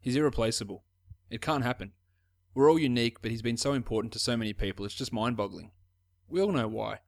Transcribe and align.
He's 0.00 0.16
irreplaceable. 0.16 0.84
It 1.30 1.42
can't 1.42 1.64
happen. 1.64 1.92
We're 2.54 2.70
all 2.70 2.78
unique, 2.78 3.22
but 3.22 3.30
he's 3.30 3.42
been 3.42 3.56
so 3.56 3.74
important 3.74 4.12
to 4.14 4.18
so 4.18 4.36
many 4.36 4.52
people, 4.52 4.84
it's 4.84 4.94
just 4.94 5.12
mind 5.12 5.36
boggling. 5.36 5.70
We 6.28 6.40
all 6.40 6.52
know 6.52 6.68
why. 6.68 7.00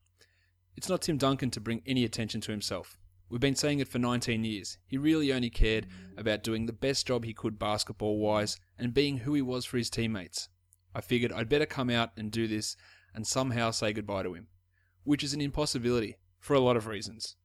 It's 0.77 0.89
not 0.89 1.03
Tim 1.03 1.17
Duncan 1.17 1.51
to 1.51 1.61
bring 1.61 1.83
any 1.87 2.05
attention 2.05 2.41
to 2.43 2.53
himself. 2.53 2.99
We've 3.29 3.41
been 3.41 3.57
saying 3.57 3.79
it 3.79 3.89
for 3.89 3.99
19 3.99 4.45
years. 4.45 4.79
He 4.87 4.99
really 4.99 5.33
only 5.33 5.49
cared 5.49 5.87
about 6.17 6.43
doing 6.43 6.67
the 6.67 6.73
best 6.73 7.07
job 7.07 7.25
he 7.25 7.33
could 7.33 7.59
basketball 7.59 8.19
wise 8.19 8.59
and 8.79 8.93
being 8.93 9.19
who 9.19 9.33
he 9.35 9.43
was 9.43 9.65
for 9.65 9.79
his 9.79 9.89
teammates. 9.89 10.49
I 10.95 11.01
figured 11.01 11.33
I'd 11.33 11.49
better 11.49 11.65
come 11.65 11.89
out 11.89 12.11
and 12.17 12.31
do 12.31 12.47
this 12.47 12.77
and 13.15 13.27
somehow 13.27 13.71
say 13.71 13.93
goodbye 13.93 14.25
to 14.25 14.35
him, 14.35 14.49
which 15.05 15.25
is 15.25 15.33
an 15.33 15.41
impossibility 15.41 16.19
for 16.39 16.55
a 16.55 16.61
lot 16.61 16.77
of 16.77 16.87
reasons. 16.87 17.37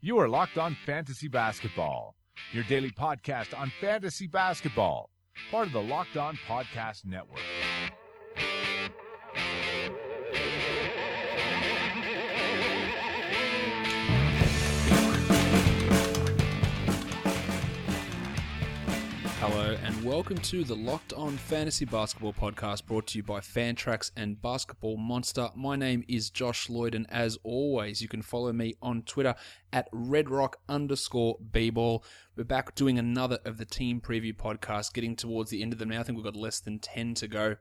You 0.00 0.18
are 0.18 0.28
Locked 0.28 0.58
On 0.58 0.76
Fantasy 0.86 1.28
Basketball, 1.28 2.16
your 2.52 2.64
daily 2.64 2.90
podcast 2.90 3.56
on 3.58 3.72
fantasy 3.80 4.26
basketball, 4.26 5.10
part 5.50 5.66
of 5.66 5.72
the 5.72 5.82
Locked 5.82 6.16
On 6.16 6.36
Podcast 6.48 7.04
Network. 7.04 7.40
Welcome 20.04 20.38
to 20.38 20.64
the 20.64 20.74
Locked 20.74 21.12
On 21.12 21.36
Fantasy 21.36 21.84
Basketball 21.84 22.32
podcast 22.32 22.86
brought 22.86 23.06
to 23.08 23.18
you 23.18 23.22
by 23.22 23.38
Fantrax 23.38 24.10
and 24.16 24.40
Basketball 24.42 24.96
Monster. 24.96 25.50
My 25.54 25.76
name 25.76 26.02
is 26.08 26.28
Josh 26.28 26.68
Lloyd 26.68 26.96
and 26.96 27.06
as 27.08 27.38
always 27.44 28.02
you 28.02 28.08
can 28.08 28.20
follow 28.20 28.52
me 28.52 28.74
on 28.82 29.02
Twitter 29.02 29.36
at 29.72 29.88
redrock 29.92 30.54
underscore 30.68 31.38
bball. 31.52 32.02
We're 32.34 32.42
back 32.42 32.74
doing 32.74 32.98
another 32.98 33.38
of 33.44 33.58
the 33.58 33.64
team 33.64 34.00
preview 34.00 34.36
podcasts, 34.36 34.92
getting 34.92 35.14
towards 35.14 35.50
the 35.50 35.62
end 35.62 35.72
of 35.72 35.78
them 35.78 35.90
now. 35.90 36.00
I 36.00 36.02
think 36.02 36.16
we've 36.16 36.24
got 36.24 36.34
less 36.34 36.58
than 36.58 36.80
10 36.80 37.14
to 37.14 37.28
go. 37.28 37.56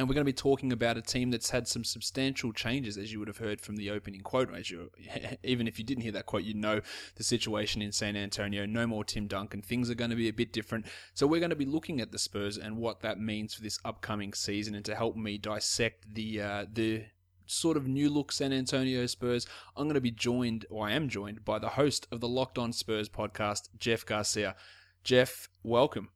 And 0.00 0.08
we're 0.08 0.14
going 0.14 0.24
to 0.24 0.32
be 0.32 0.32
talking 0.32 0.72
about 0.72 0.96
a 0.96 1.02
team 1.02 1.30
that's 1.30 1.50
had 1.50 1.68
some 1.68 1.84
substantial 1.84 2.54
changes, 2.54 2.96
as 2.96 3.12
you 3.12 3.18
would 3.18 3.28
have 3.28 3.36
heard 3.36 3.60
from 3.60 3.76
the 3.76 3.90
opening 3.90 4.22
quote. 4.22 4.48
As 4.54 4.70
you, 4.70 4.90
even 5.44 5.68
if 5.68 5.78
you 5.78 5.84
didn't 5.84 6.04
hear 6.04 6.12
that 6.12 6.24
quote, 6.24 6.42
you 6.42 6.54
know 6.54 6.80
the 7.16 7.22
situation 7.22 7.82
in 7.82 7.92
San 7.92 8.16
Antonio. 8.16 8.64
No 8.64 8.86
more 8.86 9.04
Tim 9.04 9.26
Duncan. 9.26 9.60
Things 9.60 9.90
are 9.90 9.94
going 9.94 10.08
to 10.08 10.16
be 10.16 10.28
a 10.28 10.32
bit 10.32 10.54
different. 10.54 10.86
So 11.12 11.26
we're 11.26 11.38
going 11.38 11.50
to 11.50 11.56
be 11.56 11.66
looking 11.66 12.00
at 12.00 12.12
the 12.12 12.18
Spurs 12.18 12.56
and 12.56 12.78
what 12.78 13.00
that 13.00 13.20
means 13.20 13.52
for 13.52 13.60
this 13.60 13.78
upcoming 13.84 14.32
season. 14.32 14.74
And 14.74 14.86
to 14.86 14.94
help 14.94 15.16
me 15.16 15.36
dissect 15.36 16.14
the 16.14 16.40
uh, 16.40 16.64
the 16.72 17.04
sort 17.44 17.76
of 17.76 17.86
new 17.86 18.08
look 18.08 18.32
San 18.32 18.54
Antonio 18.54 19.04
Spurs, 19.04 19.46
I'm 19.76 19.84
going 19.84 19.96
to 19.96 20.00
be 20.00 20.10
joined, 20.10 20.64
or 20.70 20.88
I 20.88 20.92
am 20.92 21.10
joined, 21.10 21.44
by 21.44 21.58
the 21.58 21.68
host 21.68 22.06
of 22.10 22.20
the 22.20 22.28
Locked 22.28 22.56
On 22.56 22.72
Spurs 22.72 23.10
podcast, 23.10 23.68
Jeff 23.78 24.06
Garcia. 24.06 24.56
Jeff, 25.04 25.50
welcome. 25.62 26.08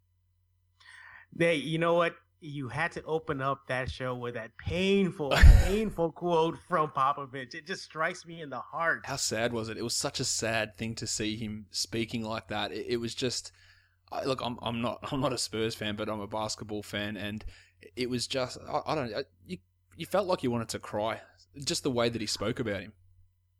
Hey, 1.38 1.56
you 1.56 1.77
know 1.77 1.92
what? 1.92 2.14
You 2.44 2.68
had 2.68 2.92
to 2.92 3.02
open 3.04 3.40
up 3.40 3.66
that 3.68 3.90
show 3.90 4.14
with 4.14 4.34
that 4.34 4.56
painful, 4.58 5.30
painful 5.64 6.12
quote 6.12 6.58
from 6.68 6.90
Popovich. 6.90 7.54
It 7.54 7.66
just 7.66 7.82
strikes 7.82 8.26
me 8.26 8.42
in 8.42 8.50
the 8.50 8.60
heart. 8.60 9.00
How 9.04 9.16
sad 9.16 9.52
was 9.52 9.68
it? 9.70 9.78
It 9.78 9.82
was 9.82 9.96
such 9.96 10.20
a 10.20 10.24
sad 10.24 10.76
thing 10.76 10.94
to 10.96 11.06
see 11.06 11.36
him 11.36 11.66
speaking 11.70 12.22
like 12.22 12.48
that. 12.48 12.70
It, 12.70 12.86
it 12.90 12.96
was 12.98 13.14
just, 13.14 13.52
I, 14.12 14.24
look, 14.24 14.40
I'm, 14.44 14.58
I'm 14.62 14.82
not, 14.82 14.98
I'm 15.10 15.20
not 15.20 15.32
a 15.32 15.38
Spurs 15.38 15.74
fan, 15.74 15.96
but 15.96 16.08
I'm 16.08 16.20
a 16.20 16.26
basketball 16.26 16.82
fan, 16.82 17.16
and 17.16 17.44
it 17.96 18.10
was 18.10 18.26
just, 18.26 18.58
I, 18.68 18.80
I 18.86 18.94
don't, 18.94 19.14
I, 19.14 19.24
you, 19.46 19.58
you 19.96 20.04
felt 20.04 20.26
like 20.26 20.42
you 20.42 20.50
wanted 20.50 20.68
to 20.70 20.78
cry, 20.78 21.22
just 21.64 21.82
the 21.82 21.90
way 21.90 22.10
that 22.10 22.20
he 22.20 22.26
spoke 22.26 22.60
about 22.60 22.82
him. 22.82 22.92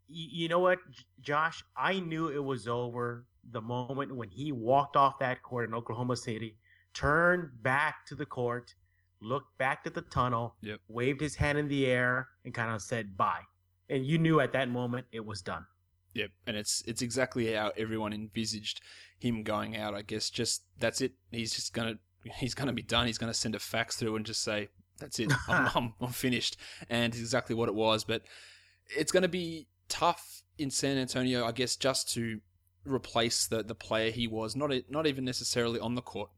You, 0.09 0.43
you 0.43 0.49
know 0.49 0.61
what, 0.61 0.79
Josh? 1.23 1.65
I 1.75 2.01
knew 2.01 2.29
it 2.29 2.45
was 2.45 2.69
over 2.69 3.25
the 3.51 3.63
moment 3.63 4.15
when 4.15 4.29
he 4.29 4.53
walked 4.53 4.97
off 4.97 5.19
that 5.21 5.43
court 5.43 5.69
in 5.69 5.75
Oklahoma 5.75 6.17
City 6.17 6.57
turned 6.95 7.51
back 7.63 8.07
to 8.07 8.15
the 8.15 8.27
court, 8.27 8.75
looked 9.21 9.57
back 9.59 9.83
at 9.85 9.95
the 9.95 10.03
tunnel, 10.03 10.55
yep. 10.63 10.81
waved 10.89 11.21
his 11.21 11.35
hand 11.35 11.59
in 11.59 11.69
the 11.69 11.87
air, 11.87 12.29
and 12.45 12.55
kind 12.55 12.75
of 12.75 12.81
said 12.81 13.17
bye. 13.17 13.43
And 13.91 14.07
you 14.07 14.19
knew 14.19 14.41
at 14.41 14.53
that 14.53 14.71
moment 14.71 15.07
it 15.13 15.25
was 15.25 15.43
done. 15.43 15.67
Yep, 16.15 16.31
and 16.47 16.57
it's 16.57 16.83
it's 16.87 17.03
exactly 17.03 17.53
how 17.53 17.73
everyone 17.77 18.13
envisaged 18.13 18.81
him 19.19 19.43
going 19.43 19.77
out. 19.77 19.95
I 19.95 20.03
guess 20.03 20.31
just 20.31 20.63
that's 20.79 21.01
it. 21.01 21.13
He's 21.33 21.55
just 21.55 21.73
gonna 21.75 21.99
he's 22.37 22.55
gonna 22.55 22.73
be 22.73 22.83
done. 22.83 23.07
He's 23.07 23.19
gonna 23.19 23.35
send 23.35 23.55
a 23.55 23.59
fax 23.59 23.97
through 23.97 24.17
and 24.17 24.25
just 24.25 24.43
say 24.43 24.69
that's 24.99 25.19
it. 25.19 25.33
I'm, 25.49 25.71
I'm, 25.75 25.95
I'm 26.01 26.13
finished. 26.13 26.57
And 26.89 27.15
exactly 27.15 27.57
what 27.57 27.69
it 27.69 27.75
was. 27.75 28.05
But 28.05 28.23
it's 28.97 29.11
gonna 29.11 29.29
be 29.29 29.67
tough 29.89 30.43
in 30.57 30.71
San 30.71 30.97
Antonio, 30.99 31.45
I 31.45 31.53
guess, 31.53 31.75
just 31.77 32.13
to 32.15 32.41
replace 32.85 33.47
the 33.49 33.65
the 33.65 33.75
player 33.75 34.11
he 34.11 34.29
was. 34.29 34.55
Not 34.55 34.73
not 34.89 35.07
even 35.09 35.25
necessarily 35.25 35.81
on 35.81 35.97
the 35.97 36.03
court, 36.03 36.31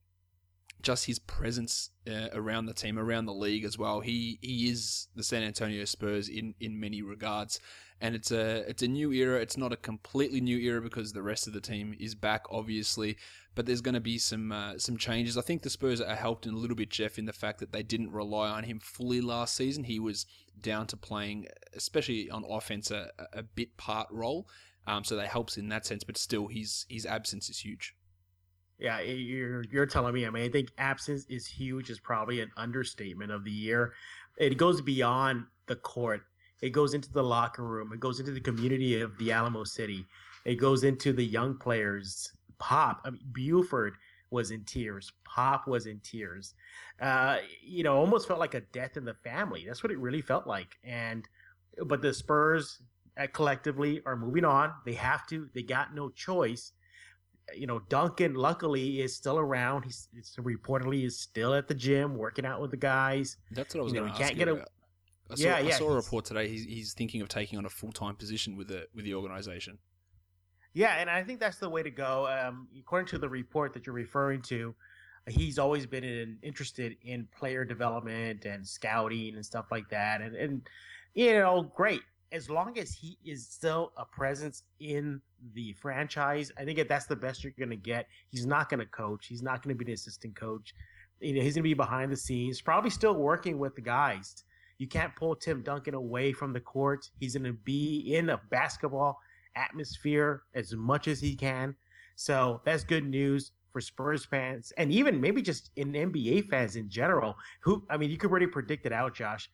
just 0.87 1.07
his 1.07 1.19
presence 1.19 1.91
uh, 2.09 2.29
around 2.33 2.67
the 2.67 2.73
team, 2.73 2.97
around 2.97 3.27
the 3.27 3.35
league 3.35 3.65
as 3.65 3.77
well. 3.77 3.99
He 3.99 4.39
he 4.41 4.71
is 4.71 5.09
the 5.17 5.25
San 5.25 5.43
Antonio 5.43 5.85
Spurs 5.85 6.29
in, 6.29 6.55
in 6.61 6.79
many 6.79 7.03
regards, 7.03 7.59
and 8.01 8.15
it's 8.15 8.31
a 8.31 8.59
it's 8.71 8.85
a 8.85 8.89
new 8.89 9.11
era. 9.11 9.41
It's 9.41 9.57
not 9.57 9.73
a 9.73 9.77
completely 9.77 10.41
new 10.41 10.57
era 10.57 10.81
because 10.81 11.13
the 11.13 11.25
rest 11.25 11.49
of 11.49 11.53
the 11.55 11.61
team 11.61 11.97
is 11.99 12.15
back, 12.15 12.45
obviously, 12.53 13.17
but 13.57 13.67
there's 13.67 13.81
going 13.81 13.97
to 13.97 14.01
be 14.01 14.17
some 14.17 14.53
uh, 14.53 14.79
some 14.79 14.97
changes. 14.97 15.37
I 15.37 15.41
think 15.41 15.63
the 15.63 15.71
Spurs 15.71 16.01
are 16.01 16.15
helped 16.15 16.47
in 16.47 16.55
a 16.55 16.57
little 16.57 16.77
bit, 16.77 16.91
Jeff, 16.91 17.19
in 17.19 17.27
the 17.27 17.33
fact 17.33 17.59
that 17.59 17.73
they 17.73 17.83
didn't 17.83 18.13
rely 18.13 18.49
on 18.49 18.63
him 18.63 18.79
fully 18.79 19.21
last 19.21 19.57
season. 19.57 19.83
He 19.83 19.99
was 19.99 20.25
down 20.61 20.87
to 20.87 20.97
playing, 20.97 21.49
especially 21.75 22.31
on 22.31 22.45
offense, 22.49 22.93
a, 22.93 23.11
a 23.33 23.43
bit 23.43 23.77
part 23.77 24.07
role. 24.13 24.47
Um, 24.87 25.03
so 25.03 25.17
that 25.17 25.27
helps 25.27 25.57
in 25.57 25.69
that 25.71 25.85
sense, 25.85 26.05
but 26.05 26.17
still, 26.17 26.47
his 26.47 26.87
his 26.89 27.05
absence 27.05 27.51
is 27.51 27.59
huge. 27.59 27.97
Yeah, 28.79 29.01
you're 29.01 29.65
you're 29.65 29.87
telling 29.87 30.13
me. 30.13 30.27
I 30.27 30.31
mean, 30.31 30.45
I 30.45 30.49
think 30.49 30.71
absence 30.77 31.25
is 31.29 31.47
huge 31.47 31.89
is 31.89 31.99
probably 31.99 32.41
an 32.41 32.51
understatement 32.57 33.33
of 33.33 33.45
the 33.45 33.51
year. 33.51 33.95
It 34.37 34.59
goes 34.59 34.83
beyond 34.83 35.45
the 35.67 35.77
court. 35.77 36.23
It 36.61 36.71
goes 36.71 36.95
into 36.95 37.11
the 37.11 37.23
locker 37.23 37.65
room. 37.65 37.93
It 37.93 38.01
goes 38.01 38.21
into 38.21 38.33
the 38.33 38.41
community 38.41 39.01
of 39.01 39.17
the 39.19 39.33
Alamo 39.33 39.65
City. 39.65 40.05
It 40.45 40.57
goes 40.57 40.85
into 40.85 41.13
the 41.13 41.25
young 41.25 41.57
players. 41.57 42.33
Pop, 42.59 43.03
I 43.05 43.11
mean, 43.11 43.21
Buford 43.33 43.95
was 44.31 44.51
in 44.51 44.65
tears. 44.65 45.13
Pop 45.25 45.67
was 45.67 45.87
in 45.87 46.01
tears. 46.01 46.55
Uh, 47.01 47.39
you 47.63 47.83
know, 47.83 47.97
almost 47.97 48.29
felt 48.29 48.41
like 48.41 48.55
a 48.55 48.61
death 48.61 48.97
in 48.97 49.05
the 49.05 49.15
family. 49.15 49.65
That's 49.67 49.83
what 49.83 49.93
it 49.93 49.99
really 49.99 50.23
felt 50.23 50.47
like. 50.47 50.77
And 50.85 51.29
but 51.85 52.03
the 52.03 52.13
Spurs 52.13 52.81
uh, 53.19 53.27
collectively 53.33 54.03
are 54.07 54.17
moving 54.17 54.45
on. 54.45 54.73
They 54.85 54.95
have 54.95 55.27
to. 55.29 55.49
They 55.55 55.63
got 55.63 55.95
no 55.95 56.11
choice 56.11 56.73
you 57.55 57.67
know, 57.67 57.81
Duncan 57.89 58.35
luckily 58.35 59.01
is 59.01 59.15
still 59.15 59.39
around. 59.39 59.85
He's, 59.85 60.09
reportedly 60.39 61.05
is 61.05 61.19
still 61.19 61.55
at 61.55 61.69
the 61.69 61.75
gym 61.75 62.17
working 62.17 62.45
out 62.45 62.61
with 62.61 62.71
the 62.71 62.77
guys. 62.77 63.37
That's 63.51 63.75
what 63.75 63.81
I 63.81 63.85
was 63.85 63.93
going 63.93 64.13
to 64.13 64.23
ask 64.23 64.37
you 64.37 64.43
about. 64.43 64.69
I 65.29 65.35
saw, 65.35 65.43
yeah, 65.43 65.59
yeah. 65.59 65.75
I 65.75 65.79
saw 65.79 65.91
a 65.91 65.97
report 65.97 66.25
today. 66.25 66.49
He's, 66.49 66.65
he's 66.65 66.93
thinking 66.93 67.21
of 67.21 67.29
taking 67.29 67.59
on 67.59 67.67
a 67.67 67.69
full 67.69 67.93
time 67.93 68.15
position 68.15 68.57
with 68.57 68.69
the 68.69 68.87
with 68.95 69.05
the 69.05 69.15
organization. 69.15 69.79
Yeah, 70.73 70.97
and 70.99 71.09
I 71.09 71.25
think 71.25 71.41
that's 71.41 71.59
the 71.59 71.71
way 71.71 71.83
to 71.83 71.91
go. 71.91 72.29
Um, 72.29 72.69
according 72.79 73.09
to 73.09 73.19
the 73.19 73.29
report 73.29 73.73
that 73.75 73.87
you're 73.87 73.95
referring 73.95 74.43
to, 74.43 74.75
he's 75.27 75.59
always 75.59 75.87
been 75.87 76.05
in, 76.05 76.39
interested 76.43 76.97
in 77.03 77.27
player 77.37 77.65
development 77.65 78.45
and 78.45 78.67
scouting 78.67 79.35
and 79.35 79.45
stuff 79.45 79.67
like 79.71 79.89
that. 79.91 80.21
And 80.21 80.37
and 80.37 80.69
you 81.15 81.33
know, 81.33 81.73
great 81.75 82.03
as 82.33 82.51
long 82.51 82.79
as 82.79 82.93
he 82.93 83.19
is 83.25 83.47
still 83.47 83.93
a 83.97 84.05
presence 84.05 84.65
in 84.81 85.21
the 85.55 85.73
franchise, 85.75 86.51
I 86.59 86.65
think 86.65 86.87
that's 86.89 87.07
the 87.07 87.17
best 87.17 87.45
you're 87.45 87.53
going 87.59 87.71
to 87.71 87.77
get. 87.77 88.07
He's 88.29 88.47
not 88.47 88.69
going 88.69 88.81
to 88.81 88.87
coach. 88.87 89.27
He's 89.27 89.43
not 89.43 89.63
going 89.63 89.75
to 89.75 89.79
be 89.79 89.85
the 89.85 89.93
assistant 89.93 90.35
coach. 90.37 90.75
You 91.21 91.35
know, 91.35 91.41
he's 91.43 91.55
going 91.55 91.63
to 91.63 91.69
be 91.69 91.75
behind 91.75 92.13
the 92.13 92.17
scenes, 92.17 92.61
probably 92.61 92.91
still 92.91 93.15
working 93.15 93.59
with 93.59 93.75
the 93.75 93.81
guys. 93.81 94.45
You 94.79 94.87
can't 94.87 95.15
pull 95.17 95.35
Tim 95.35 95.63
Duncan 95.63 95.95
away 95.95 96.33
from 96.33 96.53
the 96.53 96.61
court. 96.61 97.11
He's 97.19 97.35
going 97.35 97.45
to 97.45 97.59
be 97.65 98.15
in 98.15 98.31
a 98.31 98.41
basketball 98.51 99.19
atmosphere 99.55 100.43
as 100.55 100.75
much 100.75 101.09
as 101.09 101.21
he 101.21 101.35
can. 101.35 101.75
So 102.17 102.61
that's 102.65 102.85
good 102.85 103.05
news 103.07 103.53
for 103.73 103.81
Spurs 103.81 104.25
fans 104.25 104.73
and 104.79 104.91
even 104.91 105.21
maybe 105.21 105.43
just 105.43 105.71
in 105.77 105.93
NBA 105.93 106.49
fans 106.49 106.77
in 106.77 106.89
general. 106.89 107.37
Who, 107.61 107.85
I 107.89 107.97
mean, 107.97 108.11
you 108.11 108.19
could 108.19 108.31
already 108.31 108.47
predict 108.47 108.87
it 108.87 108.93
out, 108.93 109.15
Josh. 109.15 109.51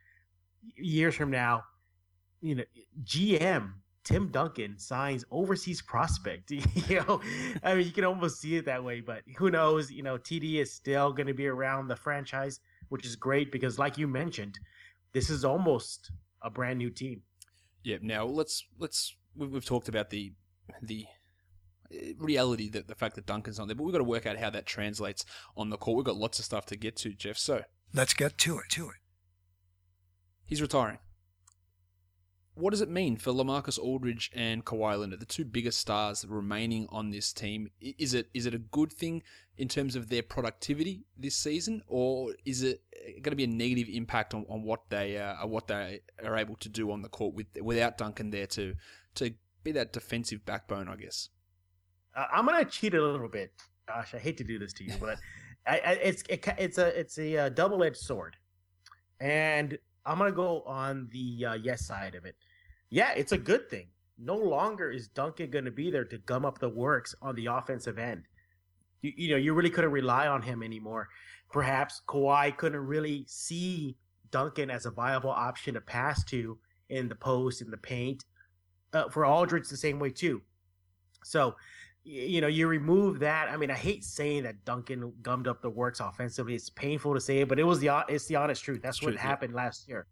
Years 0.76 1.14
from 1.14 1.30
now, 1.30 1.64
you 2.42 2.56
know, 2.56 2.64
GM 3.04 3.72
Tim 4.04 4.28
Duncan 4.28 4.78
signs 4.78 5.24
overseas 5.30 5.80
prospect. 5.80 6.50
you 6.50 6.64
know, 6.90 7.20
I 7.62 7.74
mean, 7.74 7.86
you 7.86 7.92
can 7.92 8.04
almost 8.04 8.40
see 8.40 8.56
it 8.56 8.64
that 8.66 8.82
way, 8.82 9.00
but 9.00 9.22
who 9.36 9.50
knows? 9.50 9.90
You 9.90 10.02
know, 10.02 10.18
TD 10.18 10.56
is 10.56 10.72
still 10.72 11.12
going 11.12 11.28
to 11.28 11.34
be 11.34 11.46
around 11.46 11.88
the 11.88 11.96
franchise, 11.96 12.60
which 12.88 13.06
is 13.06 13.16
great 13.16 13.52
because, 13.52 13.78
like 13.78 13.96
you 13.96 14.08
mentioned, 14.08 14.58
this 15.12 15.30
is 15.30 15.44
almost 15.44 16.10
a 16.42 16.50
brand 16.50 16.78
new 16.78 16.90
team. 16.90 17.22
Yeah. 17.84 17.98
Now 18.02 18.24
let's 18.24 18.64
let's 18.78 19.14
we've, 19.36 19.50
we've 19.50 19.64
talked 19.64 19.88
about 19.88 20.10
the 20.10 20.32
the 20.82 21.06
eh, 21.92 22.12
reality 22.18 22.68
that 22.70 22.88
the 22.88 22.94
fact 22.94 23.14
that 23.14 23.26
Duncan's 23.26 23.60
on 23.60 23.68
there, 23.68 23.76
but 23.76 23.84
we've 23.84 23.92
got 23.92 23.98
to 23.98 24.04
work 24.04 24.26
out 24.26 24.36
how 24.36 24.50
that 24.50 24.66
translates 24.66 25.24
on 25.56 25.70
the 25.70 25.76
court. 25.76 25.96
We've 25.96 26.04
got 26.04 26.16
lots 26.16 26.38
of 26.40 26.44
stuff 26.44 26.66
to 26.66 26.76
get 26.76 26.96
to, 26.96 27.12
Jeff. 27.12 27.38
So 27.38 27.62
let's 27.94 28.14
get 28.14 28.36
to 28.38 28.58
it. 28.58 28.64
To 28.70 28.88
it. 28.88 28.96
He's 30.44 30.60
retiring. 30.60 30.98
What 32.54 32.70
does 32.70 32.82
it 32.82 32.88
mean 32.88 33.16
for 33.16 33.32
Lamarcus 33.32 33.78
Aldridge 33.78 34.30
and 34.34 34.64
Kawhi 34.64 34.98
Leonard, 34.98 35.20
the 35.20 35.26
two 35.26 35.44
biggest 35.44 35.78
stars 35.78 36.24
remaining 36.26 36.86
on 36.90 37.10
this 37.10 37.32
team? 37.32 37.70
Is 37.80 38.12
it 38.12 38.28
is 38.34 38.44
it 38.46 38.54
a 38.54 38.58
good 38.58 38.92
thing 38.92 39.22
in 39.56 39.68
terms 39.68 39.96
of 39.96 40.08
their 40.08 40.22
productivity 40.22 41.06
this 41.16 41.34
season, 41.34 41.82
or 41.86 42.34
is 42.44 42.62
it 42.62 42.82
going 43.22 43.32
to 43.32 43.36
be 43.36 43.44
a 43.44 43.48
negative 43.48 43.88
impact 43.88 44.34
on, 44.34 44.44
on 44.48 44.62
what 44.62 44.90
they 44.90 45.16
uh, 45.16 45.46
what 45.46 45.66
they 45.66 46.00
are 46.22 46.36
able 46.36 46.56
to 46.56 46.68
do 46.68 46.90
on 46.90 47.00
the 47.00 47.08
court 47.08 47.34
with 47.34 47.46
without 47.60 47.96
Duncan 47.96 48.30
there 48.30 48.46
to 48.48 48.74
to 49.14 49.32
be 49.64 49.72
that 49.72 49.92
defensive 49.92 50.44
backbone? 50.44 50.88
I 50.88 50.96
guess. 50.96 51.30
Uh, 52.14 52.26
I'm 52.30 52.44
going 52.44 52.62
to 52.62 52.70
cheat 52.70 52.92
a 52.92 53.02
little 53.02 53.28
bit. 53.28 53.52
Gosh, 53.88 54.14
I 54.14 54.18
hate 54.18 54.36
to 54.36 54.44
do 54.44 54.58
this 54.58 54.74
to 54.74 54.84
you, 54.84 54.92
but 55.00 55.18
I, 55.66 55.78
I, 55.78 55.92
it's 55.92 56.22
it, 56.28 56.46
it's 56.58 56.76
a 56.76 56.98
it's 56.98 57.18
a, 57.18 57.36
uh, 57.38 57.48
double 57.48 57.82
edged 57.82 57.96
sword, 57.96 58.36
and 59.20 59.78
I'm 60.04 60.18
gonna 60.18 60.32
go 60.32 60.62
on 60.62 61.08
the 61.12 61.46
uh, 61.46 61.54
yes 61.54 61.86
side 61.86 62.14
of 62.14 62.24
it. 62.24 62.36
Yeah, 62.90 63.12
it's 63.12 63.32
a 63.32 63.38
good 63.38 63.68
thing. 63.70 63.88
No 64.18 64.36
longer 64.36 64.90
is 64.90 65.08
Duncan 65.08 65.64
to 65.64 65.70
be 65.70 65.90
there 65.90 66.04
to 66.04 66.18
gum 66.18 66.44
up 66.44 66.58
the 66.58 66.68
works 66.68 67.14
on 67.22 67.34
the 67.34 67.46
offensive 67.46 67.98
end. 67.98 68.24
You, 69.00 69.12
you 69.16 69.30
know, 69.30 69.36
you 69.36 69.54
really 69.54 69.70
couldn't 69.70 69.90
rely 69.90 70.26
on 70.26 70.42
him 70.42 70.62
anymore. 70.62 71.08
Perhaps 71.50 72.02
Kawhi 72.06 72.56
couldn't 72.56 72.86
really 72.86 73.24
see 73.26 73.96
Duncan 74.30 74.70
as 74.70 74.86
a 74.86 74.90
viable 74.90 75.30
option 75.30 75.74
to 75.74 75.80
pass 75.80 76.24
to 76.24 76.58
in 76.88 77.08
the 77.08 77.14
post, 77.14 77.62
in 77.62 77.70
the 77.70 77.76
paint. 77.76 78.24
Uh, 78.92 79.08
for 79.08 79.24
Aldridge, 79.24 79.68
the 79.68 79.76
same 79.76 79.98
way 79.98 80.10
too. 80.10 80.42
So 81.24 81.54
you 82.04 82.40
know, 82.40 82.48
you 82.48 82.66
remove 82.66 83.20
that. 83.20 83.48
I 83.48 83.56
mean, 83.56 83.70
I 83.70 83.74
hate 83.74 84.04
saying 84.04 84.42
that 84.42 84.64
Duncan 84.64 85.12
gummed 85.22 85.46
up 85.46 85.62
the 85.62 85.70
works 85.70 86.00
offensively. 86.00 86.54
It's 86.54 86.70
painful 86.70 87.14
to 87.14 87.20
say 87.20 87.38
it, 87.40 87.48
but 87.48 87.58
it 87.58 87.64
was 87.64 87.78
the 87.80 88.04
it's 88.08 88.26
the 88.26 88.36
honest 88.36 88.64
truth. 88.64 88.80
That's 88.82 89.02
what 89.02 89.14
happened 89.16 89.52
yeah. 89.52 89.62
last 89.62 89.88
year. 89.88 90.06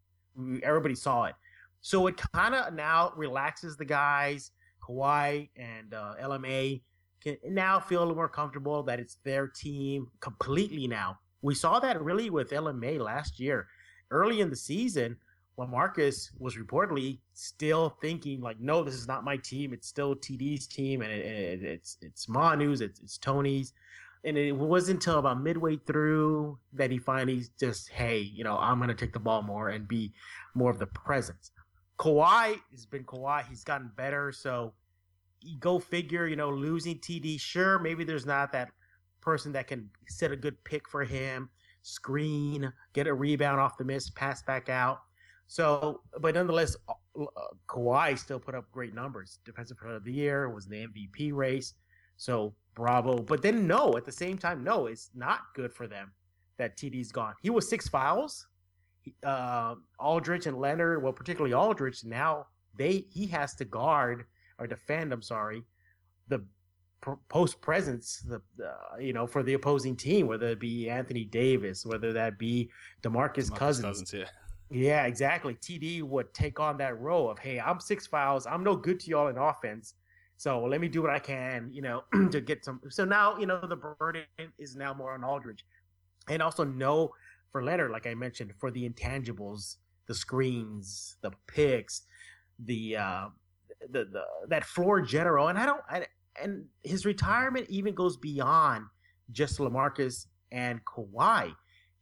Everybody 0.62 0.94
saw 0.94 1.25
it. 1.25 1.34
So 1.81 2.06
it 2.06 2.16
kind 2.32 2.54
of 2.54 2.75
now 2.75 3.12
relaxes 3.16 3.76
the 3.76 3.84
guys. 3.84 4.52
Kawhi 4.87 5.48
and 5.56 5.92
uh, 5.92 6.14
LMA 6.22 6.81
can 7.22 7.37
now 7.44 7.78
feel 7.78 8.00
a 8.00 8.02
little 8.02 8.14
more 8.14 8.28
comfortable 8.28 8.82
that 8.84 8.98
it's 8.98 9.19
their 9.25 9.46
team 9.46 10.08
completely 10.20 10.86
now. 10.86 11.19
We 11.43 11.54
saw 11.54 11.81
that 11.81 12.00
really 12.02 12.31
with 12.31 12.50
LMA 12.50 13.00
last 13.00 13.40
year. 13.40 13.66
Early 14.10 14.40
in 14.40 14.50
the 14.50 14.56
season, 14.56 15.16
Lamarcus 15.60 16.30
was 16.38 16.56
reportedly 16.56 17.18
still 17.34 17.96
thinking 18.00 18.40
like, 18.40 18.58
no, 18.60 18.82
this 18.82 18.94
is 18.94 19.06
not 19.06 19.24
my 19.24 19.36
team. 19.36 19.74
It's 19.74 19.86
still 19.86 20.14
TD's 20.14 20.66
team, 20.66 21.02
and 21.02 21.12
it, 21.12 21.24
it, 21.26 21.62
it's 21.62 21.98
it's 22.00 22.28
Manu's, 22.28 22.80
it's, 22.80 23.00
it's 23.00 23.18
Tony's, 23.18 23.74
and 24.24 24.38
it 24.38 24.52
wasn't 24.52 24.96
until 24.96 25.18
about 25.18 25.42
midway 25.42 25.76
through 25.76 26.58
that 26.72 26.90
he 26.90 26.98
finally 26.98 27.44
just, 27.58 27.90
hey, 27.90 28.18
you 28.18 28.42
know, 28.42 28.56
I'm 28.56 28.78
gonna 28.80 28.94
take 28.94 29.12
the 29.12 29.20
ball 29.20 29.42
more 29.42 29.68
and 29.68 29.86
be 29.86 30.14
more 30.54 30.70
of 30.70 30.78
the 30.78 30.86
presence. 30.86 31.50
Kawhi 31.98 32.58
has 32.70 32.86
been 32.86 33.04
Kawhi. 33.04 33.46
He's 33.46 33.62
gotten 33.62 33.90
better, 33.94 34.32
so 34.32 34.72
go 35.58 35.78
figure. 35.78 36.26
You 36.26 36.36
know, 36.36 36.48
losing 36.48 36.98
TD, 36.98 37.38
sure, 37.38 37.78
maybe 37.78 38.02
there's 38.04 38.26
not 38.26 38.50
that 38.52 38.70
person 39.20 39.52
that 39.52 39.68
can 39.68 39.90
set 40.08 40.32
a 40.32 40.36
good 40.36 40.56
pick 40.64 40.88
for 40.88 41.04
him, 41.04 41.50
screen, 41.82 42.72
get 42.94 43.06
a 43.06 43.12
rebound 43.12 43.60
off 43.60 43.76
the 43.76 43.84
miss, 43.84 44.08
pass 44.08 44.42
back 44.42 44.70
out 44.70 45.00
so, 45.50 46.02
but 46.20 46.37
nonetheless, 46.37 46.76
uh, 46.88 46.93
uh, 47.20 47.26
Kawhi 47.69 48.17
still 48.17 48.38
put 48.38 48.55
up 48.55 48.70
great 48.70 48.94
numbers. 48.94 49.41
Defensive 49.44 49.79
Player 49.79 49.97
of 49.97 50.05
the 50.05 50.12
Year 50.12 50.49
was 50.49 50.67
in 50.67 50.70
the 50.70 50.87
MVP 50.87 51.32
race. 51.32 51.75
So, 52.17 52.55
bravo. 52.76 53.19
But 53.19 53.43
then, 53.43 53.67
no, 53.67 53.97
at 53.97 54.05
the 54.05 54.12
same 54.12 54.38
time, 54.38 54.62
no, 54.62 54.87
it's 54.87 55.11
not 55.12 55.41
good 55.56 55.73
for 55.73 55.88
them 55.88 56.12
that 56.58 56.76
TD's 56.76 57.11
gone. 57.11 57.35
He 57.43 57.50
was 57.50 57.69
six 57.69 57.88
fouls. 57.88 58.47
Uh, 59.25 59.75
Aldridge 59.99 60.47
and 60.47 60.56
Leonard, 60.56 61.02
well, 61.02 61.12
particularly 61.12 61.53
Aldridge, 61.53 62.05
now 62.05 62.46
they 62.76 63.06
he 63.11 63.26
has 63.26 63.56
to 63.56 63.64
guard 63.64 64.26
or 64.61 64.69
defend. 64.69 65.12
I'm 65.12 65.20
sorry, 65.20 65.64
the 66.29 66.44
post 67.29 67.61
presence, 67.61 68.25
the 68.29 68.41
uh, 68.64 68.99
you 69.00 69.12
know 69.12 69.26
for 69.26 69.43
the 69.43 69.55
opposing 69.55 69.96
team, 69.96 70.29
whether 70.29 70.46
it 70.46 70.61
be 70.61 70.88
Anthony 70.88 71.25
Davis, 71.25 71.85
whether 71.85 72.12
that 72.12 72.38
be 72.38 72.70
Demarcus, 73.03 73.50
DeMarcus 73.50 73.56
Cousins. 73.56 73.85
Cousins 73.85 74.12
yeah. 74.12 74.25
Yeah, 74.70 75.05
exactly. 75.06 75.55
TD 75.55 76.02
would 76.02 76.32
take 76.32 76.61
on 76.61 76.76
that 76.78 76.99
role 77.00 77.28
of, 77.28 77.38
hey, 77.38 77.58
I'm 77.58 77.81
six 77.81 78.06
fouls. 78.06 78.46
I'm 78.46 78.62
no 78.62 78.76
good 78.76 79.00
to 79.00 79.11
y'all 79.11 79.28
in 79.28 79.37
offense. 79.37 79.94
So 80.37 80.64
let 80.64 80.81
me 80.81 80.88
do 80.88 81.02
what 81.02 81.11
I 81.11 81.19
can, 81.19 81.69
you 81.72 81.82
know, 81.82 82.05
to 82.31 82.40
get 82.40 82.64
some. 82.64 82.81
So 82.88 83.05
now, 83.05 83.37
you 83.37 83.46
know, 83.46 83.61
the 83.61 83.76
burden 83.76 84.22
is 84.58 84.76
now 84.76 84.94
more 84.94 85.12
on 85.12 85.25
Aldridge. 85.25 85.67
And 86.28 86.40
also 86.40 86.62
no 86.64 87.11
for 87.50 87.64
Leonard, 87.64 87.90
like 87.90 88.06
I 88.06 88.14
mentioned, 88.14 88.52
for 88.58 88.70
the 88.70 88.88
intangibles, 88.88 89.76
the 90.06 90.14
screens, 90.14 91.17
the 91.20 91.32
picks, 91.49 92.02
the, 92.64 92.96
uh, 92.96 93.26
the, 93.90 94.05
the, 94.05 94.22
that 94.49 94.64
floor 94.64 95.00
general. 95.00 95.49
And 95.49 95.58
I 95.58 95.67
don't, 95.67 95.82
I, 95.90 96.06
and 96.40 96.64
his 96.84 97.05
retirement 97.05 97.67
even 97.69 97.93
goes 97.93 98.17
beyond 98.17 98.84
just 99.32 99.58
Lamarcus 99.58 100.26
and 100.52 100.81
Kawhi. 100.84 101.52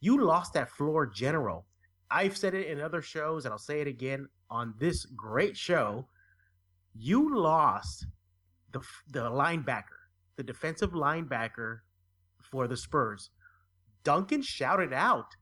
You 0.01 0.23
lost 0.23 0.53
that 0.53 0.69
floor 0.69 1.07
general 1.07 1.65
I've 2.11 2.37
said 2.37 2.55
it 2.55 2.67
in 2.69 2.81
other 2.81 3.03
shows, 3.03 3.45
and 3.45 3.53
I'll 3.53 3.59
say 3.59 3.81
it 3.81 3.87
again 3.87 4.29
on 4.51 4.75
this 4.79 5.05
great 5.05 5.57
show. 5.57 6.09
You 6.95 7.37
lost 7.37 8.07
the 8.73 8.81
the 9.11 9.31
linebacker, 9.31 10.01
the 10.37 10.43
defensive 10.43 10.93
linebacker 10.93 11.81
for 12.51 12.67
the 12.67 12.77
Spurs. 12.77 13.31
Duncan 14.05 14.43
shouted 14.43 14.93
out 14.93 15.37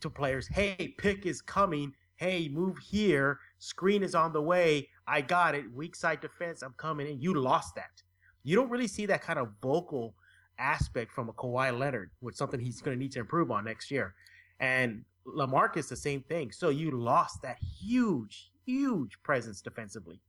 to 0.00 0.08
players, 0.08 0.48
"Hey, 0.48 0.94
pick 0.98 1.26
is 1.26 1.42
coming. 1.42 1.94
Hey, 2.16 2.48
move 2.48 2.78
here. 2.78 3.40
Screen 3.58 4.02
is 4.02 4.14
on 4.14 4.32
the 4.32 4.42
way. 4.42 4.88
I 5.06 5.20
got 5.20 5.54
it. 5.54 5.72
Weak 5.72 5.96
side 5.96 6.20
defense. 6.20 6.62
I'm 6.62 6.74
coming 6.74 7.08
in." 7.08 7.20
You 7.20 7.34
lost 7.34 7.74
that. 7.74 8.02
You 8.44 8.56
don't 8.56 8.70
really 8.70 8.88
see 8.88 9.06
that 9.06 9.22
kind 9.22 9.38
of 9.38 9.48
vocal 9.60 10.14
aspect 10.58 11.12
from 11.12 11.28
a 11.28 11.32
Kawhi 11.32 11.76
Leonard, 11.76 12.10
which 12.20 12.36
something 12.36 12.60
he's 12.60 12.80
going 12.80 12.96
to 12.96 13.00
need 13.02 13.12
to 13.12 13.20
improve 13.20 13.50
on 13.50 13.64
next 13.64 13.90
year. 13.90 14.14
And 14.60 15.04
Lamarcus, 15.26 15.88
the 15.88 15.96
same 15.96 16.22
thing. 16.22 16.50
So 16.52 16.68
you 16.68 16.90
lost 16.90 17.42
that 17.42 17.58
huge, 17.60 18.50
huge 18.66 19.22
presence 19.22 19.60
defensively. 19.60 20.20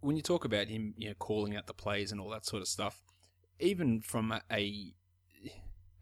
When 0.00 0.16
you 0.16 0.22
talk 0.22 0.44
about 0.44 0.68
him, 0.68 0.94
you 0.96 1.08
know, 1.08 1.14
calling 1.14 1.56
out 1.56 1.66
the 1.66 1.74
plays 1.74 2.12
and 2.12 2.20
all 2.20 2.30
that 2.30 2.46
sort 2.46 2.62
of 2.62 2.68
stuff, 2.68 3.02
even 3.58 4.00
from 4.00 4.32
a 4.32 4.40
a, 4.50 4.94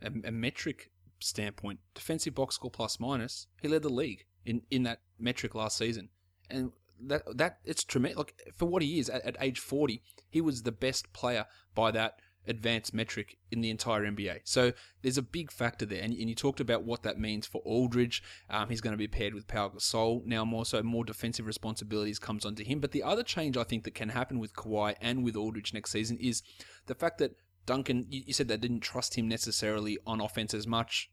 a 0.02 0.30
metric 0.30 0.90
standpoint, 1.18 1.80
defensive 1.94 2.34
box 2.34 2.56
score 2.56 2.70
plus 2.70 3.00
minus, 3.00 3.46
he 3.62 3.68
led 3.68 3.82
the 3.82 3.88
league 3.88 4.26
in, 4.44 4.60
in 4.70 4.82
that 4.82 5.00
metric 5.18 5.54
last 5.54 5.78
season, 5.78 6.10
and 6.50 6.72
that 7.00 7.22
that 7.34 7.58
it's 7.64 7.84
tremendous. 7.84 8.18
Like 8.18 8.34
for 8.54 8.66
what 8.66 8.82
he 8.82 8.98
is 8.98 9.08
at, 9.08 9.24
at 9.24 9.36
age 9.40 9.58
forty, 9.58 10.02
he 10.28 10.42
was 10.42 10.62
the 10.62 10.72
best 10.72 11.12
player 11.14 11.46
by 11.74 11.90
that 11.92 12.20
advanced 12.48 12.94
metric 12.94 13.38
in 13.50 13.60
the 13.60 13.70
entire 13.70 14.02
NBA. 14.02 14.40
So 14.44 14.72
there's 15.02 15.18
a 15.18 15.22
big 15.22 15.50
factor 15.50 15.86
there. 15.86 16.02
And, 16.02 16.12
and 16.12 16.28
you 16.28 16.34
talked 16.34 16.60
about 16.60 16.84
what 16.84 17.02
that 17.02 17.18
means 17.18 17.46
for 17.46 17.60
Aldridge. 17.64 18.22
Um, 18.50 18.68
he's 18.68 18.80
going 18.80 18.92
to 18.92 18.98
be 18.98 19.08
paired 19.08 19.34
with 19.34 19.46
Pau 19.46 19.68
Gasol 19.68 20.24
now 20.24 20.44
more 20.44 20.64
so 20.64 20.82
more 20.82 21.04
defensive 21.04 21.46
responsibilities 21.46 22.18
comes 22.18 22.44
onto 22.44 22.64
him. 22.64 22.80
But 22.80 22.92
the 22.92 23.02
other 23.02 23.22
change 23.22 23.56
I 23.56 23.64
think 23.64 23.84
that 23.84 23.94
can 23.94 24.10
happen 24.10 24.38
with 24.38 24.54
Kawhi 24.54 24.94
and 25.00 25.24
with 25.24 25.36
Aldridge 25.36 25.74
next 25.74 25.90
season 25.90 26.18
is 26.18 26.42
the 26.86 26.94
fact 26.94 27.18
that 27.18 27.36
Duncan, 27.66 28.06
you, 28.08 28.22
you 28.26 28.32
said 28.32 28.48
they 28.48 28.56
didn't 28.56 28.80
trust 28.80 29.16
him 29.16 29.28
necessarily 29.28 29.98
on 30.06 30.20
offense 30.20 30.54
as 30.54 30.66
much. 30.66 31.10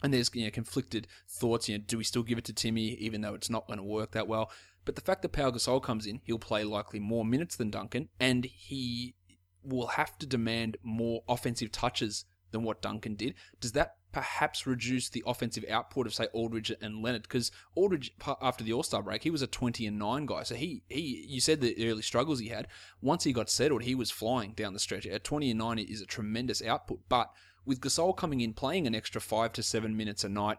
And 0.00 0.14
there's 0.14 0.30
you 0.32 0.44
know 0.44 0.50
conflicted 0.50 1.08
thoughts. 1.28 1.68
You 1.68 1.78
know, 1.78 1.84
do 1.84 1.98
we 1.98 2.04
still 2.04 2.22
give 2.22 2.38
it 2.38 2.44
to 2.44 2.52
Timmy, 2.52 2.90
even 2.94 3.20
though 3.20 3.34
it's 3.34 3.50
not 3.50 3.66
going 3.66 3.78
to 3.78 3.84
work 3.84 4.12
that 4.12 4.28
well? 4.28 4.50
But 4.84 4.94
the 4.94 5.00
fact 5.02 5.22
that 5.22 5.32
Pau 5.32 5.50
Gasol 5.50 5.82
comes 5.82 6.06
in, 6.06 6.20
he'll 6.24 6.38
play 6.38 6.62
likely 6.62 7.00
more 7.00 7.24
minutes 7.24 7.56
than 7.56 7.68
Duncan, 7.68 8.08
and 8.20 8.44
he 8.44 9.14
will 9.62 9.88
have 9.88 10.18
to 10.18 10.26
demand 10.26 10.76
more 10.82 11.22
offensive 11.28 11.72
touches 11.72 12.24
than 12.50 12.62
what 12.62 12.82
Duncan 12.82 13.14
did. 13.14 13.34
Does 13.60 13.72
that 13.72 13.96
perhaps 14.10 14.66
reduce 14.66 15.10
the 15.10 15.22
offensive 15.26 15.66
output 15.70 16.06
of 16.06 16.14
say 16.14 16.26
Aldridge 16.32 16.72
and 16.80 17.02
Leonard? 17.02 17.22
Because 17.22 17.50
Aldridge 17.74 18.14
after 18.40 18.64
the 18.64 18.72
All 18.72 18.82
Star 18.82 19.02
break, 19.02 19.22
he 19.22 19.30
was 19.30 19.42
a 19.42 19.46
twenty 19.46 19.86
and 19.86 19.98
nine 19.98 20.26
guy. 20.26 20.44
So 20.44 20.54
he 20.54 20.82
he 20.88 21.26
you 21.28 21.40
said 21.40 21.60
the 21.60 21.90
early 21.90 22.02
struggles 22.02 22.40
he 22.40 22.48
had. 22.48 22.68
Once 23.02 23.24
he 23.24 23.32
got 23.32 23.50
settled, 23.50 23.82
he 23.82 23.94
was 23.94 24.10
flying 24.10 24.52
down 24.52 24.72
the 24.72 24.78
stretch. 24.78 25.06
At 25.06 25.24
twenty 25.24 25.50
and 25.50 25.58
nine 25.58 25.78
is 25.78 26.00
a 26.00 26.06
tremendous 26.06 26.62
output, 26.62 27.00
but 27.08 27.30
with 27.66 27.80
Gasol 27.80 28.16
coming 28.16 28.40
in 28.40 28.54
playing 28.54 28.86
an 28.86 28.94
extra 28.94 29.20
five 29.20 29.52
to 29.52 29.62
seven 29.62 29.94
minutes 29.94 30.24
a 30.24 30.28
night, 30.30 30.56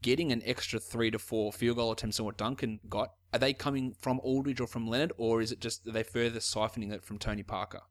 getting 0.00 0.32
an 0.32 0.42
extra 0.46 0.80
three 0.80 1.10
to 1.10 1.18
four 1.18 1.52
field 1.52 1.76
goal 1.76 1.92
attempts 1.92 2.16
than 2.16 2.24
what 2.24 2.38
Duncan 2.38 2.80
got, 2.88 3.12
are 3.34 3.38
they 3.38 3.52
coming 3.52 3.94
from 4.00 4.18
Aldridge 4.20 4.62
or 4.62 4.66
from 4.66 4.88
Leonard, 4.88 5.12
or 5.18 5.42
is 5.42 5.52
it 5.52 5.60
just 5.60 5.86
are 5.86 5.92
they 5.92 6.02
further 6.02 6.38
siphoning 6.38 6.90
it 6.90 7.04
from 7.04 7.18
Tony 7.18 7.42
Parker? 7.42 7.82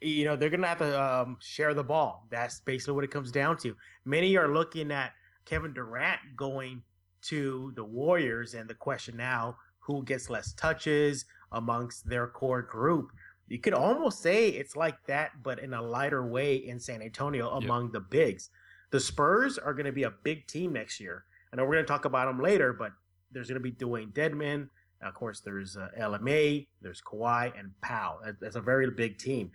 You 0.00 0.24
know 0.24 0.36
they're 0.36 0.50
gonna 0.50 0.66
have 0.66 0.78
to 0.78 1.02
um, 1.02 1.36
share 1.40 1.74
the 1.74 1.84
ball. 1.84 2.26
That's 2.30 2.60
basically 2.60 2.94
what 2.94 3.04
it 3.04 3.10
comes 3.10 3.30
down 3.30 3.56
to. 3.58 3.76
Many 4.04 4.36
are 4.36 4.52
looking 4.52 4.90
at 4.90 5.12
Kevin 5.44 5.72
Durant 5.72 6.20
going 6.36 6.82
to 7.22 7.72
the 7.76 7.84
Warriors, 7.84 8.54
and 8.54 8.68
the 8.68 8.74
question 8.74 9.16
now: 9.16 9.56
who 9.80 10.04
gets 10.04 10.30
less 10.30 10.52
touches 10.54 11.24
amongst 11.52 12.08
their 12.08 12.26
core 12.26 12.62
group? 12.62 13.10
You 13.48 13.58
could 13.58 13.74
almost 13.74 14.20
say 14.20 14.50
it's 14.50 14.76
like 14.76 15.02
that, 15.06 15.42
but 15.42 15.58
in 15.58 15.72
a 15.72 15.82
lighter 15.82 16.26
way 16.26 16.56
in 16.56 16.78
San 16.78 17.00
Antonio 17.00 17.48
among 17.50 17.84
yep. 17.84 17.92
the 17.92 18.00
bigs. 18.00 18.50
The 18.90 19.00
Spurs 19.00 19.58
are 19.58 19.72
going 19.72 19.86
to 19.86 19.92
be 19.92 20.02
a 20.04 20.12
big 20.22 20.46
team 20.46 20.74
next 20.74 21.00
year. 21.00 21.24
I 21.52 21.56
know 21.56 21.64
we're 21.64 21.74
going 21.74 21.84
to 21.84 21.88
talk 21.88 22.04
about 22.04 22.26
them 22.26 22.42
later, 22.42 22.72
but 22.72 22.92
there's 23.32 23.48
going 23.48 23.62
to 23.62 23.70
be 23.70 23.72
Dewayne 23.72 24.12
Dedmon, 24.12 24.68
Of 25.00 25.14
course, 25.14 25.40
there's 25.40 25.76
uh, 25.76 25.88
LMA, 25.98 26.66
there's 26.82 27.00
Kawhi, 27.00 27.58
and 27.58 27.70
Pau. 27.82 28.18
That's 28.40 28.56
a 28.56 28.60
very 28.60 28.90
big 28.90 29.18
team. 29.18 29.52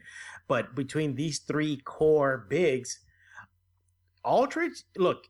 But 0.48 0.74
between 0.74 1.16
these 1.16 1.40
three 1.40 1.78
core 1.84 2.46
bigs, 2.50 3.00
Aldridge, 4.24 4.84
look, 4.98 5.28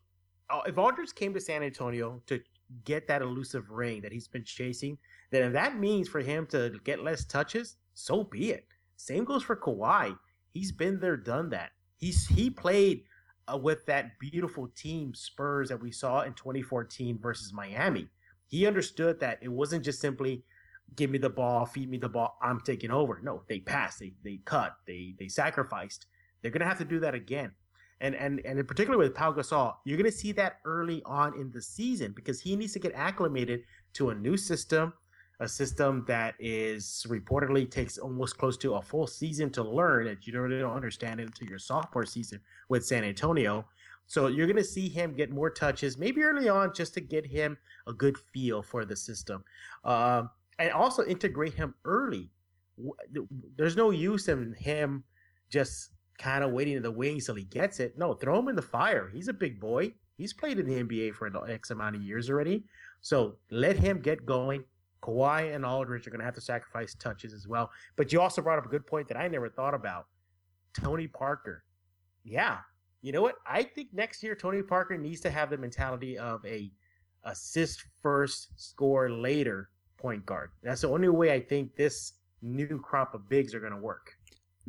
if 0.68 0.78
Aldridge 0.78 1.16
came 1.16 1.34
to 1.34 1.40
San 1.40 1.64
Antonio 1.64 2.22
to 2.28 2.40
get 2.86 3.08
that 3.08 3.22
elusive 3.22 3.70
ring 3.70 4.02
that 4.02 4.12
he's 4.12 4.28
been 4.28 4.44
chasing, 4.44 4.98
then 5.32 5.44
if 5.44 5.54
that 5.54 5.80
means 5.80 6.08
for 6.08 6.20
him 6.20 6.46
to 6.48 6.80
get 6.84 7.04
less 7.04 7.26
touches, 7.26 7.78
so 7.96 8.24
be 8.24 8.52
it. 8.52 8.68
Same 8.98 9.26
goes 9.26 9.44
for 9.44 9.56
Kawhi. 9.56 10.16
He's 10.52 10.72
been 10.72 11.00
there, 11.00 11.18
done 11.18 11.50
that. 11.50 11.72
He's 11.98 12.28
he 12.28 12.50
played 12.50 13.04
uh, 13.52 13.58
with 13.58 13.86
that 13.88 14.20
beautiful 14.20 14.68
team 14.76 15.14
Spurs 15.14 15.70
that 15.70 15.82
we 15.82 15.92
saw 15.92 16.22
in 16.22 16.34
2014 16.34 17.18
versus 17.20 17.52
Miami. 17.52 18.08
He 18.48 18.68
understood 18.68 19.20
that 19.20 19.40
it 19.42 19.50
wasn't 19.50 19.84
just 19.84 20.00
simply 20.00 20.44
give 20.96 21.10
me 21.10 21.18
the 21.18 21.30
ball, 21.30 21.66
feed 21.66 21.90
me 21.90 21.98
the 21.98 22.10
ball, 22.10 22.38
I'm 22.42 22.60
taking 22.62 22.92
over. 22.92 23.20
No, 23.24 23.44
they 23.48 23.60
passed, 23.60 24.00
they 24.00 24.14
they 24.24 24.40
cut, 24.46 24.76
they 24.86 25.16
they 25.20 25.28
sacrificed. 25.28 26.06
They're 26.42 26.52
gonna 26.52 26.66
have 26.66 26.78
to 26.80 26.86
do 26.86 27.00
that 27.00 27.16
again. 27.16 27.52
And 28.02 28.16
and 28.16 28.42
and 28.46 28.60
in 28.60 28.66
particular 28.66 28.98
with 28.98 29.16
Pau 29.16 29.32
Gasol, 29.32 29.76
you're 29.86 29.98
gonna 29.98 30.12
see 30.12 30.32
that 30.34 30.60
early 30.66 31.02
on 31.06 31.40
in 31.40 31.52
the 31.52 31.62
season 31.62 32.12
because 32.12 32.42
he 32.42 32.56
needs 32.56 32.74
to 32.74 32.80
get 32.80 32.94
acclimated 32.96 33.62
to 33.94 34.10
a 34.10 34.16
new 34.16 34.38
system, 34.38 34.94
a 35.40 35.48
system 35.48 36.04
that 36.08 36.36
is 36.40 37.06
reportedly 37.10 37.70
takes 37.70 37.98
almost 37.98 38.38
close 38.38 38.58
to 38.58 38.76
a 38.76 38.82
full 38.82 39.08
season 39.08 39.50
to 39.52 39.64
learn 39.64 40.06
that 40.06 40.28
you 40.28 40.40
really 40.40 40.60
don't 40.60 40.76
understand 40.76 41.20
it 41.20 41.28
until 41.28 41.48
your 41.48 41.60
sophomore 41.60 42.06
season 42.06 42.42
with 42.70 42.86
San 42.86 43.04
Antonio. 43.04 43.66
So 44.08 44.28
you're 44.28 44.48
going 44.48 44.58
to 44.58 44.64
see 44.64 44.90
him 44.90 45.14
get 45.14 45.32
more 45.32 45.50
touches, 45.50 45.98
maybe 45.98 46.22
early 46.22 46.50
on, 46.50 46.74
just 46.74 46.94
to 46.96 47.02
get 47.02 47.26
him 47.26 47.58
a 47.88 47.94
good 47.94 48.18
feel 48.18 48.62
for 48.62 48.86
the 48.86 48.96
system, 48.96 49.44
uh, 49.84 50.24
and 50.60 50.72
also 50.72 51.06
integrate 51.06 51.54
him 51.54 51.74
early. 51.86 52.30
There's 53.56 53.76
no 53.76 53.92
use 53.92 54.28
in 54.28 54.54
him 54.54 55.04
just 55.50 55.92
kind 56.18 56.44
of 56.44 56.52
waiting 56.52 56.76
in 56.76 56.84
the 56.84 56.92
wings 56.92 57.26
till 57.26 57.36
he 57.36 57.44
gets 57.44 57.80
it. 57.80 57.98
No, 57.98 58.14
throw 58.14 58.40
him 58.40 58.48
in 58.48 58.56
the 58.56 58.62
fire. 58.62 59.10
He's 59.14 59.28
a 59.28 59.34
big 59.34 59.60
boy. 59.60 59.94
He's 60.18 60.34
played 60.34 60.60
in 60.60 60.68
the 60.68 60.84
NBA 60.84 61.16
for 61.16 61.28
an 61.28 61.36
X 61.48 61.72
amount 61.72 61.96
of 61.96 62.02
years 62.02 62.30
already. 62.30 62.64
So 63.02 63.38
let 63.50 63.78
him 63.78 64.00
get 64.00 64.26
going. 64.26 64.64
Kawhi 65.02 65.54
and 65.54 65.66
Aldridge 65.66 66.08
are 66.08 66.12
going 66.12 66.20
to 66.20 66.26
have 66.26 66.36
to 66.36 66.42
sacrifice 66.42 66.96
touches 66.96 67.34
as 67.34 67.48
well. 67.48 67.72
But 67.96 68.14
you 68.14 68.22
also 68.22 68.42
brought 68.42 68.58
up 68.58 68.66
a 68.66 68.70
good 68.70 68.88
point 68.88 69.08
that 69.10 69.18
I 69.18 69.28
never 69.28 69.50
thought 69.50 69.74
about. 69.74 70.08
Tony 70.74 71.08
Parker. 71.08 71.64
Yeah. 72.24 72.60
You 73.04 73.12
know 73.12 73.22
what? 73.22 73.36
I 73.46 73.64
think 73.64 73.90
next 73.94 74.24
year 74.24 74.34
Tony 74.34 74.64
Parker 74.64 74.98
needs 74.98 75.20
to 75.22 75.30
have 75.30 75.50
the 75.50 75.58
mentality 75.58 76.18
of 76.18 76.44
a 76.46 76.72
assist 77.26 77.84
first, 78.02 78.48
score 78.56 79.12
later 79.12 79.70
point 79.98 80.26
guard. 80.26 80.52
That's 80.64 80.82
the 80.82 80.90
only 80.90 81.10
way 81.10 81.34
I 81.34 81.42
think 81.42 81.76
this 81.76 82.14
new 82.42 82.80
crop 82.80 83.14
of 83.14 83.28
bigs 83.28 83.54
are 83.54 83.60
going 83.60 83.74
to 83.74 83.78
work 83.78 84.16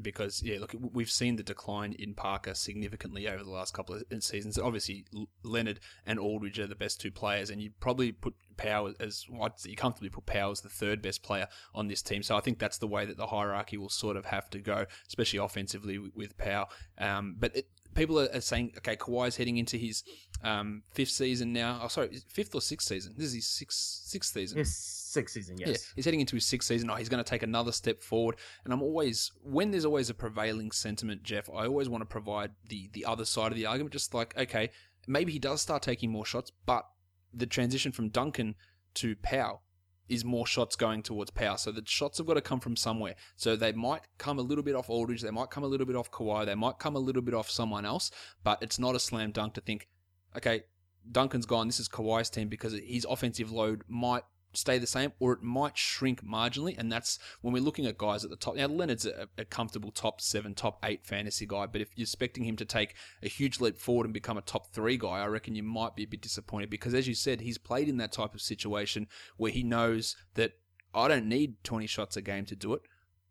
because 0.01 0.43
yeah, 0.43 0.59
look, 0.59 0.75
we've 0.93 1.11
seen 1.11 1.37
the 1.37 1.43
decline 1.43 1.95
in 1.99 2.15
Parker 2.15 2.55
significantly 2.55 3.29
over 3.29 3.45
the 3.45 3.51
last 3.51 3.75
couple 3.75 3.95
of 3.95 4.23
seasons. 4.23 4.59
Obviously, 4.59 5.05
Leonard 5.43 5.81
and 6.07 6.19
Aldridge 6.19 6.59
are 6.59 6.67
the 6.67 6.75
best 6.75 7.01
two 7.01 7.11
players, 7.11 7.51
and 7.51 7.61
you 7.63 7.71
probably 7.81 8.13
put 8.13 8.35
Pau 8.57 8.93
as 9.01 9.27
you 9.65 9.77
comfortably 9.77 10.09
put 10.09 10.27
Pau 10.27 10.51
as 10.51 10.61
the 10.61 10.69
third 10.69 11.03
best 11.03 11.23
player 11.23 11.49
on 11.75 11.89
this 11.89 12.03
team. 12.03 12.23
So 12.23 12.37
I 12.37 12.41
think 12.41 12.59
that's 12.59 12.79
the 12.79 12.89
way 12.89 13.05
that 13.05 13.17
the 13.17 13.27
hierarchy 13.27 13.77
will 13.77 13.89
sort 13.89 14.17
of 14.17 14.27
have 14.27 14.51
to 14.51 14.59
go, 14.59 14.87
especially 15.09 15.39
offensively 15.39 15.99
with, 15.99 16.37
Pau. 16.37 16.67
Um, 16.99 17.37
but 17.39 17.57
it, 17.57 17.69
people 17.95 18.19
are, 18.19 18.41
saying, 18.41 18.73
okay, 18.79 18.97
Kawhi's 18.97 19.37
heading 19.37 19.57
into 19.57 19.77
his 19.77 20.03
um, 20.43 20.83
fifth 20.93 21.11
season 21.11 21.53
now. 21.53 21.81
Oh, 21.83 21.89
sorry, 21.89 22.19
fifth 22.29 22.55
or 22.55 22.61
sixth 22.61 22.89
season? 22.89 23.15
This 23.17 23.29
is 23.29 23.35
his 23.35 23.47
sixth 23.47 23.79
sixth 24.07 24.35
season. 24.35 24.59
His 24.59 24.77
sixth 24.77 25.35
season, 25.35 25.59
yes. 25.59 25.69
Yeah, 25.69 25.77
he's 25.97 26.05
heading 26.05 26.21
into 26.21 26.37
his 26.37 26.45
sixth 26.45 26.69
season. 26.69 26.91
Oh, 26.91 26.97
he's 26.97 27.09
going 27.09 27.23
to 27.23 27.29
take 27.29 27.43
another 27.43 27.73
step 27.73 28.03
forward. 28.03 28.37
And 28.65 28.73
I'm 28.73 28.83
always, 28.83 29.33
when 29.43 29.71
there's 29.71 29.85
always 29.85 30.11
a 30.11 30.15
prevailing 30.15 30.71
sentiment, 30.71 31.23
Jeff, 31.23 31.49
I 31.49 31.67
always 31.67 31.89
want 31.89 32.03
to 32.03 32.07
provide 32.07 32.51
the 32.69 32.91
the 32.93 33.05
other 33.05 33.25
side 33.25 33.53
of 33.53 33.57
the 33.57 33.67
argument. 33.67 33.93
Just 33.93 34.15
like, 34.15 34.37
okay, 34.37 34.71
maybe 35.07 35.33
he 35.33 35.39
does 35.39 35.61
start 35.61 35.83
taking 35.83 36.11
more 36.11 36.27
shots, 36.27 36.53
but 36.67 36.85
the 37.33 37.47
transition 37.47 37.93
from 37.93 38.09
Duncan 38.09 38.55
to 38.95 39.17
Pau 39.17 39.61
is 40.09 40.25
more 40.25 40.47
shots 40.47 40.77
going 40.77 41.03
towards 41.03 41.31
Pau. 41.31 41.57
So 41.57 41.73
the 41.73 41.83
shots 41.87 42.19
have 42.19 42.27
got 42.27 42.35
to 42.35 42.41
come 42.41 42.61
from 42.61 42.77
somewhere. 42.77 43.15
So 43.37 43.57
they 43.57 43.73
might 43.73 44.03
come 44.19 44.39
a 44.39 44.43
little 44.43 44.65
bit 44.65 44.75
off 44.75 44.91
Aldridge, 44.91 45.23
they 45.23 45.31
might 45.31 45.51
come 45.51 45.65
a 45.65 45.69
little 45.69 45.87
bit 45.87 45.97
off 45.97 46.11
Kawhi, 46.11 46.47
they 46.47 46.55
might 46.55 46.79
come 46.79 46.97
a 46.97 47.01
little 47.01 47.23
bit 47.23 47.35
off 47.35 47.51
someone 47.51 47.85
else, 47.85 48.11
but 48.43 48.63
it's 48.63 48.79
not 48.79 48.95
a 48.95 49.01
slam 49.01 49.33
dunk 49.33 49.55
to 49.55 49.61
think, 49.61 49.89
okay, 50.37 50.65
Duncan's 51.11 51.47
gone, 51.47 51.69
this 51.69 51.81
is 51.81 51.89
Kawhi's 51.89 52.31
team 52.31 52.49
because 52.49 52.75
his 52.85 53.07
offensive 53.09 53.51
load 53.51 53.83
might 53.89 54.25
stay 54.57 54.79
the 54.79 54.87
same 54.87 55.13
or 55.19 55.33
it 55.33 55.43
might 55.43 55.77
shrink 55.77 56.25
marginally. 56.25 56.77
And 56.77 56.91
that's 56.91 57.19
when 57.41 57.53
we're 57.53 57.63
looking 57.63 57.87
at 57.87 57.99
guys 57.99 58.25
at 58.25 58.31
the 58.31 58.37
top. 58.37 58.57
Now, 58.57 58.67
Leonard's 58.67 59.07
a, 59.07 59.29
a, 59.39 59.45
comfortable 59.45 59.91
top 59.91 60.21
seven, 60.21 60.55
top 60.55 60.79
eight 60.85 61.05
fantasy 61.05 61.47
guy, 61.47 61.67
but 61.67 61.81
if 61.81 61.91
you're 61.95 62.05
expecting 62.05 62.45
him 62.45 62.57
to 62.57 62.65
take 62.65 62.95
a 63.23 63.29
huge 63.29 63.61
leap 63.61 63.79
forward 63.79 64.05
and 64.05 64.15
become 64.15 64.39
a 64.39 64.43
top 64.43 64.73
three 64.73 64.97
guy, 64.97 65.21
I 65.21 65.27
reckon 65.27 65.55
you 65.55 65.63
might 65.63 65.97
be 65.97 66.05
a 66.05 66.09
bit 66.09 66.23
disappointed 66.23 66.71
because, 66.71 66.95
as 66.95 67.07
you 67.09 67.15
said, 67.15 67.41
he's 67.41 67.59
played 67.59 67.89
in 67.89 67.97
that 67.99 68.13
type 68.13 68.35
of 68.35 68.41
situation 68.41 69.07
where 69.37 69.53
he 69.53 69.63
knows 69.63 70.17
that 70.35 70.53
I 70.95 71.09
don't 71.09 71.27
need 71.27 71.63
20 71.65 71.87
shots 71.87 72.17
a 72.17 72.23
game 72.23 72.45
to 72.47 72.57
do 72.57 72.75
it. 72.75 72.83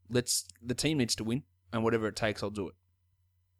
Let's 0.10 0.46
the 0.62 0.76
team 0.76 0.98
needs 0.98 1.16
to 1.16 1.24
win, 1.24 1.44
and 1.72 1.84
whatever 1.84 2.08
it 2.08 2.16
takes, 2.16 2.44
I'll 2.44 2.50
do 2.50 2.68
it. 2.68 2.76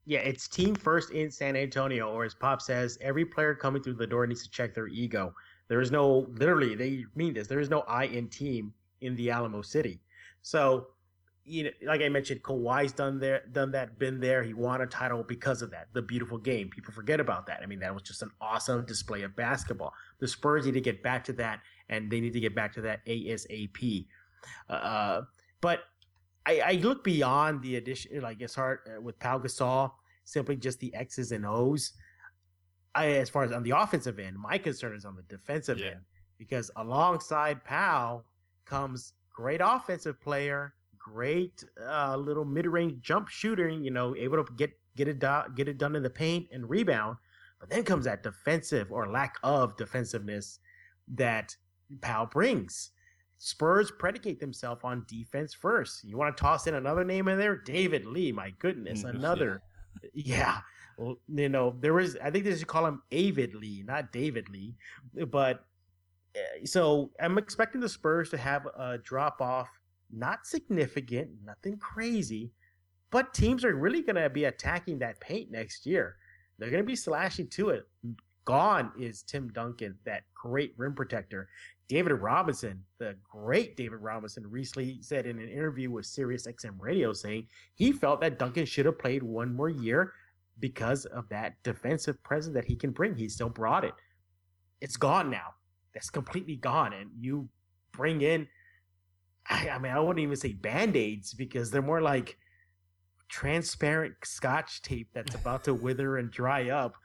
Yeah, 0.06 0.20
it's 0.20 0.50
team 0.50 0.76
first 0.76 1.12
in 1.12 1.32
San 1.32 1.56
Antonio, 1.56 2.10
or 2.10 2.26
as 2.26 2.34
Pop 2.34 2.62
says, 2.62 2.98
every 3.00 3.24
player 3.26 3.56
coming 3.56 3.82
through 3.82 3.94
the 3.94 4.08
door 4.08 4.28
needs 4.28 4.44
to 4.44 4.50
check 4.50 4.74
their 4.74 4.88
ego. 4.88 5.34
There 5.68 5.82
is 5.82 5.92
no 5.92 6.28
literally 6.34 6.76
they 6.76 7.06
mean 7.16 7.34
this. 7.34 7.48
There 7.48 7.60
is 7.60 7.70
no 7.70 7.82
I 7.82 8.06
in 8.06 8.28
team 8.28 8.74
in 9.02 9.16
the 9.16 9.32
Alamo 9.32 9.62
City. 9.62 10.02
So, 10.42 10.88
you 11.46 11.66
know, 11.66 11.70
like 11.86 12.02
I 12.02 12.10
mentioned, 12.10 12.42
Kawhi's 12.42 12.94
done 12.94 13.20
there, 13.20 13.44
done 13.52 13.72
that, 13.72 14.00
been 14.00 14.20
there. 14.20 14.44
He 14.44 14.54
won 14.54 14.82
a 14.82 14.86
title 14.86 15.24
because 15.24 15.62
of 15.62 15.72
that. 15.72 15.88
The 15.94 16.02
beautiful 16.02 16.38
game. 16.38 16.70
People 16.70 16.94
forget 16.94 17.20
about 17.20 17.46
that. 17.48 17.62
I 17.62 17.66
mean, 17.66 17.80
that 17.80 17.94
was 17.94 18.04
just 18.04 18.22
an 18.22 18.32
awesome 18.40 18.86
display 18.86 19.24
of 19.24 19.36
basketball. 19.36 19.94
The 20.20 20.28
Spurs 20.28 20.66
need 20.66 20.74
to 20.74 20.82
get 20.82 21.04
back 21.04 21.24
to 21.26 21.34
that, 21.34 21.60
and 21.90 22.10
they 22.10 22.22
need 22.22 22.34
to 22.34 22.40
get 22.40 22.56
back 22.56 22.74
to 22.74 22.82
that 22.82 23.06
ASAP. 23.06 24.08
Uh, 24.70 25.22
but 25.62 25.80
I, 26.46 26.60
I, 26.60 26.72
look 26.74 27.04
beyond 27.04 27.62
the 27.62 27.78
addition, 27.78 28.22
like 28.22 28.42
it's 28.42 28.56
hard 28.56 28.80
uh, 28.86 29.02
with 29.02 29.18
Pau 29.20 29.40
Gasol, 29.40 29.92
simply 30.26 30.58
just 30.58 30.80
the 30.80 30.94
X's 30.94 31.32
and 31.32 31.46
O's. 31.46 31.94
I, 32.96 33.08
as 33.14 33.30
far 33.30 33.44
as 33.44 33.52
on 33.52 33.64
the 33.64 33.72
offensive 33.72 34.20
end, 34.20 34.38
my 34.38 34.58
concern 34.58 34.96
is 34.96 35.06
on 35.06 35.16
the 35.16 35.24
defensive 35.24 35.80
yeah. 35.80 35.92
end 35.92 36.02
because 36.38 36.70
alongside 36.76 37.64
Pau 37.64 38.24
comes 38.66 39.14
great 39.34 39.62
offensive 39.64 40.20
player, 40.22 40.74
great 40.98 41.64
uh, 41.82 42.16
little 42.16 42.46
mid-range 42.46 43.02
jump 43.02 43.28
shooter, 43.28 43.68
you 43.68 43.92
know, 43.92 44.16
able 44.16 44.44
to 44.44 44.54
get 44.54 44.72
get 44.96 45.08
it 45.08 45.20
do- 45.20 45.44
get 45.56 45.68
it 45.68 45.78
done 45.78 45.96
in 45.96 46.04
the 46.04 46.10
paint 46.10 46.48
and 46.52 46.70
rebound. 46.70 47.18
But 47.60 47.70
then 47.70 47.84
comes 47.84 48.06
that 48.06 48.24
defensive 48.24 48.92
or 48.92 49.10
lack 49.10 49.38
of 49.42 49.78
defensiveness 49.78 50.60
that 51.16 51.56
Pau 52.02 52.26
brings. 52.26 52.92
Spurs 53.38 53.92
predicate 53.92 54.40
themselves 54.40 54.82
on 54.84 55.06
defense 55.08 55.54
first. 55.54 56.04
You 56.04 56.18
want 56.18 56.36
to 56.36 56.42
toss 56.42 56.68
in 56.68 56.76
another 56.76 57.04
name 57.04 57.28
in 57.28 57.38
there? 57.38 57.58
David 57.58 58.06
Lee, 58.06 58.32
my 58.32 58.52
goodness, 58.60 59.04
mm, 59.04 59.10
another. 59.16 59.62
yeah 60.14 60.60
you 61.28 61.50
know, 61.50 61.76
there 61.80 61.94
was 61.94 62.18
I 62.24 62.30
think 62.30 62.46
they 62.46 62.56
should 62.56 62.68
call 62.68 62.86
him 62.86 63.02
Avid 63.12 63.56
Lee, 63.56 63.84
not 63.86 64.12
David 64.12 64.50
Lee. 64.50 64.76
But 65.28 65.66
eh, 66.36 66.66
so 66.66 67.12
I'm 67.20 67.38
expecting 67.38 67.82
the 67.82 67.90
Spurs 67.90 68.30
to 68.32 68.38
have 68.38 68.66
a 68.78 68.98
drop 68.98 69.42
off, 69.42 69.70
not 70.12 70.46
significant, 70.46 71.30
nothing 71.46 71.78
crazy, 71.78 72.52
but 73.12 73.34
teams 73.34 73.64
are 73.64 73.76
really 73.76 74.02
going 74.02 74.16
to 74.16 74.30
be 74.30 74.46
attacking 74.46 75.00
that 75.00 75.20
paint 75.20 75.52
next 75.52 75.86
year. 75.86 76.16
They're 76.58 76.72
going 76.72 76.84
to 76.84 76.88
be 76.88 76.96
slashing 76.96 77.48
to 77.50 77.70
it. 77.70 77.88
Gone 78.46 78.92
is 79.00 79.24
Tim 79.24 79.50
Duncan, 79.54 79.96
that 80.06 80.24
great 80.36 80.74
rim 80.78 80.94
protector. 80.94 81.48
David 81.88 82.14
Robinson, 82.14 82.84
the 82.98 83.16
great 83.30 83.78
David 83.78 84.00
Robinson, 84.00 84.50
recently 84.50 84.98
said 85.02 85.26
in 85.26 85.40
an 85.40 85.50
interview 85.50 85.92
with 85.92 86.06
Sirius 86.06 86.48
XM 86.48 86.76
Radio 86.80 87.14
saying 87.14 87.48
he 87.76 87.92
felt 87.92 88.22
that 88.22 88.40
Duncan 88.40 88.66
should 88.66 88.86
have 88.86 89.00
played 89.00 89.22
one 89.22 89.54
more 89.54 89.70
year 89.70 90.14
because 90.60 91.06
of 91.06 91.30
that 91.30 91.56
defensive 91.64 92.22
presence 92.24 92.54
that 92.56 92.66
he 92.66 92.76
can 92.76 92.92
bring. 92.92 93.16
He 93.16 93.30
still 93.30 93.50
brought 93.50 93.84
it. 93.84 93.94
It's 94.82 94.98
gone 94.98 95.30
now. 95.30 95.56
That's 95.94 96.10
completely 96.10 96.56
gone. 96.56 96.94
And 96.94 97.10
you 97.20 97.50
bring 97.92 98.22
in, 98.22 98.48
I, 99.48 99.70
I 99.70 99.80
mean, 99.80 99.92
I 99.92 100.00
wouldn't 100.00 100.20
even 100.20 100.36
say 100.36 100.54
band 100.54 100.96
aids 100.96 101.34
because 101.34 101.72
they're 101.72 101.82
more 101.82 102.02
like 102.02 102.38
transparent 103.30 104.14
scotch 104.24 104.82
tape 104.82 105.10
that's 105.14 105.36
about 105.36 105.64
to 105.64 105.74
wither 105.74 106.18
and 106.18 106.32
dry 106.32 106.70
up 106.70 106.96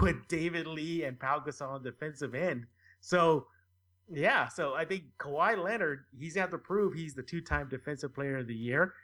with 0.00 0.26
David 0.28 0.66
Lee 0.66 1.04
and 1.04 1.18
Pau 1.18 1.40
Gasol 1.40 1.74
on 1.74 1.82
defensive 1.82 2.34
end. 2.34 2.64
So, 3.00 3.46
yeah, 4.10 4.48
so 4.48 4.74
I 4.74 4.84
think 4.84 5.04
Kawhi 5.18 5.62
Leonard, 5.62 6.04
he's 6.18 6.34
going 6.34 6.46
to 6.46 6.52
have 6.52 6.60
to 6.60 6.64
prove 6.64 6.94
he's 6.94 7.14
the 7.14 7.22
two 7.22 7.40
time 7.40 7.68
defensive 7.68 8.14
player 8.14 8.38
of 8.38 8.46
the 8.46 8.54
year. 8.54 8.94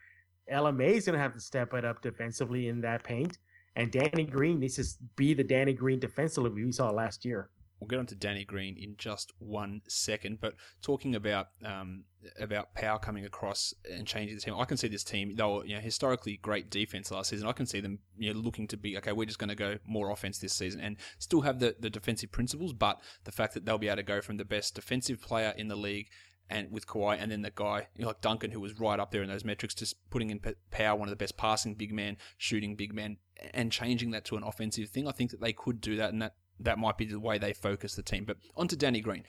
LMA 0.50 0.94
is 0.94 1.06
going 1.06 1.16
to 1.16 1.22
have 1.22 1.34
to 1.34 1.40
step 1.40 1.74
it 1.74 1.84
up 1.84 2.02
defensively 2.02 2.68
in 2.68 2.80
that 2.80 3.04
paint. 3.04 3.38
And 3.76 3.90
Danny 3.92 4.24
Green 4.24 4.60
needs 4.60 4.76
to 4.76 4.84
be 5.16 5.34
the 5.34 5.44
Danny 5.44 5.72
Green 5.72 6.00
defensively 6.00 6.50
we 6.50 6.72
saw 6.72 6.90
last 6.90 7.24
year. 7.24 7.50
we'll 7.80 7.88
get 7.88 7.98
on 7.98 8.06
to 8.06 8.14
Danny 8.14 8.44
Green 8.44 8.76
in 8.76 8.94
just 8.98 9.32
one 9.38 9.80
second. 9.88 10.38
But 10.40 10.54
talking 10.82 11.14
about 11.14 11.48
um, 11.64 12.04
about 12.38 12.74
Pau 12.74 12.98
coming 12.98 13.24
across 13.24 13.72
and 13.90 14.06
changing 14.06 14.36
the 14.36 14.40
team, 14.42 14.54
I 14.58 14.64
can 14.64 14.76
see 14.76 14.88
this 14.88 15.04
team. 15.04 15.34
They 15.34 15.42
were 15.42 15.64
you 15.64 15.76
know 15.76 15.80
historically 15.80 16.38
great 16.42 16.70
defense 16.70 17.10
last 17.10 17.30
season. 17.30 17.48
I 17.48 17.52
can 17.52 17.66
see 17.66 17.80
them 17.80 18.00
you 18.18 18.32
know 18.34 18.40
looking 18.40 18.68
to 18.68 18.76
be 18.76 18.96
okay. 18.98 19.12
We're 19.12 19.24
just 19.24 19.38
going 19.38 19.48
to 19.48 19.54
go 19.54 19.78
more 19.86 20.10
offense 20.10 20.38
this 20.38 20.52
season 20.52 20.80
and 20.80 20.96
still 21.18 21.40
have 21.42 21.58
the 21.58 21.76
the 21.78 21.90
defensive 21.90 22.30
principles, 22.30 22.72
but 22.72 23.00
the 23.24 23.32
fact 23.32 23.54
that 23.54 23.64
they'll 23.64 23.78
be 23.78 23.88
able 23.88 23.96
to 23.96 24.02
go 24.02 24.20
from 24.20 24.36
the 24.36 24.44
best 24.44 24.74
defensive 24.74 25.22
player 25.22 25.54
in 25.56 25.68
the 25.68 25.76
league 25.76 26.08
and 26.50 26.70
with 26.70 26.86
Kawhi, 26.86 27.16
and 27.18 27.30
then 27.30 27.42
the 27.42 27.52
guy 27.54 27.86
you 27.96 28.02
know, 28.02 28.08
like 28.08 28.20
Duncan, 28.20 28.50
who 28.50 28.60
was 28.60 28.78
right 28.78 28.98
up 28.98 29.12
there 29.12 29.22
in 29.22 29.28
those 29.28 29.44
metrics, 29.44 29.74
just 29.74 29.96
putting 30.10 30.30
in 30.30 30.40
Pau, 30.70 30.96
one 30.96 31.08
of 31.08 31.10
the 31.10 31.16
best 31.16 31.36
passing 31.36 31.74
big 31.74 31.92
man, 31.92 32.18
shooting 32.36 32.74
big 32.74 32.92
man, 32.92 33.16
and 33.54 33.70
changing 33.70 34.10
that 34.10 34.24
to 34.26 34.36
an 34.36 34.42
offensive 34.42 34.90
thing. 34.90 35.06
I 35.08 35.12
think 35.12 35.30
that 35.30 35.40
they 35.40 35.52
could 35.52 35.80
do 35.80 35.96
that, 35.96 36.12
and 36.12 36.20
that 36.20 36.34
that 36.58 36.78
might 36.78 36.98
be 36.98 37.06
the 37.06 37.20
way 37.20 37.38
they 37.38 37.52
focus 37.52 37.94
the 37.94 38.02
team. 38.02 38.24
But 38.24 38.36
on 38.56 38.68
to 38.68 38.76
Danny 38.76 39.00
Green. 39.00 39.24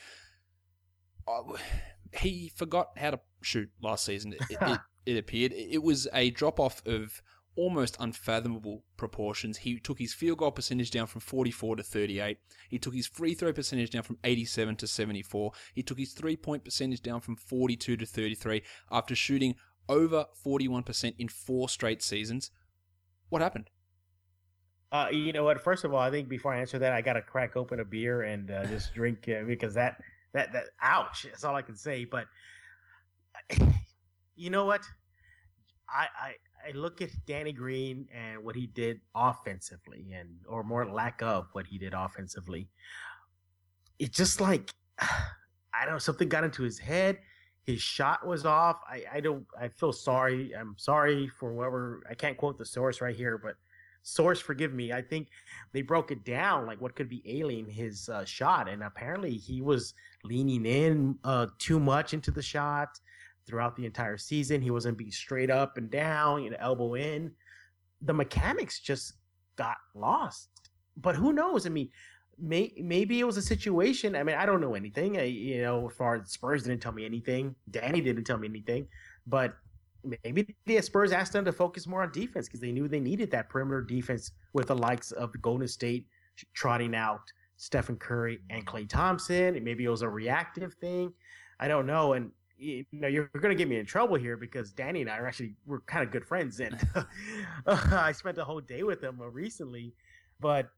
he 2.19 2.51
forgot 2.55 2.97
how 2.97 3.11
to 3.11 3.19
shoot 3.41 3.69
last 3.81 4.03
season. 4.03 4.33
It, 4.33 4.41
it, 4.49 4.79
it 5.05 5.17
appeared 5.17 5.51
it 5.53 5.81
was 5.81 6.07
a 6.13 6.29
drop 6.29 6.59
off 6.59 6.81
of 6.85 7.21
almost 7.55 7.98
unfathomable 8.00 8.84
proportions. 8.98 9.58
He 9.58 9.79
took 9.79 10.00
his 10.00 10.13
field 10.13 10.39
goal 10.39 10.51
percentage 10.51 10.91
down 10.91 11.08
from 11.08 11.22
44 11.22 11.77
to 11.77 11.84
38. 11.84 12.38
He 12.70 12.79
took 12.79 12.93
his 12.93 13.08
free 13.08 13.34
throw 13.34 13.53
percentage 13.53 13.89
down 13.89 14.03
from 14.03 14.17
87 14.24 14.75
to 14.77 14.88
74. 14.88 15.51
He 15.74 15.84
took 15.84 16.00
his 16.00 16.13
three 16.13 16.36
point 16.36 16.63
percentage 16.63 17.01
down 17.01 17.22
from 17.22 17.36
42 17.36 17.98
to 17.98 18.05
33 18.05 18.63
after 18.91 19.15
shooting 19.15 19.55
over 19.89 20.25
41% 20.46 21.15
in 21.17 21.27
four 21.27 21.67
straight 21.67 22.01
seasons. 22.01 22.51
What 23.29 23.41
happened? 23.41 23.70
Uh, 24.91 25.08
you 25.12 25.31
know 25.31 25.43
what? 25.43 25.62
First 25.62 25.86
of 25.86 25.93
all, 25.93 26.00
I 26.00 26.12
think 26.12 26.27
before 26.27 26.53
I 26.53 26.60
answer 26.60 26.77
that, 26.79 26.91
I 26.91 27.01
got 27.01 27.13
to 27.13 27.22
crack 27.22 27.55
open 27.55 27.79
a 27.79 27.86
beer 27.86 28.24
and 28.24 28.51
uh, 28.51 28.65
just 28.65 28.93
drink 28.96 29.29
uh, 29.29 29.43
because 29.46 29.74
that 29.75 30.01
that 30.34 30.51
that 30.53 30.65
ouch. 30.81 31.24
That's 31.24 31.43
all 31.43 31.55
I 31.55 31.62
can 31.62 31.75
say. 31.75 32.05
But 32.05 32.25
you 34.36 34.50
know 34.50 34.65
what? 34.65 34.81
I 35.89 36.08
I 36.20 36.34
I 36.68 36.72
look 36.72 37.01
at 37.01 37.10
Danny 37.25 37.51
Green 37.51 38.08
and 38.13 38.44
what 38.44 38.56
he 38.56 38.68
did 38.68 39.01
offensively, 39.15 40.13
and 40.13 40.30
or 40.48 40.63
more 40.63 40.86
lack 40.86 41.22
of 41.22 41.48
what 41.53 41.68
he 41.68 41.77
did 41.77 41.94
offensively. 41.94 42.70
It's 44.00 44.18
just 44.18 44.41
like 44.41 44.74
I 45.00 45.86
don't 45.86 45.94
know 45.94 46.00
something 46.00 46.30
got 46.30 46.44
into 46.44 46.63
his 46.63 46.80
head. 46.80 47.20
His 47.63 47.82
shot 47.82 48.25
was 48.25 48.46
off. 48.46 48.82
I 48.88 49.03
I 49.13 49.20
don't. 49.20 49.46
I 49.60 49.68
feel 49.70 49.94
sorry. 49.94 50.53
I'm 50.56 50.75
sorry 50.77 51.27
for 51.27 51.53
whoever. 51.53 52.03
I 52.10 52.13
can't 52.15 52.38
quote 52.38 52.58
the 52.58 52.65
source 52.65 53.01
right 53.01 53.15
here, 53.15 53.38
but 53.38 53.56
source 54.03 54.39
forgive 54.39 54.74
me. 54.74 54.91
I 54.91 55.01
think 55.01 55.30
they 55.72 55.82
broke 55.82 56.12
it 56.12 56.25
down 56.25 56.65
like 56.65 56.82
what 56.82 56.96
could 56.96 57.10
be 57.10 57.22
ailing 57.25 57.70
his 57.70 58.10
uh, 58.10 58.25
shot, 58.25 58.68
and 58.68 58.84
apparently 58.84 59.34
he 59.36 59.62
was 59.62 59.94
leaning 60.24 60.65
in 60.65 61.18
uh, 61.24 61.48
too 61.60 61.80
much 61.80 62.13
into 62.13 62.32
the 62.32 62.41
shot 62.41 63.00
throughout 63.45 63.75
the 63.75 63.86
entire 63.86 64.17
season. 64.17 64.62
He 64.62 64.71
wasn't 64.71 64.98
being 64.98 65.12
straight 65.12 65.50
up 65.50 65.77
and 65.77 65.89
down, 65.89 66.43
you 66.43 66.50
know, 66.51 66.57
elbow 66.60 66.95
in. 66.95 67.31
The 68.01 68.13
mechanics 68.13 68.79
just 68.79 69.13
got 69.55 69.77
lost. 69.95 70.50
But 70.98 71.15
who 71.15 71.33
knows? 71.33 71.65
I 71.65 71.69
mean, 71.69 71.89
may, 72.38 72.74
maybe 72.77 73.19
it 73.19 73.24
was 73.24 73.38
a 73.38 73.41
situation. 73.41 74.15
I 74.15 74.24
mean, 74.24 74.36
I 74.36 74.45
don't 74.45 74.62
know 74.62 74.75
anything. 74.75 75.17
I, 75.17 75.24
you 75.24 75.62
know, 75.62 75.89
as 75.89 75.95
far 75.95 76.15
as 76.15 76.31
Spurs 76.31 76.63
didn't 76.63 76.81
tell 76.81 76.91
me 76.91 77.05
anything, 77.05 77.55
Danny 77.69 78.01
didn't 78.01 78.24
tell 78.24 78.38
me 78.38 78.48
anything. 78.48 78.88
But 79.27 79.55
maybe 80.24 80.55
the 80.65 80.81
Spurs 80.81 81.12
asked 81.12 81.33
them 81.33 81.45
to 81.45 81.51
focus 81.51 81.88
more 81.88 82.03
on 82.03 82.12
defense 82.12 82.48
because 82.48 82.60
they 82.60 82.71
knew 82.71 82.88
they 82.88 83.00
needed 83.00 83.31
that 83.31 83.50
perimeter 83.50 83.81
defense 83.81 84.31
with 84.53 84.67
the 84.67 84.75
likes 84.75 85.12
of 85.12 85.39
Golden 85.41 85.67
State 85.67 86.07
trotting 86.53 86.95
out 86.95 87.31
Stephen 87.57 87.95
Curry 87.95 88.39
and 88.50 88.65
Klay 88.65 88.89
Thompson. 88.89 89.63
Maybe 89.63 89.83
it 89.83 89.89
was 89.89 90.01
a 90.01 90.10
reactive 90.10 90.74
thing. 90.75 91.13
I 91.60 91.67
don't 91.67 91.86
know. 91.86 92.13
And 92.13 92.31
you 92.62 92.86
know 92.91 93.08
you're 93.08 93.30
going 93.34 93.50
to 93.50 93.56
get 93.56 93.68
me 93.68 93.77
in 93.77 93.86
trouble 93.86 94.15
here 94.15 94.38
because 94.38 94.72
Danny 94.72 95.01
and 95.01 95.10
I 95.10 95.18
are 95.18 95.27
actually 95.27 95.56
we're 95.65 95.82
kind 95.82 96.06
of 96.06 96.12
good 96.12 96.25
friends 96.25 96.60
and 96.60 96.77
I 97.65 98.12
spent 98.12 98.38
a 98.38 98.44
whole 98.44 98.62
day 98.62 98.84
with 98.84 99.01
him 99.01 99.20
uh, 99.22 99.27
recently 99.27 99.94
but 100.39 100.70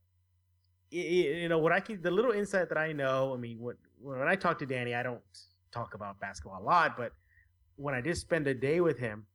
you 0.91 1.49
know 1.49 1.57
what 1.57 1.71
I 1.71 1.79
can 1.79 2.01
the 2.01 2.11
little 2.11 2.31
insight 2.31 2.69
that 2.69 2.77
I 2.77 2.93
know 2.93 3.33
I 3.33 3.37
mean 3.37 3.59
what 3.59 3.77
when 4.01 4.27
I 4.27 4.35
talk 4.35 4.59
to 4.59 4.65
Danny 4.65 4.95
I 4.95 5.03
don't 5.03 5.21
talk 5.71 5.93
about 5.93 6.19
basketball 6.19 6.61
a 6.61 6.63
lot 6.63 6.95
but 6.97 7.13
when 7.75 7.93
I 7.93 8.01
did 8.01 8.17
spend 8.17 8.47
a 8.47 8.53
day 8.53 8.79
with 8.79 8.97
him 8.97 9.25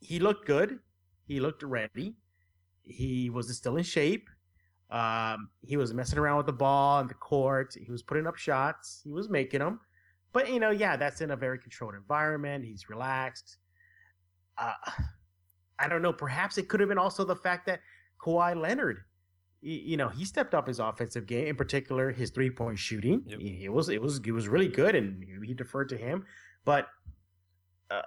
he 0.00 0.18
looked 0.18 0.46
good. 0.46 0.78
He 1.26 1.40
looked 1.40 1.62
ready. 1.62 2.14
He 2.84 3.30
was 3.30 3.54
still 3.56 3.76
in 3.76 3.84
shape. 3.84 4.28
Um, 4.90 5.50
he 5.62 5.76
was 5.76 5.94
messing 5.94 6.18
around 6.18 6.38
with 6.38 6.46
the 6.46 6.52
ball 6.52 6.98
on 6.98 7.06
the 7.06 7.14
court. 7.14 7.76
He 7.80 7.90
was 7.92 8.02
putting 8.02 8.26
up 8.26 8.36
shots. 8.36 9.02
He 9.04 9.12
was 9.12 9.28
making 9.28 9.60
them 9.60 9.78
but 10.32 10.48
you 10.48 10.60
know, 10.60 10.70
yeah, 10.70 10.96
that's 10.96 11.20
in 11.20 11.30
a 11.30 11.36
very 11.36 11.58
controlled 11.58 11.94
environment. 11.94 12.64
He's 12.64 12.88
relaxed. 12.88 13.58
Uh, 14.56 14.72
I 15.78 15.88
don't 15.88 16.02
know. 16.02 16.12
Perhaps 16.12 16.58
it 16.58 16.68
could 16.68 16.80
have 16.80 16.88
been 16.88 16.98
also 16.98 17.24
the 17.24 17.36
fact 17.36 17.66
that 17.66 17.80
Kawhi 18.20 18.54
Leonard, 18.54 19.00
you 19.62 19.96
know, 19.96 20.08
he 20.08 20.24
stepped 20.24 20.54
up 20.54 20.66
his 20.66 20.78
offensive 20.78 21.26
game, 21.26 21.48
in 21.48 21.56
particular 21.56 22.10
his 22.10 22.30
three 22.30 22.50
point 22.50 22.78
shooting. 22.78 23.22
Yep. 23.26 23.40
It 23.40 23.68
was 23.70 23.88
it 23.88 24.00
was 24.00 24.20
it 24.24 24.32
was 24.32 24.48
really 24.48 24.68
good, 24.68 24.94
and 24.94 25.24
he 25.44 25.54
deferred 25.54 25.88
to 25.88 25.96
him. 25.96 26.26
But 26.64 26.86
uh, 27.90 28.02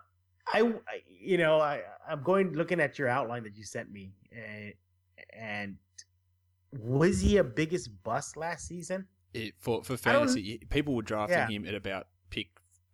I, 0.47 0.73
you 1.07 1.37
know, 1.37 1.59
I 1.59 1.81
I'm 2.07 2.21
going 2.23 2.53
looking 2.53 2.79
at 2.79 2.99
your 2.99 3.09
outline 3.09 3.43
that 3.43 3.55
you 3.55 3.63
sent 3.63 3.91
me, 3.91 4.13
and, 4.31 4.73
and 5.33 5.77
was 6.71 7.19
he 7.19 7.37
a 7.37 7.43
biggest 7.43 7.89
bust 8.03 8.37
last 8.37 8.67
season? 8.67 9.07
It, 9.33 9.55
for 9.59 9.83
for 9.83 9.97
fantasy, 9.97 10.59
people 10.69 10.93
were 10.95 11.01
drafting 11.01 11.37
yeah. 11.37 11.47
him 11.49 11.65
at 11.65 11.73
about. 11.73 12.07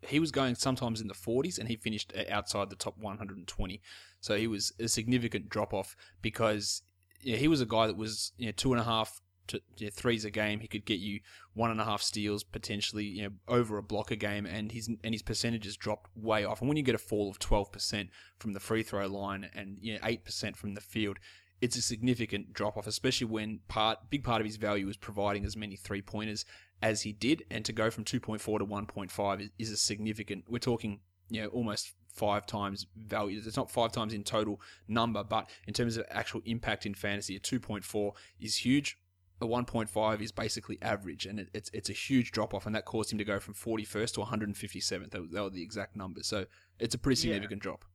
He 0.02 0.20
was 0.20 0.32
going 0.32 0.56
sometimes 0.56 1.02
in 1.02 1.08
the 1.08 1.14
40s, 1.14 1.60
and 1.60 1.68
he 1.68 1.76
finished 1.76 2.14
outside 2.30 2.70
the 2.70 2.76
top 2.76 2.98
120. 2.98 3.82
So 4.22 4.36
he 4.38 4.48
was 4.48 4.74
a 4.80 4.88
significant 4.88 5.50
drop 5.50 5.74
off 5.74 5.96
because 6.22 6.82
you 7.22 7.34
know, 7.34 7.40
he 7.40 7.48
was 7.48 7.62
a 7.62 7.66
guy 7.66 7.88
that 7.88 7.98
was 7.98 8.32
you 8.38 8.48
know, 8.48 8.52
two 8.54 8.72
and 8.72 8.82
a 8.82 8.86
half 8.86 9.22
to 9.48 9.62
you 9.78 9.88
know, 9.88 9.92
threes 9.94 10.26
a 10.26 10.32
game. 10.32 10.62
He 10.62 10.68
could 10.68 10.86
get 10.86 11.00
you 11.00 11.20
one 11.54 11.72
and 11.72 11.82
a 11.82 11.86
half 11.86 12.02
steals 12.02 12.44
potentially, 12.44 13.06
you 13.06 13.24
know, 13.24 13.30
over 13.48 13.78
a 13.78 13.84
block 13.84 14.12
a 14.12 14.16
game, 14.16 14.46
and 14.46 14.72
his 14.72 14.88
and 14.88 15.14
his 15.14 15.22
percentages 15.22 15.76
dropped 15.76 16.10
way 16.16 16.46
off. 16.46 16.62
And 16.62 16.70
when 16.70 16.78
you 16.78 16.84
get 16.84 16.96
a 16.96 17.00
fall 17.00 17.30
of 17.30 17.40
12% 17.40 18.10
from 18.38 18.54
the 18.54 18.60
free 18.60 18.84
throw 18.84 19.08
line 19.08 19.50
and 19.54 19.78
you 19.82 19.94
know, 19.94 20.00
8% 20.00 20.56
from 20.56 20.76
the 20.76 20.82
field, 20.82 21.18
it's 21.62 21.76
a 21.76 21.82
significant 21.82 22.54
drop 22.54 22.78
off, 22.78 22.88
especially 22.88 23.28
when 23.28 23.60
part 23.68 24.10
big 24.10 24.24
part 24.24 24.42
of 24.42 24.48
his 24.48 24.56
value 24.56 24.88
is 24.88 24.98
providing 24.98 25.46
as 25.46 25.58
many 25.58 25.76
three 25.76 26.02
pointers 26.02 26.46
as 26.82 27.02
he 27.02 27.12
did, 27.12 27.44
and 27.50 27.66
to 27.66 27.74
go 27.74 27.90
from 27.90 28.04
2.4 28.04 28.60
to 28.60 28.66
1.5 28.66 29.42
is, 29.42 29.50
is 29.58 29.72
a 29.72 29.78
significant. 29.78 30.46
We're 30.48 30.60
talking, 30.60 31.00
you 31.30 31.42
know, 31.42 31.48
almost 31.50 31.94
five 32.14 32.46
times 32.46 32.88
value. 32.96 33.42
It's 33.44 33.58
not 33.58 33.72
five 33.72 33.92
times 33.92 34.14
in 34.14 34.24
total 34.24 34.62
number, 34.88 35.24
but 35.24 35.50
in 35.68 35.74
terms 35.74 35.98
of 35.98 36.06
actual 36.10 36.42
impact 36.46 36.86
in 36.86 36.94
fantasy, 36.94 37.36
a 37.36 37.40
2.4 37.40 38.12
is 38.40 38.58
huge. 38.58 38.98
A 39.42 39.46
1.5 39.48 40.22
is 40.22 40.34
basically 40.34 40.78
average, 40.82 41.26
and 41.26 41.40
it, 41.40 41.48
it's 41.54 41.70
it's 41.74 41.90
a 41.90 41.94
huge 41.94 42.34
drop 42.34 42.54
off, 42.54 42.66
and 42.66 42.76
that 42.76 42.84
caused 42.84 43.14
him 43.14 43.18
to 43.20 43.24
go 43.24 43.40
from 43.40 43.54
41st 43.54 44.16
to 44.16 44.20
157th. 44.20 45.12
That, 45.12 45.32
that 45.32 45.44
were 45.44 45.50
the 45.50 45.64
exact 45.64 45.96
numbers, 45.96 46.28
so 46.28 46.46
it's 46.78 46.94
a 46.94 46.98
pretty 46.98 47.16
significant 47.16 47.62
yeah. 47.62 47.64
drop. 47.64 47.86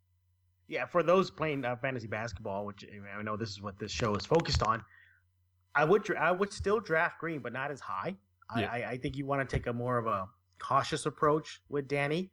Yeah, 0.68 0.87
for 0.87 1.03
those 1.03 1.31
playing 1.31 1.66
uh, 1.66 1.77
fantasy 1.77 2.07
basketball, 2.07 2.64
which 2.64 2.87
I 3.18 3.23
know 3.23 3.37
this 3.37 3.51
is 3.51 3.61
what 3.61 3.79
this 3.79 3.92
show 3.92 4.14
is 4.14 4.25
focused 4.25 4.62
on, 4.62 4.83
I 5.75 5.85
would 5.85 6.11
I 6.16 6.33
would 6.33 6.51
still 6.51 6.81
draft 6.81 7.18
Green, 7.18 7.40
but 7.40 7.53
not 7.53 7.70
as 7.70 7.81
high. 7.81 8.16
Yeah. 8.57 8.70
I, 8.70 8.90
I 8.90 8.98
think 8.98 9.16
you 9.16 9.26
want 9.26 9.48
to 9.48 9.57
take 9.57 9.66
a 9.66 9.72
more 9.72 9.98
of 9.98 10.07
a 10.07 10.28
cautious 10.59 11.07
approach 11.07 11.61
with 11.68 11.88
Danny. 11.88 12.30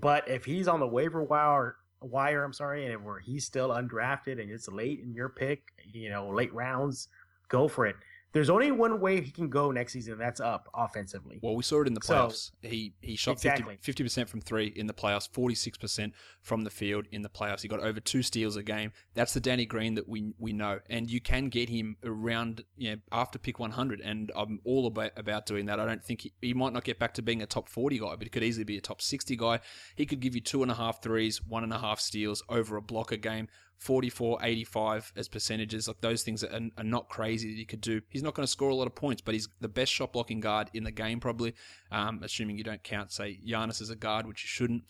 But 0.00 0.28
if 0.28 0.44
he's 0.44 0.68
on 0.68 0.80
the 0.80 0.86
waiver 0.86 1.22
wire, 1.22 1.76
wire, 2.00 2.44
I'm 2.44 2.52
sorry, 2.52 2.86
and 2.86 3.04
where 3.04 3.20
he's 3.20 3.44
still 3.44 3.70
undrafted 3.70 4.40
and 4.40 4.50
it's 4.50 4.68
late 4.68 5.00
in 5.00 5.14
your 5.14 5.28
pick, 5.28 5.62
you 5.92 6.10
know, 6.10 6.28
late 6.28 6.52
rounds, 6.52 7.08
go 7.48 7.68
for 7.68 7.86
it 7.86 7.96
there's 8.36 8.50
only 8.50 8.70
one 8.70 9.00
way 9.00 9.22
he 9.22 9.30
can 9.30 9.48
go 9.48 9.70
next 9.70 9.94
season. 9.94 10.18
That's 10.18 10.40
up 10.40 10.68
offensively. 10.74 11.40
Well, 11.42 11.56
we 11.56 11.62
saw 11.62 11.80
it 11.80 11.86
in 11.86 11.94
the 11.94 12.00
playoffs. 12.00 12.50
So, 12.62 12.68
he 12.68 12.92
he 13.00 13.16
shot 13.16 13.32
exactly. 13.32 13.78
50 13.80 14.02
percent 14.02 14.28
from 14.28 14.42
three 14.42 14.66
in 14.76 14.86
the 14.86 14.92
playoffs, 14.92 15.26
forty 15.32 15.54
six 15.54 15.78
percent 15.78 16.12
from 16.42 16.62
the 16.62 16.68
field 16.68 17.06
in 17.10 17.22
the 17.22 17.30
playoffs. 17.30 17.62
He 17.62 17.68
got 17.68 17.80
over 17.80 17.98
two 17.98 18.22
steals 18.22 18.56
a 18.56 18.62
game. 18.62 18.92
That's 19.14 19.32
the 19.32 19.40
Danny 19.40 19.64
Green 19.64 19.94
that 19.94 20.06
we 20.06 20.34
we 20.38 20.52
know, 20.52 20.80
and 20.90 21.10
you 21.10 21.18
can 21.18 21.48
get 21.48 21.70
him 21.70 21.96
around 22.04 22.62
you 22.76 22.90
know, 22.90 22.96
after 23.10 23.38
pick 23.38 23.58
one 23.58 23.70
hundred. 23.70 24.02
And 24.02 24.30
I'm 24.36 24.60
all 24.66 24.86
about 24.86 25.12
about 25.16 25.46
doing 25.46 25.64
that. 25.66 25.80
I 25.80 25.86
don't 25.86 26.04
think 26.04 26.20
he, 26.20 26.34
he 26.42 26.52
might 26.52 26.74
not 26.74 26.84
get 26.84 26.98
back 26.98 27.14
to 27.14 27.22
being 27.22 27.40
a 27.40 27.46
top 27.46 27.70
forty 27.70 27.98
guy, 27.98 28.16
but 28.16 28.24
he 28.24 28.28
could 28.28 28.44
easily 28.44 28.64
be 28.64 28.76
a 28.76 28.82
top 28.82 29.00
sixty 29.00 29.36
guy. 29.36 29.60
He 29.94 30.04
could 30.04 30.20
give 30.20 30.34
you 30.34 30.42
two 30.42 30.62
and 30.62 30.70
a 30.70 30.74
half 30.74 31.02
threes, 31.02 31.42
one 31.42 31.64
and 31.64 31.72
a 31.72 31.78
half 31.78 32.00
steals 32.00 32.42
over 32.50 32.76
a 32.76 32.82
block 32.82 33.12
a 33.12 33.16
game. 33.16 33.48
44, 33.78 34.38
85 34.42 35.12
as 35.16 35.28
percentages. 35.28 35.88
Like 35.88 36.00
those 36.00 36.22
things 36.22 36.42
are, 36.42 36.60
are 36.76 36.84
not 36.84 37.08
crazy 37.08 37.52
that 37.52 37.58
you 37.58 37.66
could 37.66 37.80
do. 37.80 38.00
He's 38.08 38.22
not 38.22 38.34
going 38.34 38.44
to 38.44 38.50
score 38.50 38.70
a 38.70 38.74
lot 38.74 38.86
of 38.86 38.94
points, 38.94 39.22
but 39.22 39.34
he's 39.34 39.48
the 39.60 39.68
best 39.68 39.92
shot 39.92 40.12
blocking 40.12 40.40
guard 40.40 40.70
in 40.74 40.84
the 40.84 40.90
game, 40.90 41.20
probably. 41.20 41.54
Um, 41.90 42.20
assuming 42.22 42.58
you 42.58 42.64
don't 42.64 42.82
count, 42.82 43.12
say, 43.12 43.38
Giannis 43.46 43.80
as 43.80 43.90
a 43.90 43.96
guard, 43.96 44.26
which 44.26 44.42
you 44.42 44.48
shouldn't. 44.48 44.84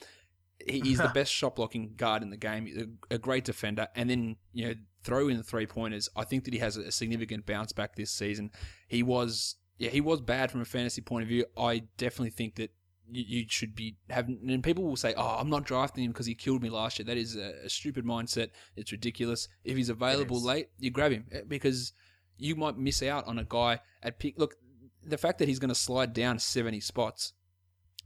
He's 0.66 0.98
the 0.98 1.08
best 1.14 1.32
shot 1.32 1.56
blocking 1.56 1.94
guard 1.96 2.22
in 2.22 2.30
the 2.30 2.36
game, 2.36 2.98
a, 3.10 3.14
a, 3.14 3.18
great 3.18 3.44
defender. 3.44 3.88
And 3.94 4.08
then, 4.08 4.36
you 4.52 4.68
know, 4.68 4.74
throw 5.04 5.28
in 5.28 5.36
the 5.36 5.42
three 5.42 5.66
pointers. 5.66 6.08
I 6.16 6.24
think 6.24 6.44
that 6.44 6.54
he 6.54 6.60
has 6.60 6.76
a 6.76 6.90
significant 6.90 7.44
bounce 7.44 7.72
back 7.72 7.94
this 7.94 8.10
season. 8.10 8.50
He 8.88 9.02
was 9.02 9.56
yeah, 9.78 9.90
he 9.90 10.00
was 10.00 10.20
bad 10.20 10.50
from 10.50 10.62
a 10.62 10.64
fantasy 10.64 11.02
point 11.02 11.22
of 11.22 11.28
view. 11.28 11.44
I 11.56 11.82
definitely 11.98 12.30
think 12.30 12.54
that 12.56 12.70
you, 13.10 13.24
you 13.26 13.44
should 13.48 13.74
be 13.74 13.96
having. 14.10 14.40
And 14.48 14.62
people 14.62 14.84
will 14.84 14.96
say, 14.96 15.14
"Oh, 15.16 15.36
I'm 15.38 15.50
not 15.50 15.64
drafting 15.64 16.04
him 16.04 16.12
because 16.12 16.26
he 16.26 16.34
killed 16.34 16.62
me 16.62 16.70
last 16.70 16.98
year." 16.98 17.06
That 17.06 17.16
is 17.16 17.36
a, 17.36 17.54
a 17.64 17.70
stupid 17.70 18.04
mindset. 18.04 18.50
It's 18.76 18.92
ridiculous. 18.92 19.48
If 19.64 19.76
he's 19.76 19.88
available 19.88 20.40
late, 20.42 20.68
you 20.78 20.90
grab 20.90 21.12
him 21.12 21.26
eh, 21.32 21.42
because 21.46 21.92
you 22.38 22.56
might 22.56 22.76
miss 22.76 23.02
out 23.02 23.26
on 23.26 23.38
a 23.38 23.44
guy 23.44 23.80
at 24.02 24.18
pick. 24.18 24.38
Look, 24.38 24.54
the 25.02 25.18
fact 25.18 25.38
that 25.38 25.48
he's 25.48 25.58
going 25.58 25.68
to 25.68 25.74
slide 25.74 26.12
down 26.12 26.38
70 26.38 26.80
spots 26.80 27.32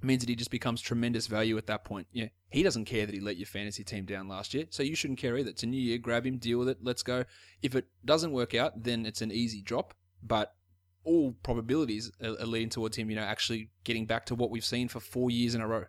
means 0.02 0.20
that 0.20 0.28
he 0.28 0.36
just 0.36 0.50
becomes 0.50 0.80
tremendous 0.80 1.26
value 1.26 1.56
at 1.58 1.66
that 1.66 1.84
point. 1.84 2.06
Yeah, 2.12 2.28
he 2.48 2.62
doesn't 2.62 2.86
care 2.86 3.06
that 3.06 3.14
he 3.14 3.20
let 3.20 3.36
your 3.36 3.46
fantasy 3.46 3.84
team 3.84 4.04
down 4.04 4.28
last 4.28 4.54
year, 4.54 4.66
so 4.70 4.82
you 4.82 4.94
shouldn't 4.94 5.18
care 5.18 5.36
either. 5.36 5.50
It's 5.50 5.62
a 5.62 5.66
new 5.66 5.80
year, 5.80 5.98
grab 5.98 6.26
him, 6.26 6.38
deal 6.38 6.58
with 6.58 6.68
it, 6.68 6.78
let's 6.82 7.02
go. 7.02 7.24
If 7.62 7.74
it 7.74 7.86
doesn't 8.04 8.32
work 8.32 8.54
out, 8.54 8.82
then 8.82 9.04
it's 9.04 9.22
an 9.22 9.30
easy 9.30 9.62
drop, 9.62 9.94
but 10.22 10.54
all 11.04 11.34
probabilities 11.42 12.10
are, 12.22 12.40
are 12.40 12.46
leading 12.46 12.68
towards 12.68 12.96
him, 12.96 13.10
you 13.10 13.16
know, 13.16 13.22
actually 13.22 13.70
getting 13.84 14.06
back 14.06 14.26
to 14.26 14.34
what 14.34 14.50
we've 14.50 14.64
seen 14.64 14.88
for 14.88 15.00
four 15.00 15.30
years 15.30 15.54
in 15.54 15.60
a 15.60 15.66
row. 15.66 15.84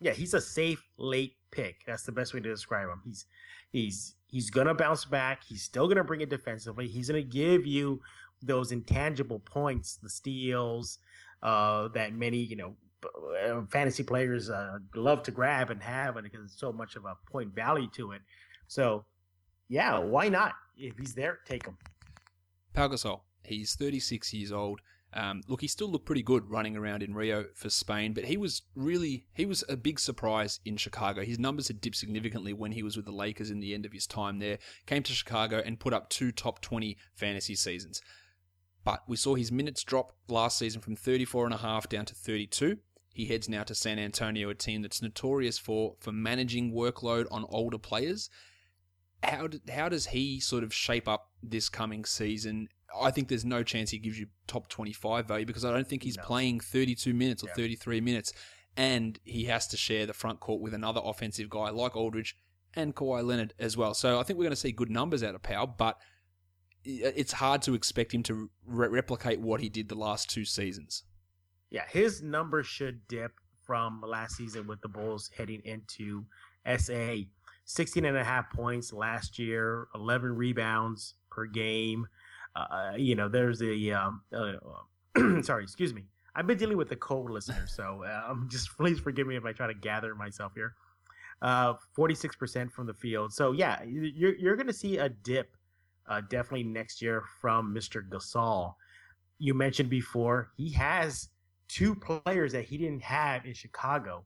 Yeah, 0.00 0.12
he's 0.12 0.34
a 0.34 0.40
safe 0.40 0.82
late 0.96 1.34
pick. 1.50 1.84
That's 1.86 2.02
the 2.02 2.12
best 2.12 2.34
way 2.34 2.40
to 2.40 2.48
describe 2.48 2.88
him. 2.88 3.02
He's 3.04 3.26
he's 3.70 4.14
he's 4.26 4.50
gonna 4.50 4.74
bounce 4.74 5.04
back. 5.04 5.44
He's 5.44 5.62
still 5.62 5.86
gonna 5.86 6.04
bring 6.04 6.20
it 6.20 6.30
defensively. 6.30 6.88
He's 6.88 7.08
gonna 7.08 7.22
give 7.22 7.66
you 7.66 8.00
those 8.42 8.72
intangible 8.72 9.38
points, 9.38 9.98
the 10.02 10.10
steals, 10.10 10.98
uh, 11.42 11.88
that 11.88 12.14
many 12.14 12.38
you 12.38 12.56
know 12.56 12.76
uh, 13.04 13.62
fantasy 13.70 14.02
players 14.02 14.50
uh, 14.50 14.78
love 14.94 15.22
to 15.24 15.30
grab 15.30 15.70
and 15.70 15.82
have, 15.82 16.16
and 16.16 16.24
because 16.24 16.44
it's 16.44 16.58
so 16.58 16.72
much 16.72 16.96
of 16.96 17.04
a 17.04 17.16
point 17.30 17.54
value 17.54 17.88
to 17.94 18.12
it. 18.12 18.22
So, 18.66 19.04
yeah, 19.68 19.98
why 19.98 20.28
not? 20.28 20.54
If 20.76 20.98
he's 20.98 21.14
there, 21.14 21.38
take 21.46 21.66
him. 21.66 21.76
Pau 22.74 22.88
Gasol, 22.88 23.20
he's 23.44 23.74
36 23.74 24.32
years 24.32 24.52
old. 24.52 24.80
Um, 25.14 25.42
look, 25.46 25.60
he 25.60 25.68
still 25.68 25.88
looked 25.88 26.06
pretty 26.06 26.22
good 26.22 26.48
running 26.48 26.76
around 26.76 27.02
in 27.02 27.14
Rio 27.14 27.44
for 27.54 27.68
Spain, 27.68 28.14
but 28.14 28.24
he 28.24 28.38
was 28.38 28.62
really 28.74 29.26
he 29.34 29.44
was 29.44 29.62
a 29.68 29.76
big 29.76 30.00
surprise 30.00 30.60
in 30.64 30.78
Chicago. 30.78 31.22
His 31.22 31.38
numbers 31.38 31.68
had 31.68 31.82
dipped 31.82 31.96
significantly 31.96 32.54
when 32.54 32.72
he 32.72 32.82
was 32.82 32.96
with 32.96 33.04
the 33.04 33.12
Lakers 33.12 33.50
in 33.50 33.60
the 33.60 33.74
end 33.74 33.84
of 33.84 33.92
his 33.92 34.06
time 34.06 34.38
there. 34.38 34.58
Came 34.86 35.02
to 35.02 35.12
Chicago 35.12 35.62
and 35.64 35.78
put 35.78 35.92
up 35.92 36.08
two 36.08 36.32
top 36.32 36.62
20 36.62 36.96
fantasy 37.14 37.54
seasons. 37.54 38.00
But 38.84 39.02
we 39.06 39.16
saw 39.16 39.34
his 39.34 39.52
minutes 39.52 39.84
drop 39.84 40.14
last 40.28 40.58
season 40.58 40.80
from 40.80 40.96
34 40.96 41.44
and 41.44 41.54
a 41.54 41.58
half 41.58 41.88
down 41.88 42.06
to 42.06 42.14
32. 42.14 42.78
He 43.14 43.26
heads 43.26 43.48
now 43.48 43.62
to 43.64 43.74
San 43.74 43.98
Antonio, 43.98 44.48
a 44.48 44.54
team 44.54 44.80
that's 44.80 45.02
notorious 45.02 45.58
for 45.58 45.96
for 46.00 46.12
managing 46.12 46.72
workload 46.72 47.26
on 47.30 47.44
older 47.50 47.78
players. 47.78 48.30
How 49.22 49.46
did, 49.46 49.68
how 49.70 49.88
does 49.88 50.06
he 50.06 50.40
sort 50.40 50.64
of 50.64 50.72
shape 50.72 51.06
up 51.06 51.30
this 51.42 51.68
coming 51.68 52.04
season? 52.06 52.68
I 53.00 53.10
think 53.10 53.28
there's 53.28 53.44
no 53.44 53.62
chance 53.62 53.90
he 53.90 53.98
gives 53.98 54.18
you 54.18 54.26
top 54.46 54.68
25 54.68 55.26
value 55.26 55.46
because 55.46 55.64
I 55.64 55.72
don't 55.72 55.86
think 55.86 56.02
he's 56.02 56.16
No. 56.16 56.22
playing 56.24 56.60
32 56.60 57.14
minutes 57.14 57.42
or 57.42 57.48
Yeah. 57.48 57.54
33 57.54 58.00
minutes, 58.00 58.32
and 58.76 59.18
he 59.24 59.44
has 59.44 59.66
to 59.68 59.76
share 59.76 60.06
the 60.06 60.12
front 60.12 60.40
court 60.40 60.60
with 60.60 60.74
another 60.74 61.00
offensive 61.04 61.48
guy 61.50 61.70
like 61.70 61.96
Aldridge 61.96 62.36
and 62.74 62.94
Kawhi 62.94 63.24
Leonard 63.24 63.54
as 63.58 63.76
well. 63.76 63.94
So 63.94 64.18
I 64.18 64.22
think 64.22 64.38
we're 64.38 64.44
going 64.44 64.50
to 64.50 64.56
see 64.56 64.72
good 64.72 64.90
numbers 64.90 65.22
out 65.22 65.34
of 65.34 65.42
Pau, 65.42 65.66
but 65.66 65.98
it's 66.84 67.32
hard 67.32 67.62
to 67.62 67.74
expect 67.74 68.12
him 68.12 68.22
to 68.24 68.50
re- 68.64 68.88
replicate 68.88 69.40
what 69.40 69.60
he 69.60 69.68
did 69.68 69.88
the 69.88 69.94
last 69.94 70.28
two 70.30 70.44
seasons. 70.44 71.04
Yeah, 71.70 71.86
his 71.88 72.22
numbers 72.22 72.66
should 72.66 73.06
dip 73.08 73.32
from 73.64 74.00
last 74.04 74.36
season 74.36 74.66
with 74.66 74.80
the 74.80 74.88
Bulls 74.88 75.30
heading 75.36 75.60
into 75.64 76.26
SA. 76.66 77.26
16 77.64 78.04
and 78.04 78.16
a 78.16 78.24
half 78.24 78.50
points 78.50 78.92
last 78.92 79.38
year, 79.38 79.86
11 79.94 80.32
rebounds 80.34 81.14
per 81.30 81.46
game. 81.46 82.06
Uh, 82.54 82.92
you 82.96 83.14
know, 83.14 83.28
there's 83.28 83.62
a, 83.62 83.90
um, 83.92 84.22
uh, 84.32 84.52
sorry, 85.42 85.62
excuse 85.62 85.94
me. 85.94 86.04
I've 86.34 86.46
been 86.46 86.58
dealing 86.58 86.76
with 86.78 86.88
the 86.88 86.96
cold 86.96 87.30
listener, 87.30 87.66
so 87.66 88.04
um, 88.06 88.48
just 88.50 88.70
please 88.76 88.98
forgive 88.98 89.26
me 89.26 89.36
if 89.36 89.44
I 89.44 89.52
try 89.52 89.66
to 89.66 89.74
gather 89.74 90.14
myself 90.14 90.52
here. 90.54 90.74
Uh, 91.40 91.74
46% 91.96 92.70
from 92.72 92.86
the 92.86 92.94
field. 92.94 93.32
So, 93.32 93.52
yeah, 93.52 93.82
you- 93.82 94.12
you're, 94.14 94.34
you're 94.36 94.56
going 94.56 94.68
to 94.68 94.72
see 94.72 94.98
a 94.98 95.08
dip 95.08 95.56
uh, 96.08 96.20
definitely 96.28 96.64
next 96.64 97.02
year 97.02 97.24
from 97.40 97.74
Mr. 97.74 98.06
Gasol. 98.08 98.74
You 99.38 99.54
mentioned 99.54 99.90
before, 99.90 100.50
he 100.56 100.70
has 100.72 101.28
two 101.68 101.94
players 101.94 102.52
that 102.52 102.64
he 102.64 102.76
didn't 102.78 103.02
have 103.02 103.44
in 103.44 103.54
Chicago 103.54 104.24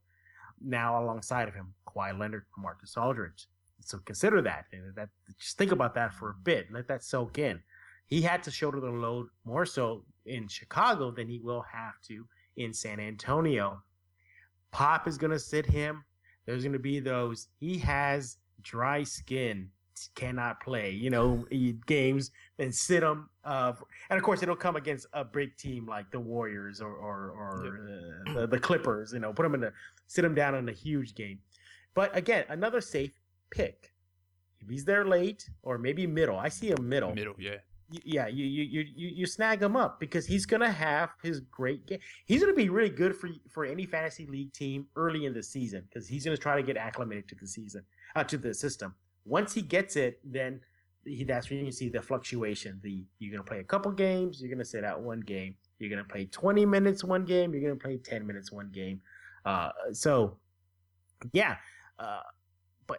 now 0.60 1.02
alongside 1.02 1.48
of 1.48 1.54
him, 1.54 1.72
Kawhi 1.88 2.18
Leonard, 2.18 2.44
Marcus 2.58 2.96
Aldridge. 2.96 3.46
So 3.80 3.98
consider 4.04 4.42
that. 4.42 4.66
That 4.96 5.08
just 5.38 5.56
think 5.58 5.70
about 5.72 5.94
that 5.94 6.12
for 6.12 6.30
a 6.30 6.34
bit. 6.42 6.66
Let 6.72 6.88
that 6.88 7.04
soak 7.04 7.38
in. 7.38 7.60
He 8.06 8.22
had 8.22 8.42
to 8.44 8.50
shoulder 8.50 8.80
the 8.80 8.90
load 8.90 9.28
more 9.44 9.66
so 9.66 10.04
in 10.26 10.48
Chicago 10.48 11.10
than 11.10 11.28
he 11.28 11.40
will 11.40 11.62
have 11.72 12.00
to 12.08 12.26
in 12.56 12.72
San 12.72 13.00
Antonio. 13.00 13.82
Pop 14.70 15.08
is 15.08 15.18
going 15.18 15.32
to 15.32 15.38
sit 15.38 15.66
him. 15.66 16.04
There's 16.44 16.62
going 16.62 16.72
to 16.72 16.78
be 16.78 17.00
those. 17.00 17.48
He 17.58 17.78
has 17.78 18.36
dry 18.62 19.02
skin, 19.02 19.68
cannot 20.14 20.60
play, 20.60 20.90
you 20.90 21.10
know, 21.10 21.44
games 21.86 22.30
and 22.58 22.72
sit 22.74 23.02
him. 23.02 23.28
Uh, 23.44 23.72
and 24.10 24.16
of 24.16 24.22
course, 24.22 24.42
it'll 24.42 24.54
come 24.54 24.76
against 24.76 25.06
a 25.12 25.24
big 25.24 25.56
team 25.56 25.86
like 25.86 26.10
the 26.10 26.20
Warriors 26.20 26.80
or 26.80 26.94
or, 26.94 27.30
or 27.30 28.24
uh, 28.28 28.34
the, 28.34 28.46
the 28.46 28.58
Clippers. 28.58 29.12
You 29.12 29.20
know, 29.20 29.32
put 29.32 29.46
him 29.46 29.54
in 29.54 29.60
the 29.60 29.72
sit 30.06 30.24
him 30.24 30.34
down 30.34 30.54
in 30.54 30.68
a 30.68 30.72
huge 30.72 31.14
game. 31.14 31.38
But 31.94 32.16
again, 32.16 32.44
another 32.48 32.80
safe 32.80 33.12
pick. 33.50 33.92
If 34.60 34.68
he's 34.68 34.84
there 34.84 35.04
late 35.04 35.48
or 35.62 35.78
maybe 35.78 36.06
middle, 36.06 36.38
I 36.38 36.48
see 36.48 36.68
him 36.68 36.88
middle. 36.88 37.14
Middle, 37.14 37.34
yeah. 37.38 37.56
Yeah, 37.88 38.26
you 38.26 38.44
you 38.44 38.64
you 38.64 38.84
you 38.94 39.08
you 39.08 39.26
snag 39.26 39.62
him 39.62 39.76
up 39.76 40.00
because 40.00 40.26
he's 40.26 40.44
gonna 40.44 40.70
have 40.70 41.10
his 41.22 41.40
great 41.40 41.86
game. 41.86 42.00
He's 42.24 42.40
gonna 42.40 42.52
be 42.52 42.68
really 42.68 42.90
good 42.90 43.14
for 43.14 43.28
for 43.48 43.64
any 43.64 43.86
fantasy 43.86 44.26
league 44.26 44.52
team 44.52 44.86
early 44.96 45.24
in 45.24 45.32
the 45.32 45.42
season 45.42 45.84
because 45.88 46.08
he's 46.08 46.24
gonna 46.24 46.36
try 46.36 46.56
to 46.56 46.62
get 46.62 46.76
acclimated 46.76 47.28
to 47.28 47.36
the 47.36 47.46
season, 47.46 47.84
uh, 48.16 48.24
to 48.24 48.38
the 48.38 48.52
system. 48.52 48.94
Once 49.24 49.54
he 49.54 49.62
gets 49.62 49.94
it, 49.94 50.18
then 50.24 50.60
he, 51.04 51.22
that's 51.22 51.48
when 51.48 51.64
you 51.64 51.70
see 51.70 51.88
the 51.88 52.02
fluctuation. 52.02 52.80
The 52.82 53.04
you're 53.20 53.30
gonna 53.30 53.44
play 53.44 53.60
a 53.60 53.64
couple 53.64 53.92
games, 53.92 54.40
you're 54.40 54.50
gonna 54.50 54.64
sit 54.64 54.84
out 54.84 55.02
one 55.02 55.20
game, 55.20 55.54
you're 55.78 55.90
gonna 55.90 56.04
play 56.04 56.26
20 56.26 56.66
minutes 56.66 57.04
one 57.04 57.24
game, 57.24 57.52
you're 57.52 57.62
gonna 57.62 57.76
play 57.76 57.98
10 57.98 58.26
minutes 58.26 58.50
one 58.50 58.70
game. 58.72 59.00
Uh, 59.44 59.70
so 59.92 60.38
yeah, 61.32 61.56
uh, 62.00 62.20
but 62.86 62.98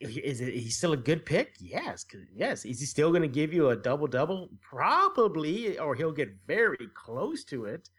is 0.00 0.40
it 0.40 0.54
he's 0.54 0.76
still 0.76 0.92
a 0.92 0.96
good 0.96 1.24
pick? 1.24 1.54
Yes, 1.60 2.06
yes. 2.34 2.64
Is 2.64 2.80
he 2.80 2.86
still 2.86 3.10
going 3.10 3.22
to 3.22 3.28
give 3.28 3.52
you 3.52 3.70
a 3.70 3.76
double 3.76 4.06
double? 4.06 4.48
Probably, 4.60 5.78
or 5.78 5.94
he'll 5.94 6.12
get 6.12 6.30
very 6.46 6.88
close 6.94 7.44
to 7.44 7.66
it. 7.66 7.90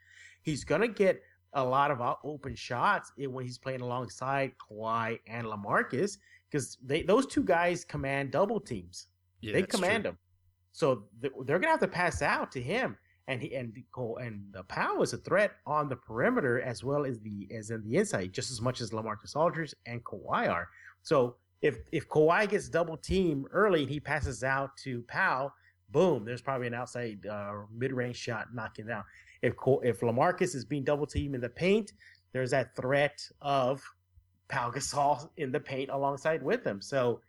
He's 0.42 0.64
going 0.64 0.80
to 0.80 0.88
get 0.88 1.22
a 1.54 1.64
lot 1.64 1.90
of 1.90 2.00
open 2.24 2.54
shots 2.54 3.12
when 3.16 3.44
he's 3.44 3.58
playing 3.58 3.82
alongside 3.82 4.52
Kawhi 4.58 5.18
and 5.26 5.46
LaMarcus 5.46 6.18
because 6.50 6.78
they 6.84 7.02
those 7.02 7.26
two 7.26 7.42
guys 7.42 7.84
command 7.84 8.30
double 8.30 8.60
teams. 8.60 9.08
Yeah, 9.40 9.52
they 9.54 9.62
command 9.62 10.04
true. 10.04 10.12
him, 10.12 10.18
so 10.72 11.04
they're 11.20 11.58
going 11.58 11.62
to 11.62 11.68
have 11.68 11.80
to 11.80 11.88
pass 11.88 12.22
out 12.22 12.52
to 12.52 12.62
him. 12.62 12.96
And 13.28 13.40
he 13.40 13.54
and 13.54 13.72
the 13.72 13.84
Cole 13.92 14.18
and 14.20 14.42
the 14.52 14.64
Pau 14.64 15.00
is 15.00 15.12
a 15.12 15.16
threat 15.18 15.52
on 15.64 15.88
the 15.88 15.94
perimeter 15.94 16.60
as 16.60 16.82
well 16.82 17.04
as 17.04 17.20
the 17.20 17.48
as 17.56 17.70
in 17.70 17.82
the 17.84 17.96
inside, 17.96 18.32
just 18.32 18.50
as 18.50 18.60
much 18.60 18.80
as 18.80 18.90
LaMarcus 18.90 19.36
Aldridge 19.36 19.74
and 19.86 20.02
Kawhi 20.02 20.48
are. 20.50 20.68
So 21.02 21.36
if 21.62 21.78
if 21.92 22.08
Kawhi 22.08 22.48
gets 22.48 22.68
double 22.68 22.96
team 22.96 23.46
early 23.52 23.82
and 23.82 23.90
he 23.90 24.00
passes 24.00 24.42
out 24.44 24.76
to 24.78 25.02
Pau, 25.02 25.52
boom, 25.90 26.24
there's 26.24 26.42
probably 26.42 26.66
an 26.66 26.74
outside 26.74 27.24
uh, 27.26 27.52
mid 27.72 27.92
range 27.92 28.16
shot 28.16 28.48
knocking 28.52 28.86
down. 28.86 29.04
If 29.40 29.54
if 29.82 30.00
Lamarcus 30.00 30.54
is 30.54 30.64
being 30.64 30.84
double 30.84 31.06
teamed 31.06 31.36
in 31.36 31.40
the 31.40 31.48
paint, 31.48 31.92
there's 32.32 32.50
that 32.50 32.74
threat 32.74 33.26
of 33.40 33.82
Pau 34.48 34.70
Gasol 34.70 35.30
in 35.36 35.52
the 35.52 35.60
paint 35.60 35.90
alongside 35.90 36.42
with 36.42 36.66
him. 36.66 36.80
So 36.80 37.20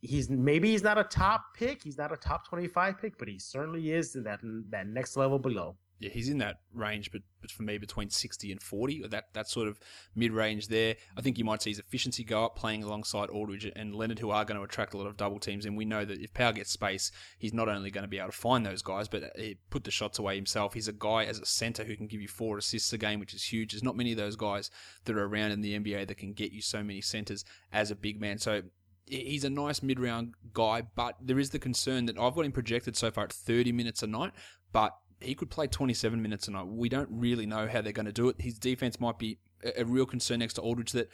he's 0.00 0.30
maybe 0.30 0.70
he's 0.70 0.82
not 0.82 0.96
a 0.98 1.04
top 1.04 1.44
pick, 1.54 1.82
he's 1.82 1.98
not 1.98 2.10
a 2.10 2.16
top 2.16 2.48
25 2.48 2.98
pick, 2.98 3.18
but 3.18 3.28
he 3.28 3.38
certainly 3.38 3.92
is 3.92 4.16
in 4.16 4.24
that 4.24 4.40
that 4.70 4.86
next 4.86 5.16
level 5.16 5.38
below. 5.38 5.76
Yeah, 6.02 6.10
he's 6.10 6.28
in 6.28 6.38
that 6.38 6.56
range, 6.74 7.12
but, 7.12 7.22
but 7.40 7.52
for 7.52 7.62
me, 7.62 7.78
between 7.78 8.10
60 8.10 8.50
and 8.50 8.60
40, 8.60 9.04
or 9.04 9.08
that, 9.08 9.32
that 9.34 9.48
sort 9.48 9.68
of 9.68 9.78
mid 10.16 10.32
range 10.32 10.66
there. 10.66 10.96
I 11.16 11.20
think 11.20 11.38
you 11.38 11.44
might 11.44 11.62
see 11.62 11.70
his 11.70 11.78
efficiency 11.78 12.24
go 12.24 12.44
up 12.44 12.56
playing 12.56 12.82
alongside 12.82 13.30
Aldridge 13.30 13.70
and 13.76 13.94
Leonard, 13.94 14.18
who 14.18 14.30
are 14.30 14.44
going 14.44 14.58
to 14.58 14.64
attract 14.64 14.94
a 14.94 14.98
lot 14.98 15.06
of 15.06 15.16
double 15.16 15.38
teams. 15.38 15.64
And 15.64 15.76
we 15.76 15.84
know 15.84 16.04
that 16.04 16.20
if 16.20 16.34
Pau 16.34 16.50
gets 16.50 16.72
space, 16.72 17.12
he's 17.38 17.54
not 17.54 17.68
only 17.68 17.92
going 17.92 18.02
to 18.02 18.08
be 18.08 18.18
able 18.18 18.30
to 18.30 18.36
find 18.36 18.66
those 18.66 18.82
guys, 18.82 19.06
but 19.06 19.22
uh, 19.22 19.28
he 19.36 19.58
put 19.70 19.84
the 19.84 19.92
shots 19.92 20.18
away 20.18 20.34
himself. 20.34 20.74
He's 20.74 20.88
a 20.88 20.92
guy 20.92 21.24
as 21.24 21.38
a 21.38 21.46
center 21.46 21.84
who 21.84 21.96
can 21.96 22.08
give 22.08 22.20
you 22.20 22.28
four 22.28 22.58
assists 22.58 22.92
a 22.92 22.98
game, 22.98 23.20
which 23.20 23.32
is 23.32 23.44
huge. 23.44 23.70
There's 23.72 23.84
not 23.84 23.96
many 23.96 24.10
of 24.10 24.18
those 24.18 24.34
guys 24.34 24.70
that 25.04 25.16
are 25.16 25.24
around 25.24 25.52
in 25.52 25.60
the 25.60 25.78
NBA 25.78 26.08
that 26.08 26.16
can 26.16 26.32
get 26.32 26.50
you 26.50 26.62
so 26.62 26.82
many 26.82 27.00
centers 27.00 27.44
as 27.72 27.92
a 27.92 27.96
big 27.96 28.20
man. 28.20 28.38
So 28.38 28.62
he's 29.06 29.44
a 29.44 29.50
nice 29.50 29.82
mid 29.82 30.00
round 30.00 30.34
guy, 30.52 30.82
but 30.94 31.16
there 31.20 31.38
is 31.38 31.50
the 31.50 31.58
concern 31.58 32.06
that 32.06 32.18
I've 32.18 32.34
got 32.34 32.44
him 32.44 32.52
projected 32.52 32.96
so 32.96 33.10
far 33.10 33.24
at 33.24 33.32
30 33.32 33.72
minutes 33.72 34.02
a 34.02 34.06
night, 34.06 34.32
but 34.72 34.96
he 35.22 35.34
could 35.34 35.50
play 35.50 35.66
27 35.66 36.20
minutes 36.20 36.48
a 36.48 36.50
night. 36.50 36.66
We 36.66 36.88
don't 36.88 37.08
really 37.10 37.46
know 37.46 37.66
how 37.66 37.80
they're 37.80 37.92
going 37.92 38.06
to 38.06 38.12
do 38.12 38.28
it. 38.28 38.36
His 38.40 38.58
defense 38.58 39.00
might 39.00 39.18
be 39.18 39.38
a, 39.76 39.84
real 39.84 40.06
concern 40.06 40.40
next 40.40 40.54
to 40.54 40.62
Aldridge 40.62 40.92
that 40.92 41.08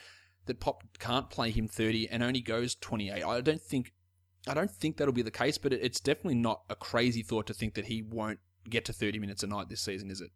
that 0.45 0.59
Pop 0.59 0.83
can't 0.97 1.29
play 1.29 1.51
him 1.51 1.67
30 1.67 2.09
and 2.09 2.23
only 2.23 2.41
goes 2.41 2.75
28. 2.75 3.23
I 3.23 3.41
don't 3.41 3.61
think 3.61 3.93
I 4.47 4.53
don't 4.53 4.71
think 4.71 4.97
that'll 4.97 5.13
be 5.13 5.21
the 5.21 5.31
case, 5.31 5.57
but 5.57 5.73
it, 5.73 5.81
it's 5.83 5.99
definitely 5.99 6.35
not 6.35 6.61
a 6.69 6.75
crazy 6.75 7.21
thought 7.21 7.45
to 7.47 7.53
think 7.53 7.75
that 7.75 7.85
he 7.85 8.01
won't 8.01 8.39
get 8.69 8.85
to 8.85 8.93
30 8.93 9.19
minutes 9.19 9.43
a 9.43 9.47
night 9.47 9.69
this 9.69 9.81
season, 9.81 10.09
is 10.09 10.21
it? 10.21 10.31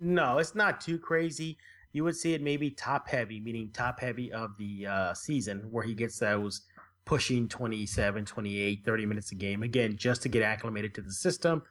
No, 0.00 0.38
it's 0.38 0.54
not 0.54 0.80
too 0.80 0.98
crazy. 0.98 1.58
You 1.92 2.04
would 2.04 2.16
see 2.16 2.34
it 2.34 2.42
maybe 2.42 2.70
top 2.70 3.08
heavy, 3.08 3.40
meaning 3.40 3.70
top 3.72 4.00
heavy 4.00 4.32
of 4.32 4.56
the 4.58 4.86
uh, 4.86 5.14
season, 5.14 5.66
where 5.70 5.84
he 5.84 5.94
gets 5.94 6.18
those 6.18 6.62
pushing 7.04 7.48
27, 7.48 8.24
28, 8.24 8.84
30 8.84 9.06
minutes 9.06 9.32
a 9.32 9.34
game. 9.34 9.62
Again, 9.62 9.96
just 9.96 10.22
to 10.22 10.28
get 10.28 10.42
acclimated 10.42 10.94
to 10.94 11.02
the 11.02 11.12
system. 11.12 11.62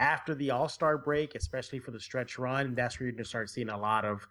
After 0.00 0.34
the 0.34 0.50
All 0.50 0.68
Star 0.68 0.98
break, 0.98 1.34
especially 1.34 1.78
for 1.78 1.90
the 1.92 2.00
stretch 2.00 2.38
run, 2.38 2.74
that's 2.74 2.98
where 2.98 3.06
you're 3.06 3.12
going 3.12 3.24
to 3.24 3.28
start 3.28 3.50
seeing 3.50 3.68
a 3.68 3.78
lot 3.78 4.04
of 4.04 4.26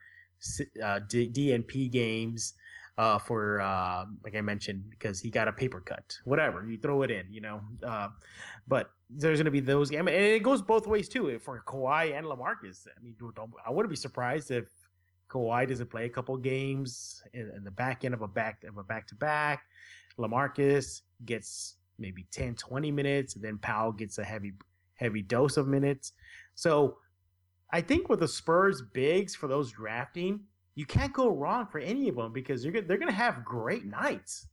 uh, 0.83 0.99
D- 1.07 1.29
DNP 1.29 1.91
games 1.91 2.55
uh, 2.97 3.17
for, 3.17 3.61
uh, 3.61 4.05
like 4.23 4.35
I 4.35 4.41
mentioned, 4.41 4.83
because 4.89 5.21
he 5.21 5.29
got 5.29 5.47
a 5.47 5.53
paper 5.53 5.79
cut. 5.79 6.17
Whatever, 6.25 6.67
you 6.69 6.77
throw 6.77 7.03
it 7.03 7.11
in, 7.11 7.27
you 7.31 7.39
know. 7.39 7.61
Uh, 7.81 8.09
but 8.67 8.91
there's 9.09 9.37
going 9.37 9.45
to 9.45 9.51
be 9.51 9.61
those 9.61 9.89
games. 9.89 10.09
And 10.09 10.09
it 10.09 10.43
goes 10.43 10.61
both 10.61 10.85
ways, 10.85 11.07
too, 11.07 11.39
for 11.39 11.63
Kawhi 11.65 12.17
and 12.17 12.25
Lamarcus. 12.25 12.87
I 12.87 13.01
mean, 13.01 13.15
I 13.65 13.71
wouldn't 13.71 13.89
be 13.89 13.95
surprised 13.95 14.51
if 14.51 14.65
Kawhi 15.29 15.67
doesn't 15.67 15.89
play 15.89 16.05
a 16.05 16.09
couple 16.09 16.35
games 16.37 17.23
in, 17.33 17.51
in 17.55 17.63
the 17.63 17.71
back 17.71 18.03
end 18.03 18.13
of 18.13 18.21
a 18.21 18.27
back 18.27 18.63
of 18.67 18.77
a 18.77 18.83
back 18.83 19.07
to 19.07 19.15
back. 19.15 19.63
Lamarcus 20.17 21.01
gets 21.25 21.75
maybe 21.99 22.25
10, 22.31 22.55
20 22.55 22.91
minutes, 22.91 23.35
and 23.35 23.43
then 23.43 23.57
Pau 23.57 23.91
gets 23.91 24.17
a 24.17 24.23
heavy, 24.23 24.53
heavy 24.99 25.21
dose 25.21 25.57
of 25.57 25.67
minutes. 25.67 26.11
So 26.55 26.97
I 27.71 27.81
think 27.81 28.09
with 28.09 28.19
the 28.19 28.27
Spurs 28.27 28.81
bigs 28.93 29.35
for 29.35 29.47
those 29.47 29.71
drafting, 29.71 30.41
you 30.75 30.85
can't 30.85 31.13
go 31.13 31.29
wrong 31.29 31.67
for 31.67 31.79
any 31.79 32.09
of 32.09 32.15
them 32.15 32.33
because 32.33 32.63
they're 32.63 32.71
they're 32.71 32.97
going 32.97 33.07
to 33.07 33.13
have 33.13 33.43
great 33.43 33.85
nights. 33.85 34.47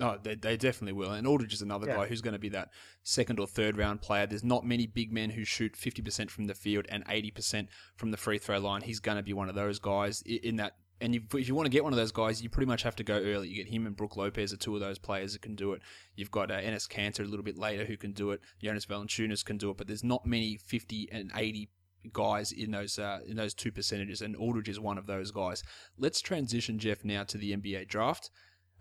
Oh, 0.00 0.16
they, 0.20 0.34
they 0.34 0.56
definitely 0.56 0.92
will. 0.92 1.12
And 1.12 1.26
Aldridge 1.26 1.52
is 1.52 1.62
another 1.62 1.86
yeah. 1.86 1.96
guy 1.96 2.06
who's 2.06 2.20
going 2.20 2.32
to 2.32 2.40
be 2.40 2.48
that 2.48 2.70
second 3.04 3.38
or 3.38 3.46
third 3.46 3.76
round 3.76 4.02
player. 4.02 4.26
There's 4.26 4.42
not 4.42 4.64
many 4.64 4.86
big 4.86 5.12
men 5.12 5.30
who 5.30 5.44
shoot 5.44 5.74
50% 5.74 6.30
from 6.30 6.46
the 6.46 6.54
field 6.54 6.86
and 6.88 7.06
80% 7.06 7.68
from 7.96 8.10
the 8.10 8.16
free 8.16 8.38
throw 8.38 8.58
line. 8.58 8.82
He's 8.82 8.98
going 8.98 9.18
to 9.18 9.22
be 9.22 9.32
one 9.32 9.48
of 9.48 9.54
those 9.54 9.78
guys 9.78 10.22
in 10.22 10.56
that 10.56 10.74
and 11.00 11.14
if 11.14 11.48
you 11.48 11.54
want 11.54 11.66
to 11.66 11.70
get 11.70 11.84
one 11.84 11.92
of 11.92 11.96
those 11.96 12.12
guys, 12.12 12.42
you 12.42 12.48
pretty 12.48 12.68
much 12.68 12.82
have 12.82 12.96
to 12.96 13.04
go 13.04 13.14
early. 13.14 13.48
You 13.48 13.56
get 13.56 13.72
him 13.72 13.86
and 13.86 13.96
Brook 13.96 14.16
Lopez 14.16 14.52
are 14.52 14.56
two 14.56 14.74
of 14.74 14.80
those 14.80 14.98
players 14.98 15.32
that 15.32 15.42
can 15.42 15.54
do 15.54 15.72
it. 15.72 15.82
You've 16.14 16.30
got 16.30 16.50
uh, 16.50 16.60
Enes 16.60 16.88
Kanter 16.88 17.20
a 17.20 17.28
little 17.28 17.44
bit 17.44 17.58
later 17.58 17.84
who 17.84 17.96
can 17.96 18.12
do 18.12 18.30
it. 18.30 18.40
Jonas 18.62 18.86
Valanciunas 18.86 19.44
can 19.44 19.58
do 19.58 19.70
it, 19.70 19.76
but 19.76 19.86
there's 19.86 20.04
not 20.04 20.24
many 20.24 20.56
50 20.56 21.08
and 21.10 21.32
80 21.34 21.68
guys 22.12 22.52
in 22.52 22.70
those 22.70 22.98
uh, 22.98 23.20
in 23.26 23.36
those 23.36 23.54
two 23.54 23.72
percentages, 23.72 24.20
and 24.20 24.36
Aldridge 24.36 24.68
is 24.68 24.78
one 24.78 24.98
of 24.98 25.06
those 25.06 25.30
guys. 25.30 25.62
Let's 25.98 26.20
transition, 26.20 26.78
Jeff, 26.78 27.04
now 27.04 27.24
to 27.24 27.38
the 27.38 27.56
NBA 27.56 27.88
draft. 27.88 28.30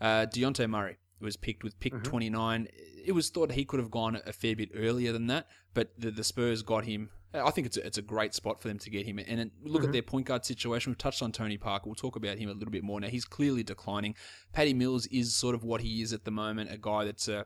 Uh, 0.02 0.26
Dejounte 0.26 0.70
Murray 0.70 0.98
was 1.20 1.38
picked 1.38 1.64
with 1.64 1.80
pick 1.80 1.94
mm-hmm. 1.94 2.04
29. 2.04 2.68
It 3.06 3.14
was 3.14 3.30
thought 3.30 3.54
he 3.54 3.66
could 3.66 3.80
have 3.80 3.92
gone 3.92 4.20
a 4.26 4.34
fair 4.34 4.56
bit 4.56 4.70
earlier 4.76 5.12
than 5.12 5.28
that, 5.28 5.48
but 5.74 5.92
the, 5.98 6.12
the 6.12 6.24
Spurs 6.24 6.62
got 6.62 6.86
him 6.86 7.10
I 7.34 7.50
think 7.52 7.68
it's 7.68 7.78
a, 7.78 7.86
it's 7.86 7.98
a 7.98 8.04
great 8.04 8.34
spot 8.34 8.62
for 8.62 8.68
them 8.68 8.78
to 8.80 8.90
get 8.90 9.06
him. 9.06 9.20
And 9.20 9.52
look 9.64 9.82
mm-hmm. 9.82 9.86
at 9.86 9.92
their 9.92 10.02
point 10.02 10.28
guard 10.28 10.46
situation. 10.46 10.92
We've 10.92 10.98
touched 10.98 11.22
on 11.22 11.32
Tony 11.32 11.58
Parker. 11.58 11.86
We'll 11.88 11.96
talk 11.96 12.16
about 12.16 12.38
him 12.38 12.50
a 12.50 12.54
little 12.54 12.72
bit 12.72 12.84
more 12.84 13.00
now. 13.00 13.08
He's 13.08 13.26
clearly 13.26 13.64
declining. 13.64 14.16
Patty 14.52 14.74
Mills 14.74 15.08
is 15.08 15.36
sort 15.36 15.56
of 15.56 15.64
what 15.64 15.82
he 15.82 16.02
is 16.02 16.14
at 16.14 16.26
the 16.26 16.32
moment, 16.32 16.72
a 16.72 16.78
guy 16.78 17.06
that's 17.06 17.28
a 17.28 17.46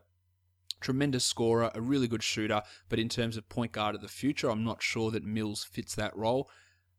tremendous 0.80 1.24
scorer, 1.24 1.70
a 1.74 1.80
really 1.80 2.06
good 2.06 2.22
shooter. 2.22 2.62
But 2.88 2.98
in 2.98 3.08
terms 3.08 3.36
of 3.36 3.48
point 3.48 3.72
guard 3.72 3.94
of 3.94 4.02
the 4.02 4.08
future, 4.08 4.50
I'm 4.50 4.64
not 4.64 4.82
sure 4.82 5.10
that 5.10 5.24
Mills 5.24 5.64
fits 5.64 5.94
that 5.94 6.16
role. 6.16 6.50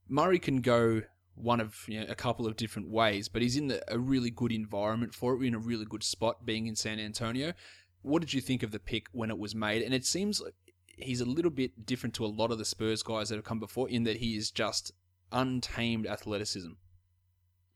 Murray 0.08 0.40
can 0.40 0.62
go 0.62 1.04
one 1.36 1.62
of 1.62 1.86
you 1.88 2.02
know, 2.02 2.08
a 2.10 2.16
couple 2.16 2.48
of 2.48 2.58
different 2.58 2.90
ways, 2.90 3.30
but 3.30 3.42
he's 3.42 3.56
in 3.56 3.68
the, 3.68 3.82
a 3.94 3.98
really 3.98 4.30
good 4.30 4.52
environment 4.52 5.14
for 5.14 5.34
it. 5.34 5.38
We're 5.38 5.46
in 5.46 5.56
a 5.56 5.60
really 5.60 5.86
good 5.86 6.04
spot 6.04 6.46
being 6.46 6.68
in 6.68 6.76
San 6.76 7.00
Antonio. 7.00 7.54
What 8.02 8.22
did 8.22 8.34
you 8.34 8.42
think 8.42 8.64
of 8.64 8.72
the 8.72 8.80
pick 8.80 9.08
when 9.12 9.30
it 9.30 9.38
was 9.38 9.56
made? 9.56 9.84
And 9.84 9.94
it 9.94 10.06
seems 10.06 10.42
like 10.42 10.56
he's 11.02 11.22
a 11.22 11.26
little 11.26 11.52
bit 11.52 11.86
different 11.86 12.16
to 12.16 12.26
a 12.26 12.28
lot 12.28 12.52
of 12.52 12.58
the 12.58 12.66
Spurs 12.66 13.04
guys 13.04 13.30
that 13.30 13.36
have 13.36 13.46
come 13.46 13.60
before 13.60 13.90
in 13.90 14.04
that 14.04 14.18
he 14.18 14.36
is 14.38 14.52
just 14.52 14.92
untamed 15.32 16.08
athleticism. 16.08 16.72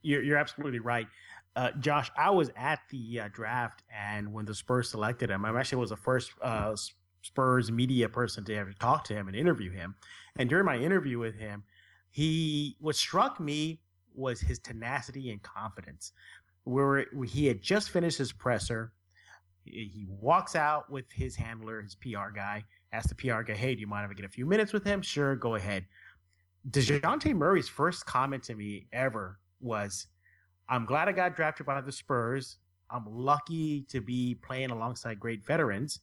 You're, 0.02 0.24
you're 0.24 0.38
absolutely 0.38 0.80
right. 0.80 1.08
Uh, 1.56 1.72
Josh, 1.80 2.12
I 2.18 2.32
was 2.32 2.50
at 2.56 2.80
the 2.90 3.22
uh, 3.22 3.30
draft, 3.32 3.84
and 3.94 4.34
when 4.34 4.46
the 4.46 4.56
Spurs 4.56 4.90
selected 4.90 5.30
him, 5.30 5.46
I 5.46 5.58
actually 5.58 5.80
was 5.80 5.92
the 5.92 5.98
first 5.98 6.32
uh, 6.42 6.76
Spurs 7.22 7.72
media 7.72 8.10
person 8.10 8.44
to 8.46 8.56
ever 8.56 8.74
talk 8.74 9.04
to 9.06 9.14
him 9.14 9.28
and 9.28 9.36
interview 9.36 9.72
him. 9.72 9.96
And 10.36 10.50
during 10.50 10.66
my 10.66 10.78
interview 10.78 11.20
with 11.20 11.36
him, 11.36 11.64
he 12.10 12.76
what 12.80 12.96
struck 12.96 13.40
me 13.40 13.82
was 14.16 14.42
his 14.42 14.60
tenacity 14.60 15.32
and 15.32 15.42
confidence. 15.42 16.12
Where 16.66 17.06
he 17.26 17.48
had 17.48 17.62
just 17.62 17.90
finished 17.90 18.18
his 18.18 18.32
presser, 18.32 18.94
he 19.66 20.06
walks 20.08 20.56
out 20.56 20.90
with 20.90 21.06
his 21.12 21.36
handler, 21.36 21.82
his 21.82 21.96
PR 21.96 22.30
guy, 22.34 22.64
Ask 22.94 23.10
the 23.10 23.16
PR 23.16 23.42
guy, 23.42 23.56
hey, 23.56 23.74
do 23.74 23.82
you 23.82 23.88
mind 23.88 24.06
if 24.06 24.12
I 24.12 24.14
get 24.14 24.26
a 24.26 24.30
few 24.30 24.46
minutes 24.46 24.72
with 24.72 24.84
him? 24.84 25.02
Sure, 25.02 25.36
go 25.36 25.56
ahead. 25.56 25.86
DeJounte 26.70 27.34
Murray's 27.34 27.68
first 27.68 28.06
comment 28.06 28.44
to 28.44 28.56
me 28.56 28.88
ever 28.94 29.40
was, 29.60 30.08
I'm 30.70 30.86
glad 30.86 31.10
I 31.10 31.12
got 31.12 31.36
drafted 31.36 31.66
by 31.66 31.82
the 31.82 31.92
Spurs. 31.92 32.60
I'm 32.92 33.06
lucky 33.08 33.82
to 33.90 34.00
be 34.00 34.36
playing 34.36 34.70
alongside 34.70 35.20
great 35.20 35.44
veterans, 35.44 36.02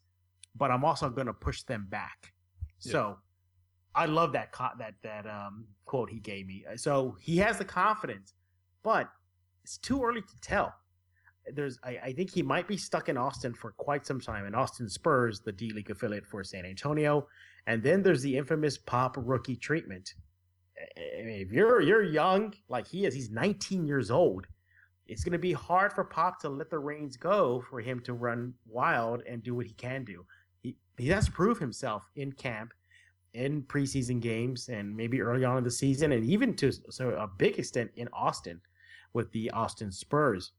but 0.57 0.73
I'm 0.73 0.85
also 0.85 1.09
going 1.09 1.29
to 1.29 1.33
push 1.33 1.63
them 1.63 1.87
back. 1.89 2.33
Yeah. 2.81 2.93
So 2.93 3.19
I 3.95 4.07
love 4.07 4.33
that 4.33 4.51
co- 4.51 4.77
that 4.79 4.95
that 5.03 5.27
um, 5.27 5.67
quote 5.85 6.11
he 6.11 6.19
gave 6.19 6.47
me. 6.47 6.65
So 6.77 7.17
he 7.21 7.37
has 7.39 7.59
the 7.59 7.65
confidence, 7.65 8.35
but 8.83 9.09
it's 9.63 9.79
too 9.79 10.03
early 10.03 10.23
to 10.23 10.41
tell 10.41 10.75
there's 11.55 11.79
I, 11.83 11.99
I, 12.05 12.13
think 12.13 12.31
he 12.31 12.43
might 12.43 12.67
be 12.69 12.77
stuck 12.77 13.09
in 13.09 13.17
Austin 13.17 13.55
for 13.55 13.73
quite 13.73 14.07
some 14.07 14.21
time. 14.21 14.47
in 14.47 14.55
Austin 14.55 14.89
Spurs, 14.89 15.41
the 15.41 15.53
D 15.53 15.73
League 15.73 15.91
affiliate 15.91 16.27
for 16.27 16.43
San 16.45 16.65
Antonio, 16.65 17.27
and 17.67 17.83
then 17.83 18.03
there's 18.03 18.23
the 18.23 18.37
infamous 18.37 18.79
Pop 18.79 19.17
rookie 19.19 19.57
treatment. 19.57 20.15
I 20.97 21.23
mean, 21.23 21.41
if 21.41 21.53
you're 21.53 21.81
you're 21.81 22.03
young 22.03 22.55
like 22.69 22.87
he 22.87 23.05
is, 23.05 23.15
he's 23.15 23.31
19 23.31 23.87
years 23.87 24.11
old. 24.11 24.47
It's 25.07 25.25
going 25.25 25.33
to 25.33 25.39
be 25.39 25.53
hard 25.53 25.93
for 25.93 26.05
Pop 26.05 26.41
to 26.41 26.49
let 26.49 26.71
the 26.71 26.79
reins 26.79 27.17
go 27.17 27.65
for 27.69 27.81
him 27.81 28.01
to 28.01 28.13
run 28.13 28.55
wild 28.67 29.23
and 29.29 29.43
do 29.43 29.55
what 29.55 29.67
he 29.67 29.73
can 29.73 30.05
do. 30.05 30.25
He 30.63 30.77
he 30.99 31.09
has 31.09 31.27
to 31.27 31.33
prove 31.33 31.59
himself 31.59 32.09
in 32.17 32.33
camp, 32.33 32.73
in 33.35 33.63
preseason 33.63 34.21
games, 34.21 34.69
and 34.69 34.97
maybe 34.97 35.21
early 35.21 35.45
on 35.45 35.59
in 35.59 35.65
the 35.65 35.71
season, 35.71 36.13
and 36.13 36.25
even 36.25 36.55
to 36.57 36.73
so 36.91 37.11
a 37.11 37.27
big 37.27 37.59
extent 37.59 37.91
in 37.97 38.09
Austin 38.13 38.61
with 39.13 39.31
the 39.33 39.51
Austin 39.51 39.91
Spurs. 39.91 40.53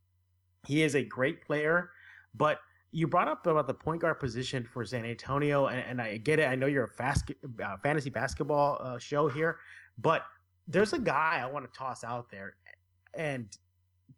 He 0.67 0.83
is 0.83 0.95
a 0.95 1.03
great 1.03 1.41
player, 1.45 1.91
but 2.35 2.59
you 2.91 3.07
brought 3.07 3.27
up 3.27 3.45
about 3.47 3.67
the 3.67 3.73
point 3.73 4.01
guard 4.01 4.19
position 4.19 4.63
for 4.63 4.85
San 4.85 5.05
Antonio, 5.05 5.67
and, 5.67 5.79
and 5.79 6.01
I 6.01 6.17
get 6.17 6.39
it. 6.39 6.47
I 6.47 6.55
know 6.55 6.67
you're 6.67 6.83
a 6.83 6.89
fast, 6.89 7.31
uh, 7.63 7.77
fantasy 7.77 8.09
basketball 8.09 8.77
uh, 8.81 8.97
show 8.99 9.27
here, 9.27 9.57
but 9.97 10.25
there's 10.67 10.93
a 10.93 10.99
guy 10.99 11.39
I 11.41 11.49
want 11.49 11.71
to 11.71 11.77
toss 11.77 12.03
out 12.03 12.29
there, 12.29 12.55
and 13.13 13.47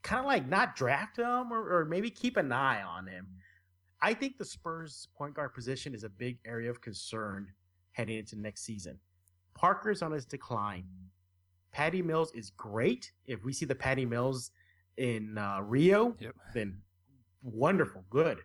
kind 0.02 0.20
of 0.20 0.26
like 0.26 0.48
not 0.48 0.76
draft 0.76 1.18
him 1.18 1.52
or, 1.54 1.80
or 1.82 1.86
maybe 1.86 2.10
keep 2.10 2.38
an 2.38 2.52
eye 2.52 2.82
on 2.82 3.08
him. 3.08 3.28
I 4.02 4.14
think 4.14 4.38
the 4.38 4.46
Spurs 4.46 5.08
point 5.18 5.36
guard 5.36 5.54
position 5.54 5.94
is 5.94 6.04
a 6.04 6.10
big 6.10 6.38
area 6.46 6.70
of 6.70 6.82
concern 6.82 7.48
heading 7.94 8.18
into 8.18 8.38
next 8.38 8.66
season. 8.66 9.00
Parker's 9.54 10.02
on 10.02 10.12
his 10.12 10.26
decline. 10.26 10.84
Patty 11.72 12.02
Mills 12.02 12.34
is 12.34 12.50
great. 12.52 13.12
If 13.26 13.46
we 13.46 13.54
see 13.54 13.66
the 13.66 13.76
Patty 13.76 14.06
Mills 14.06 14.52
in 14.98 15.38
uh, 15.38 15.62
Rio, 15.62 16.16
yep. 16.20 16.36
then 16.54 16.82
wonderful, 17.42 18.04
good. 18.10 18.40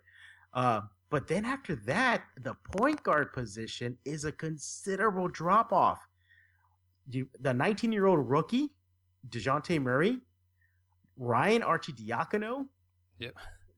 Uh, 0.55 0.83
but 1.11 1.27
then 1.27 1.45
after 1.45 1.75
that, 1.87 2.25
the 2.43 2.55
point 2.73 3.03
guard 3.03 3.33
position 3.33 3.97
is 4.05 4.25
a 4.25 4.33
considerable 4.33 5.29
drop 5.29 5.73
off. 5.73 6.01
You, 7.11 7.29
the 7.41 7.55
19 7.55 7.93
year 7.93 8.07
old 8.07 8.29
rookie, 8.29 8.71
DeJounte 9.31 9.81
Murray, 9.81 10.19
Ryan 11.17 11.63
Arcidiacono. 11.63 12.67
Yep. 13.19 13.35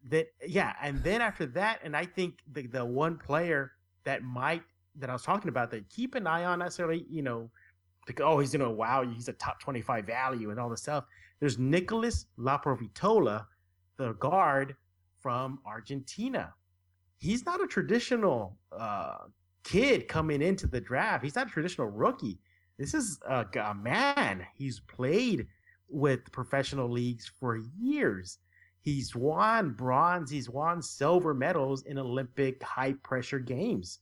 That 0.09 0.29
yeah, 0.47 0.73
and 0.83 1.03
then 1.05 1.21
after 1.21 1.45
that, 1.47 1.81
and 1.85 1.95
I 1.95 2.07
think 2.07 2.39
the 2.51 2.67
the 2.67 2.85
one 2.85 3.19
player 3.19 3.73
that 4.05 4.23
might 4.23 4.63
that 4.97 5.11
I 5.11 5.13
was 5.13 5.23
talking 5.23 5.51
about 5.51 5.71
that 5.73 5.89
keep 5.91 6.15
an 6.15 6.27
eye 6.27 6.45
on 6.45 6.61
necessarily, 6.61 7.05
you 7.09 7.23
know, 7.23 7.51
oh, 8.21 8.39
he's 8.39 8.53
gonna 8.53 8.71
wow, 8.71 9.03
you, 9.03 9.13
he's 9.13 9.29
a 9.29 9.33
top 9.35 9.61
25 9.61 10.07
value 10.07 10.51
and 10.51 10.59
all 10.59 10.69
this 10.69 10.83
stuff. 10.83 11.05
There's 11.39 11.59
Nicolas 11.59 12.27
Laprovittola, 12.39 13.47
the 13.97 14.13
guard 14.15 14.77
from 15.21 15.59
Argentina. 15.67 16.55
He's 17.19 17.45
not 17.45 17.63
a 17.63 17.67
traditional 17.67 18.57
uh, 18.73 19.19
kid 19.65 20.09
coming 20.09 20.43
into 20.43 20.67
the 20.67 20.81
draft. 20.81 21.25
He's 21.25 21.35
not 21.35 21.49
a 21.49 21.51
traditional 21.51 21.89
rookie. 21.89 22.39
This 22.79 22.95
is 22.95 23.19
a, 23.29 23.47
a 23.63 23.75
man. 23.75 24.47
He's 24.55 24.81
played 24.81 25.47
with 25.89 26.33
professional 26.33 26.89
leagues 26.89 27.31
for 27.39 27.61
years. 27.79 28.39
He's 28.83 29.15
won 29.15 29.73
bronze, 29.73 30.31
he's 30.31 30.49
won 30.49 30.81
silver 30.81 31.35
medals 31.35 31.85
in 31.85 31.99
Olympic 31.99 32.63
high 32.63 32.95
pressure 33.03 33.39
games. 33.39 33.99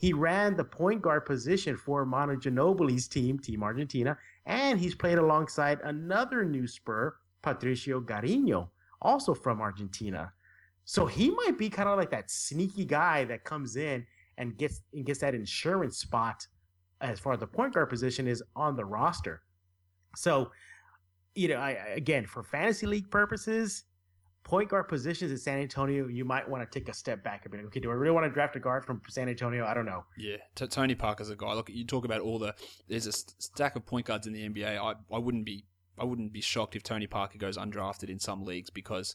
He 0.00 0.14
ran 0.14 0.56
the 0.56 0.64
point 0.64 1.02
guard 1.02 1.26
position 1.26 1.76
for 1.76 2.06
Manu 2.06 2.36
Ginobili's 2.36 3.06
team, 3.06 3.38
Team 3.38 3.62
Argentina, 3.62 4.16
and 4.46 4.80
he's 4.80 4.94
played 4.94 5.18
alongside 5.18 5.78
another 5.84 6.42
new 6.42 6.66
Spur, 6.66 7.14
Patricio 7.42 8.00
Garino, 8.00 8.70
also 9.02 9.34
from 9.34 9.60
Argentina. 9.60 10.32
So 10.86 11.04
he 11.04 11.30
might 11.30 11.58
be 11.58 11.68
kind 11.68 11.86
of 11.86 11.98
like 11.98 12.08
that 12.12 12.30
sneaky 12.30 12.86
guy 12.86 13.24
that 13.24 13.44
comes 13.44 13.76
in 13.76 14.06
and 14.38 14.56
gets 14.56 14.80
and 14.94 15.04
gets 15.04 15.20
that 15.20 15.34
insurance 15.34 15.98
spot 15.98 16.46
as 17.02 17.20
far 17.20 17.34
as 17.34 17.40
the 17.40 17.46
point 17.46 17.74
guard 17.74 17.90
position 17.90 18.26
is 18.26 18.42
on 18.56 18.76
the 18.76 18.84
roster. 18.86 19.42
So, 20.16 20.50
you 21.34 21.48
know, 21.48 21.56
I 21.56 21.72
again 21.94 22.24
for 22.24 22.42
fantasy 22.42 22.86
league 22.86 23.10
purposes, 23.10 23.84
point 24.50 24.68
guard 24.68 24.88
positions 24.88 25.30
in 25.30 25.38
San 25.38 25.58
Antonio, 25.58 26.08
you 26.08 26.24
might 26.24 26.48
want 26.48 26.68
to 26.68 26.78
take 26.78 26.88
a 26.88 26.92
step 26.92 27.22
back 27.22 27.44
and 27.44 27.52
be 27.52 27.58
like, 27.58 27.68
Okay, 27.68 27.80
do 27.80 27.90
I 27.90 27.94
really 27.94 28.12
want 28.12 28.26
to 28.26 28.30
draft 28.30 28.56
a 28.56 28.60
guard 28.60 28.84
from 28.84 29.00
San 29.08 29.28
Antonio? 29.28 29.64
I 29.64 29.74
don't 29.74 29.86
know. 29.86 30.04
Yeah, 30.18 30.38
Tony 30.56 30.96
Parker's 30.96 31.30
a 31.30 31.36
guy. 31.36 31.54
Look, 31.54 31.70
you 31.70 31.86
talk 31.86 32.04
about 32.04 32.20
all 32.20 32.38
the 32.40 32.54
there's 32.88 33.06
a 33.06 33.12
stack 33.12 33.76
of 33.76 33.86
point 33.86 34.06
guards 34.06 34.26
in 34.26 34.32
the 34.32 34.48
NBA. 34.48 34.76
I 34.76 34.94
I 35.14 35.18
wouldn't 35.18 35.46
be 35.46 35.64
I 35.96 36.04
wouldn't 36.04 36.32
be 36.32 36.40
shocked 36.40 36.74
if 36.74 36.82
Tony 36.82 37.06
Parker 37.06 37.38
goes 37.38 37.56
undrafted 37.56 38.10
in 38.10 38.18
some 38.18 38.42
leagues 38.42 38.70
because 38.70 39.14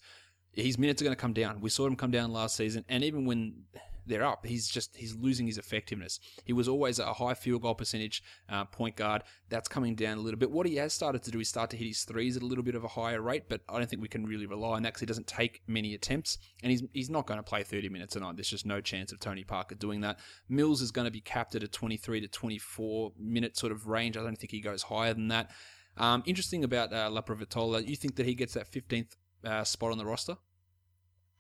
his 0.54 0.78
minutes 0.78 1.02
are 1.02 1.06
going 1.06 1.16
to 1.16 1.22
come 1.22 1.34
down. 1.34 1.60
We 1.60 1.70
saw 1.70 1.86
him 1.86 1.98
come 1.98 2.12
down 2.12 2.32
last 2.32 2.56
season, 2.56 2.86
and 2.88 3.04
even 3.04 3.26
when 3.26 3.66
they're 4.06 4.24
up, 4.24 4.46
he's 4.46 4.68
just 4.68 4.96
he's 4.96 5.16
losing 5.16 5.48
his 5.48 5.58
effectiveness. 5.58 6.20
He 6.44 6.54
was 6.54 6.68
always 6.68 7.00
a 7.00 7.14
high 7.14 7.34
field 7.34 7.62
goal 7.62 7.76
percentage 7.76 8.24
uh, 8.50 8.66
point 8.66 8.96
guard. 8.96 9.24
That's 9.50 9.68
coming 9.68 9.96
down 9.96 10.18
a 10.18 10.22
little 10.22 10.40
bit. 10.40 10.52
What 10.52 10.66
he 10.66 10.76
has 10.78 10.94
started 10.94 11.24
to 11.24 11.32
do 11.32 11.40
is 11.40 11.50
start 11.50 11.70
to 11.72 11.78
hit 11.78 11.88
his 11.88 12.04
threes 12.04 12.38
at 12.38 12.44
a 12.44 12.46
little 12.46 12.64
bit 12.64 12.76
of 12.76 12.84
a 12.84 12.88
higher 12.88 13.22
rate, 13.22 13.50
but 13.50 13.62
I 13.70 13.78
don't 13.78 13.90
think 13.90 14.02
we 14.02 14.08
can 14.08 14.26
really 14.26 14.46
rely 14.46 14.76
on 14.76 14.84
that 14.84 14.90
because 14.90 15.02
he 15.02 15.06
doesn't 15.06 15.28
take 15.28 15.62
many 15.68 15.94
attempts, 15.94 16.38
and 16.64 16.72
he's 16.72 16.84
he's 16.94 17.10
not 17.10 17.28
going 17.28 17.40
to 17.40 17.44
play 17.44 17.64
30 17.64 17.90
minutes 17.90 18.16
a 18.16 18.20
night. 18.20 18.36
There's 18.36 18.50
just 18.50 18.66
no 18.66 18.82
chance 18.82 19.12
of 19.12 19.20
Tony 19.20 19.44
Parker 19.44 19.76
doing 19.76 20.02
that. 20.02 20.20
Mills 20.50 20.82
is 20.82 20.92
going 20.92 21.06
to 21.06 21.12
be 21.12 21.22
capped 21.22 21.56
at 21.56 21.64
a 21.64 21.68
23 21.68 22.22
to 22.22 22.28
24 22.28 23.14
minute 23.20 23.58
sort 23.58 23.72
of 23.72 23.88
range. 23.88 24.18
I 24.18 24.24
don't 24.24 24.38
think 24.38 24.52
he 24.52 24.62
goes 24.62 24.84
higher 24.84 25.14
than 25.14 25.30
that. 25.30 25.52
Um, 25.98 26.24
interesting 26.26 26.64
about 26.64 26.92
uh, 26.92 27.10
Laprovittola, 27.10 27.88
you 27.88 27.96
think 27.96 28.16
that 28.18 28.26
he 28.26 28.36
gets 28.36 28.54
that 28.54 28.70
15th 28.70 29.16
uh, 29.46 29.64
spot 29.64 29.92
on 29.92 29.98
the 29.98 30.06
roster? 30.06 30.38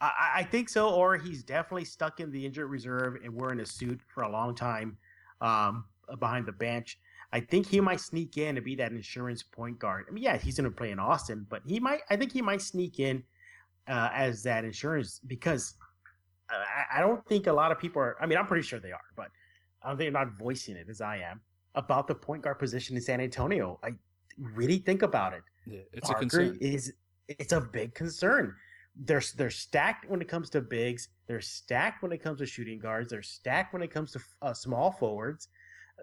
I, 0.01 0.31
I, 0.35 0.43
think 0.43 0.69
so, 0.69 0.89
or 0.89 1.17
he's 1.17 1.41
definitely 1.41 1.85
stuck 1.85 2.19
in 2.19 2.31
the 2.31 2.45
injured 2.45 2.69
reserve 2.69 3.17
and 3.23 3.33
wearing 3.33 3.59
a 3.61 3.65
suit 3.65 4.01
for 4.13 4.23
a 4.23 4.29
long 4.29 4.53
time 4.53 4.97
um, 5.41 5.85
behind 6.19 6.45
the 6.45 6.51
bench. 6.51 6.99
I 7.31 7.39
think 7.39 7.67
he 7.67 7.79
might 7.79 7.99
sneak 7.99 8.37
in 8.37 8.55
to 8.55 8.61
be 8.61 8.75
that 8.75 8.91
insurance 8.91 9.41
point 9.43 9.79
guard. 9.79 10.05
I 10.07 10.11
mean, 10.11 10.23
yeah, 10.23 10.37
he's 10.37 10.57
going 10.57 10.69
to 10.69 10.75
play 10.75 10.91
in 10.91 10.99
Austin, 10.99 11.45
but 11.49 11.61
he 11.65 11.79
might. 11.79 12.01
I 12.09 12.15
think 12.15 12.31
he 12.31 12.41
might 12.41 12.61
sneak 12.61 12.99
in 12.99 13.23
uh, 13.87 14.09
as 14.13 14.43
that 14.43 14.65
insurance 14.65 15.19
because 15.27 15.75
I, 16.49 16.97
I 16.97 16.99
don't 17.01 17.25
think 17.27 17.47
a 17.47 17.53
lot 17.53 17.71
of 17.71 17.79
people 17.79 18.01
are. 18.01 18.17
I 18.21 18.25
mean, 18.25 18.37
I'm 18.37 18.47
pretty 18.47 18.63
sure 18.63 18.79
they 18.79 18.91
are, 18.91 19.03
but 19.15 19.27
I 19.81 19.89
don't 19.89 19.97
think 19.97 20.13
they're 20.13 20.25
not 20.25 20.37
voicing 20.37 20.75
it 20.75 20.87
as 20.89 21.01
I 21.01 21.17
am 21.17 21.41
about 21.75 22.07
the 22.07 22.15
point 22.15 22.43
guard 22.43 22.59
position 22.59 22.95
in 22.95 23.01
San 23.01 23.21
Antonio. 23.21 23.79
I 23.83 23.91
really 24.37 24.77
think 24.77 25.01
about 25.01 25.33
it. 25.33 25.43
Yeah, 25.65 25.79
it's 25.93 26.07
Parker 26.09 26.17
a 26.17 26.21
concern. 26.21 26.57
Is 26.61 26.93
it's 27.27 27.53
a 27.53 27.61
big 27.61 27.93
concern. 27.93 28.55
They're 28.97 29.21
they're 29.35 29.49
stacked 29.49 30.09
when 30.09 30.21
it 30.21 30.27
comes 30.27 30.49
to 30.51 30.61
bigs. 30.61 31.09
They're 31.27 31.41
stacked 31.41 32.01
when 32.01 32.11
it 32.11 32.19
comes 32.23 32.39
to 32.39 32.45
shooting 32.45 32.79
guards. 32.79 33.09
They're 33.09 33.21
stacked 33.21 33.73
when 33.73 33.81
it 33.81 33.91
comes 33.91 34.11
to 34.13 34.19
uh, 34.41 34.53
small 34.53 34.91
forwards. 34.91 35.49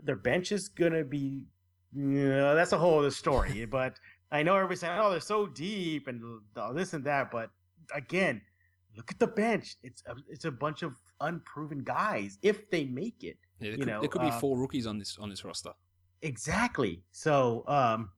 Their 0.02 0.16
bench 0.16 0.52
is 0.52 0.68
gonna 0.68 1.04
be. 1.04 1.46
You 1.94 2.28
know, 2.28 2.54
that's 2.54 2.72
a 2.72 2.78
whole 2.78 2.98
other 2.98 3.10
story. 3.10 3.64
but 3.70 3.98
I 4.30 4.42
know 4.42 4.54
everybody's 4.54 4.80
saying, 4.80 4.98
"Oh, 4.98 5.10
they're 5.10 5.20
so 5.20 5.46
deep 5.46 6.08
and 6.08 6.40
this 6.74 6.92
and 6.92 7.04
that." 7.04 7.30
But 7.30 7.50
again, 7.94 8.40
look 8.96 9.10
at 9.10 9.18
the 9.18 9.26
bench. 9.26 9.76
It's 9.82 10.02
a, 10.06 10.14
it's 10.28 10.44
a 10.44 10.50
bunch 10.50 10.82
of 10.82 10.94
unproven 11.20 11.84
guys. 11.84 12.38
If 12.42 12.70
they 12.70 12.84
make 12.84 13.22
it, 13.22 13.36
yeah, 13.58 13.70
there 13.70 13.70
you 13.70 13.78
could, 13.78 13.86
know, 13.86 14.00
there 14.00 14.08
could 14.08 14.22
be 14.22 14.28
uh, 14.28 14.38
four 14.38 14.58
rookies 14.58 14.86
on 14.86 14.98
this 14.98 15.18
on 15.18 15.30
this 15.30 15.44
roster. 15.44 15.72
Exactly. 16.22 17.02
So, 17.10 17.64
um, 17.66 18.10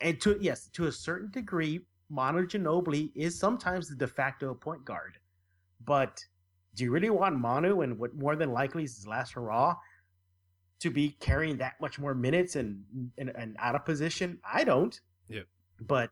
and 0.00 0.20
to 0.20 0.38
yes, 0.40 0.68
to 0.74 0.86
a 0.86 0.92
certain 0.92 1.30
degree, 1.30 1.80
Manu 2.10 2.46
Ginobili 2.46 3.10
is 3.14 3.38
sometimes 3.38 3.88
the 3.88 3.96
de 3.96 4.06
facto 4.06 4.54
point 4.54 4.84
guard. 4.84 5.18
But 5.84 6.24
do 6.74 6.84
you 6.84 6.90
really 6.90 7.10
want 7.10 7.38
Manu 7.38 7.82
and 7.82 7.98
what 7.98 8.14
more 8.14 8.36
than 8.36 8.52
likely 8.52 8.84
is 8.84 8.96
his 8.96 9.06
last 9.06 9.32
hurrah 9.32 9.76
to 10.80 10.90
be 10.90 11.10
carrying 11.20 11.56
that 11.58 11.80
much 11.80 11.98
more 11.98 12.14
minutes 12.14 12.56
and 12.56 12.82
and, 13.18 13.30
and 13.36 13.56
out 13.58 13.74
of 13.74 13.84
position? 13.84 14.38
I 14.44 14.64
don't. 14.64 14.98
Yeah. 15.28 15.42
But 15.80 16.10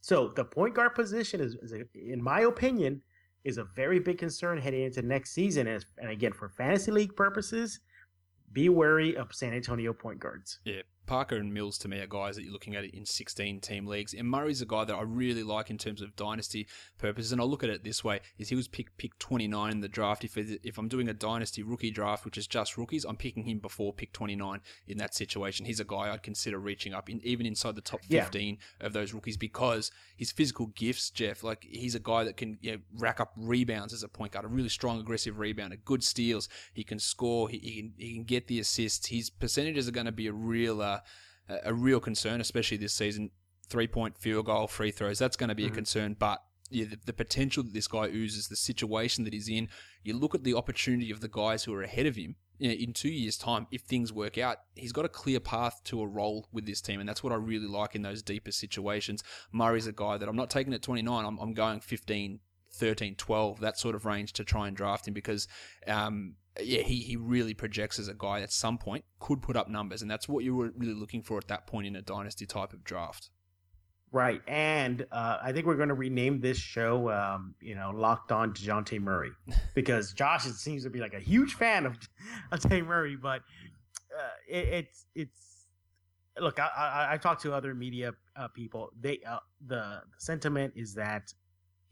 so 0.00 0.28
the 0.28 0.44
point 0.44 0.74
guard 0.74 0.94
position 0.94 1.40
is, 1.40 1.54
is 1.54 1.72
a, 1.72 1.84
in 1.94 2.22
my 2.22 2.40
opinion, 2.40 3.00
is 3.44 3.58
a 3.58 3.64
very 3.64 3.98
big 3.98 4.18
concern 4.18 4.58
heading 4.58 4.82
into 4.82 5.02
next 5.02 5.32
season. 5.32 5.66
As, 5.66 5.86
and 5.98 6.10
again, 6.10 6.32
for 6.32 6.48
fantasy 6.48 6.90
league 6.90 7.14
purposes, 7.16 7.80
be 8.52 8.68
wary 8.68 9.16
of 9.16 9.34
San 9.34 9.52
Antonio 9.52 9.92
point 9.92 10.18
guards. 10.18 10.60
Yeah, 10.64 10.82
Parker 11.06 11.36
and 11.36 11.52
Mills 11.52 11.78
to 11.78 11.88
me 11.88 12.00
are 12.00 12.06
guys 12.06 12.36
that 12.36 12.44
you're 12.44 12.52
looking 12.52 12.76
at 12.76 12.84
in 12.84 13.04
16 13.04 13.60
team 13.60 13.86
leagues. 13.86 14.14
And 14.14 14.28
Murray's 14.28 14.62
a 14.62 14.66
guy 14.66 14.84
that 14.84 14.94
I 14.94 15.02
really 15.02 15.42
like 15.42 15.70
in 15.70 15.78
terms 15.78 16.00
of 16.00 16.16
dynasty 16.16 16.66
purposes. 16.98 17.32
And 17.32 17.40
I 17.40 17.44
look 17.44 17.62
at 17.62 17.70
it 17.70 17.84
this 17.84 18.02
way: 18.02 18.20
is 18.38 18.48
he 18.48 18.54
was 18.54 18.68
picked 18.68 18.96
pick 18.96 19.18
29 19.18 19.72
in 19.72 19.80
the 19.80 19.88
draft. 19.88 20.24
If 20.24 20.36
if 20.36 20.78
I'm 20.78 20.88
doing 20.88 21.08
a 21.08 21.14
dynasty 21.14 21.62
rookie 21.62 21.90
draft, 21.90 22.24
which 22.24 22.38
is 22.38 22.46
just 22.46 22.76
rookies, 22.76 23.04
I'm 23.04 23.16
picking 23.16 23.44
him 23.44 23.58
before 23.58 23.92
pick 23.92 24.12
29 24.12 24.60
in 24.88 24.98
that 24.98 25.14
situation. 25.14 25.66
He's 25.66 25.80
a 25.80 25.84
guy 25.84 26.12
I'd 26.12 26.22
consider 26.22 26.58
reaching 26.58 26.94
up 26.94 27.10
in 27.10 27.20
even 27.24 27.46
inside 27.46 27.76
the 27.76 27.80
top 27.80 28.00
15 28.04 28.58
yeah. 28.80 28.86
of 28.86 28.92
those 28.92 29.12
rookies 29.12 29.36
because 29.36 29.90
his 30.16 30.32
physical 30.32 30.66
gifts, 30.68 31.10
Jeff. 31.10 31.42
Like 31.42 31.66
he's 31.68 31.94
a 31.94 32.00
guy 32.00 32.24
that 32.24 32.36
can 32.36 32.58
you 32.60 32.72
know, 32.72 32.78
rack 32.98 33.20
up 33.20 33.32
rebounds 33.36 33.92
as 33.92 34.02
a 34.02 34.08
point 34.08 34.32
guard, 34.32 34.44
a 34.44 34.48
really 34.48 34.68
strong 34.68 35.00
aggressive 35.00 35.36
rebounder, 35.36 35.78
good 35.84 36.02
steals. 36.02 36.48
He 36.72 36.84
can 36.84 36.98
score. 36.98 37.48
He, 37.48 37.58
he 37.58 37.76
can 37.76 37.92
he 37.98 38.14
can 38.14 38.24
get 38.24 38.46
the 38.46 38.60
assists. 38.60 39.08
His 39.08 39.30
percentages 39.30 39.88
are 39.88 39.92
going 39.92 40.06
to 40.06 40.12
be 40.12 40.26
a 40.26 40.32
real. 40.32 40.80
Uh, 40.80 40.93
a 41.48 41.74
real 41.74 42.00
concern, 42.00 42.40
especially 42.40 42.76
this 42.76 42.92
season. 42.92 43.30
Three 43.66 43.86
point 43.86 44.18
field 44.18 44.46
goal, 44.46 44.66
free 44.66 44.90
throws, 44.90 45.18
that's 45.18 45.36
going 45.36 45.48
to 45.48 45.54
be 45.54 45.64
mm-hmm. 45.64 45.72
a 45.72 45.76
concern. 45.76 46.16
But 46.18 46.42
yeah, 46.70 46.86
the, 46.86 46.98
the, 47.06 47.12
potential 47.12 47.62
that 47.62 47.72
this 47.72 47.88
guy 47.88 48.08
oozes, 48.08 48.48
the 48.48 48.56
situation 48.56 49.24
that 49.24 49.32
he's 49.32 49.48
in, 49.48 49.68
you 50.02 50.16
look 50.16 50.34
at 50.34 50.44
the 50.44 50.54
opportunity 50.54 51.10
of 51.10 51.20
the 51.20 51.28
guys 51.28 51.64
who 51.64 51.74
are 51.74 51.82
ahead 51.82 52.06
of 52.06 52.16
him. 52.16 52.36
You 52.58 52.68
know, 52.68 52.74
in 52.74 52.92
two 52.92 53.08
years' 53.08 53.36
time, 53.36 53.66
if 53.72 53.82
things 53.82 54.12
work 54.12 54.38
out, 54.38 54.58
he's 54.76 54.92
got 54.92 55.04
a 55.04 55.08
clear 55.08 55.40
path 55.40 55.80
to 55.84 56.00
a 56.02 56.06
role 56.06 56.46
with 56.52 56.66
this 56.66 56.80
team, 56.80 57.00
and 57.00 57.08
that's 57.08 57.22
what 57.22 57.32
I 57.32 57.36
really 57.36 57.66
like 57.66 57.96
in 57.96 58.02
those 58.02 58.22
deeper 58.22 58.52
situations. 58.52 59.24
Murray's 59.50 59.88
a 59.88 59.92
guy 59.92 60.18
that 60.18 60.28
I'm 60.28 60.36
not 60.36 60.50
taking 60.50 60.72
at 60.72 60.82
29, 60.82 61.24
I'm, 61.24 61.38
I'm 61.38 61.52
going 61.52 61.80
15, 61.80 62.38
13, 62.74 63.16
12, 63.16 63.60
that 63.60 63.78
sort 63.78 63.94
of 63.94 64.04
range 64.04 64.32
to 64.34 64.44
try 64.44 64.68
and 64.68 64.76
draft 64.76 65.08
him 65.08 65.14
because 65.14 65.48
um, 65.86 66.36
yeah, 66.62 66.82
he, 66.82 66.96
he 67.00 67.16
really 67.16 67.54
projects 67.54 67.98
as 67.98 68.08
a 68.08 68.14
guy 68.14 68.40
at 68.40 68.52
some 68.52 68.78
point 68.78 69.04
could 69.18 69.42
put 69.42 69.56
up 69.56 69.68
numbers, 69.68 70.02
and 70.02 70.10
that's 70.10 70.28
what 70.28 70.44
you 70.44 70.54
were 70.54 70.72
really 70.76 70.94
looking 70.94 71.22
for 71.22 71.38
at 71.38 71.48
that 71.48 71.66
point 71.66 71.86
in 71.86 71.96
a 71.96 72.02
dynasty 72.02 72.46
type 72.46 72.72
of 72.72 72.84
draft. 72.84 73.30
Right, 74.12 74.40
and 74.46 75.04
uh, 75.10 75.38
I 75.42 75.52
think 75.52 75.66
we're 75.66 75.74
going 75.74 75.88
to 75.88 75.94
rename 75.94 76.40
this 76.40 76.56
show, 76.56 77.10
um, 77.10 77.56
you 77.60 77.74
know, 77.74 77.90
"Locked 77.92 78.30
On 78.30 78.52
Dejounte 78.52 79.00
Murray," 79.00 79.32
because 79.74 80.12
Josh 80.12 80.44
seems 80.44 80.84
to 80.84 80.90
be 80.90 81.00
like 81.00 81.14
a 81.14 81.20
huge 81.20 81.54
fan 81.54 81.86
of 81.86 81.98
Dejounte 82.52 82.86
Murray. 82.86 83.16
But 83.16 83.40
uh, 84.16 84.28
it, 84.48 84.68
it's 84.68 85.06
it's 85.16 85.66
look, 86.38 86.60
I, 86.60 86.68
I, 86.76 87.14
I 87.14 87.16
talked 87.16 87.42
to 87.42 87.52
other 87.52 87.74
media 87.74 88.12
uh, 88.36 88.46
people. 88.48 88.90
They 89.00 89.18
uh, 89.28 89.38
the, 89.66 90.02
the 90.08 90.18
sentiment 90.18 90.74
is 90.76 90.94
that 90.94 91.32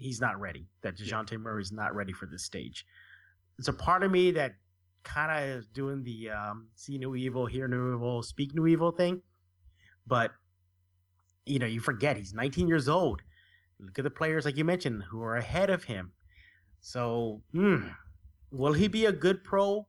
he's 0.02 0.20
not 0.20 0.40
ready. 0.40 0.66
That 0.82 0.96
Dejounte 0.96 1.38
Murray 1.38 1.62
is 1.62 1.72
not 1.72 1.94
ready 1.94 2.12
for 2.12 2.26
this 2.26 2.44
stage 2.44 2.84
it's 3.58 3.68
a 3.68 3.72
part 3.72 4.02
of 4.02 4.10
me 4.10 4.32
that 4.32 4.54
kind 5.04 5.30
of 5.30 5.58
is 5.58 5.68
doing 5.68 6.02
the 6.02 6.30
um, 6.30 6.68
see 6.74 6.98
no 6.98 7.14
evil, 7.14 7.46
hear 7.46 7.68
no 7.68 7.94
evil, 7.94 8.22
speak 8.22 8.54
no 8.54 8.66
evil 8.66 8.90
thing. 8.90 9.22
But 10.06 10.32
you 11.46 11.58
know, 11.58 11.66
you 11.66 11.80
forget 11.80 12.16
he's 12.16 12.34
19 12.34 12.68
years 12.68 12.88
old. 12.88 13.22
Look 13.80 13.98
at 13.98 14.04
the 14.04 14.10
players 14.10 14.44
like 14.44 14.56
you 14.56 14.64
mentioned 14.64 15.02
who 15.10 15.22
are 15.22 15.36
ahead 15.36 15.70
of 15.70 15.84
him. 15.84 16.12
So, 16.80 17.42
hmm, 17.52 17.88
will 18.50 18.72
he 18.72 18.88
be 18.88 19.06
a 19.06 19.12
good 19.12 19.42
pro 19.42 19.86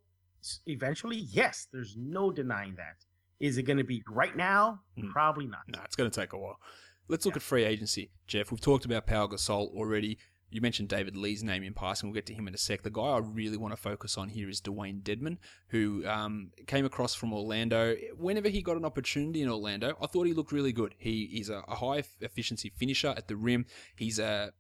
eventually? 0.66 1.18
Yes, 1.18 1.68
there's 1.72 1.96
no 1.98 2.32
denying 2.32 2.76
that. 2.76 3.06
Is 3.40 3.58
it 3.58 3.64
going 3.64 3.78
to 3.78 3.84
be 3.84 4.04
right 4.08 4.36
now? 4.36 4.80
Mm. 4.98 5.10
Probably 5.10 5.48
not. 5.48 5.62
No, 5.68 5.80
it's 5.84 5.96
going 5.96 6.10
to 6.10 6.20
take 6.20 6.34
a 6.34 6.38
while. 6.38 6.60
Let's 7.08 7.26
look 7.26 7.36
yeah. 7.36 7.40
at 7.40 7.44
free 7.44 7.64
agency, 7.66 8.12
Jeff. 8.28 8.52
We've 8.52 8.62
talked 8.62 8.86
about 8.86 9.08
Pau 9.08 9.28
Gasol 9.28 9.76
already. 9.76 10.18
You 10.54 10.62
mentioned 10.62 10.88
David 10.88 11.18
Lee's 11.18 11.44
name 11.44 11.64
in 11.64 11.74
passing. 11.74 12.10
We'll 12.10 12.14
get 12.14 12.28
to 12.28 12.34
him 12.34 12.48
in 12.48 12.54
a 12.54 12.58
sec. 12.60 12.84
The 12.84 12.92
guy 12.92 13.02
I 13.02 13.18
really 13.18 13.58
want 13.58 13.74
to 13.74 13.82
focus 13.82 14.20
on 14.20 14.30
here 14.30 14.48
is 14.48 14.62
Dewayne 14.62 15.02
Dedmon, 15.02 15.38
who 15.70 16.06
um, 16.06 16.52
came 16.68 16.86
across 16.86 17.16
from 17.16 17.34
Orlando. 17.34 17.96
Whenever 18.16 18.50
he 18.50 18.62
got 18.62 18.78
an 18.78 18.86
opportunity 18.86 19.42
in 19.42 19.50
Orlando, 19.50 19.98
I 20.00 20.06
thought 20.06 20.28
he 20.28 20.34
looked 20.34 20.52
really 20.52 20.72
good. 20.72 20.94
He, 21.00 21.24
is 21.40 21.50
a, 21.50 21.64
a 21.68 21.76
high 21.76 22.04
efficiency 22.22 22.72
finisher 22.76 23.16
at 23.18 23.28
the 23.28 23.36
rim. 23.36 23.66
He's 23.96 24.20
a 24.20 24.54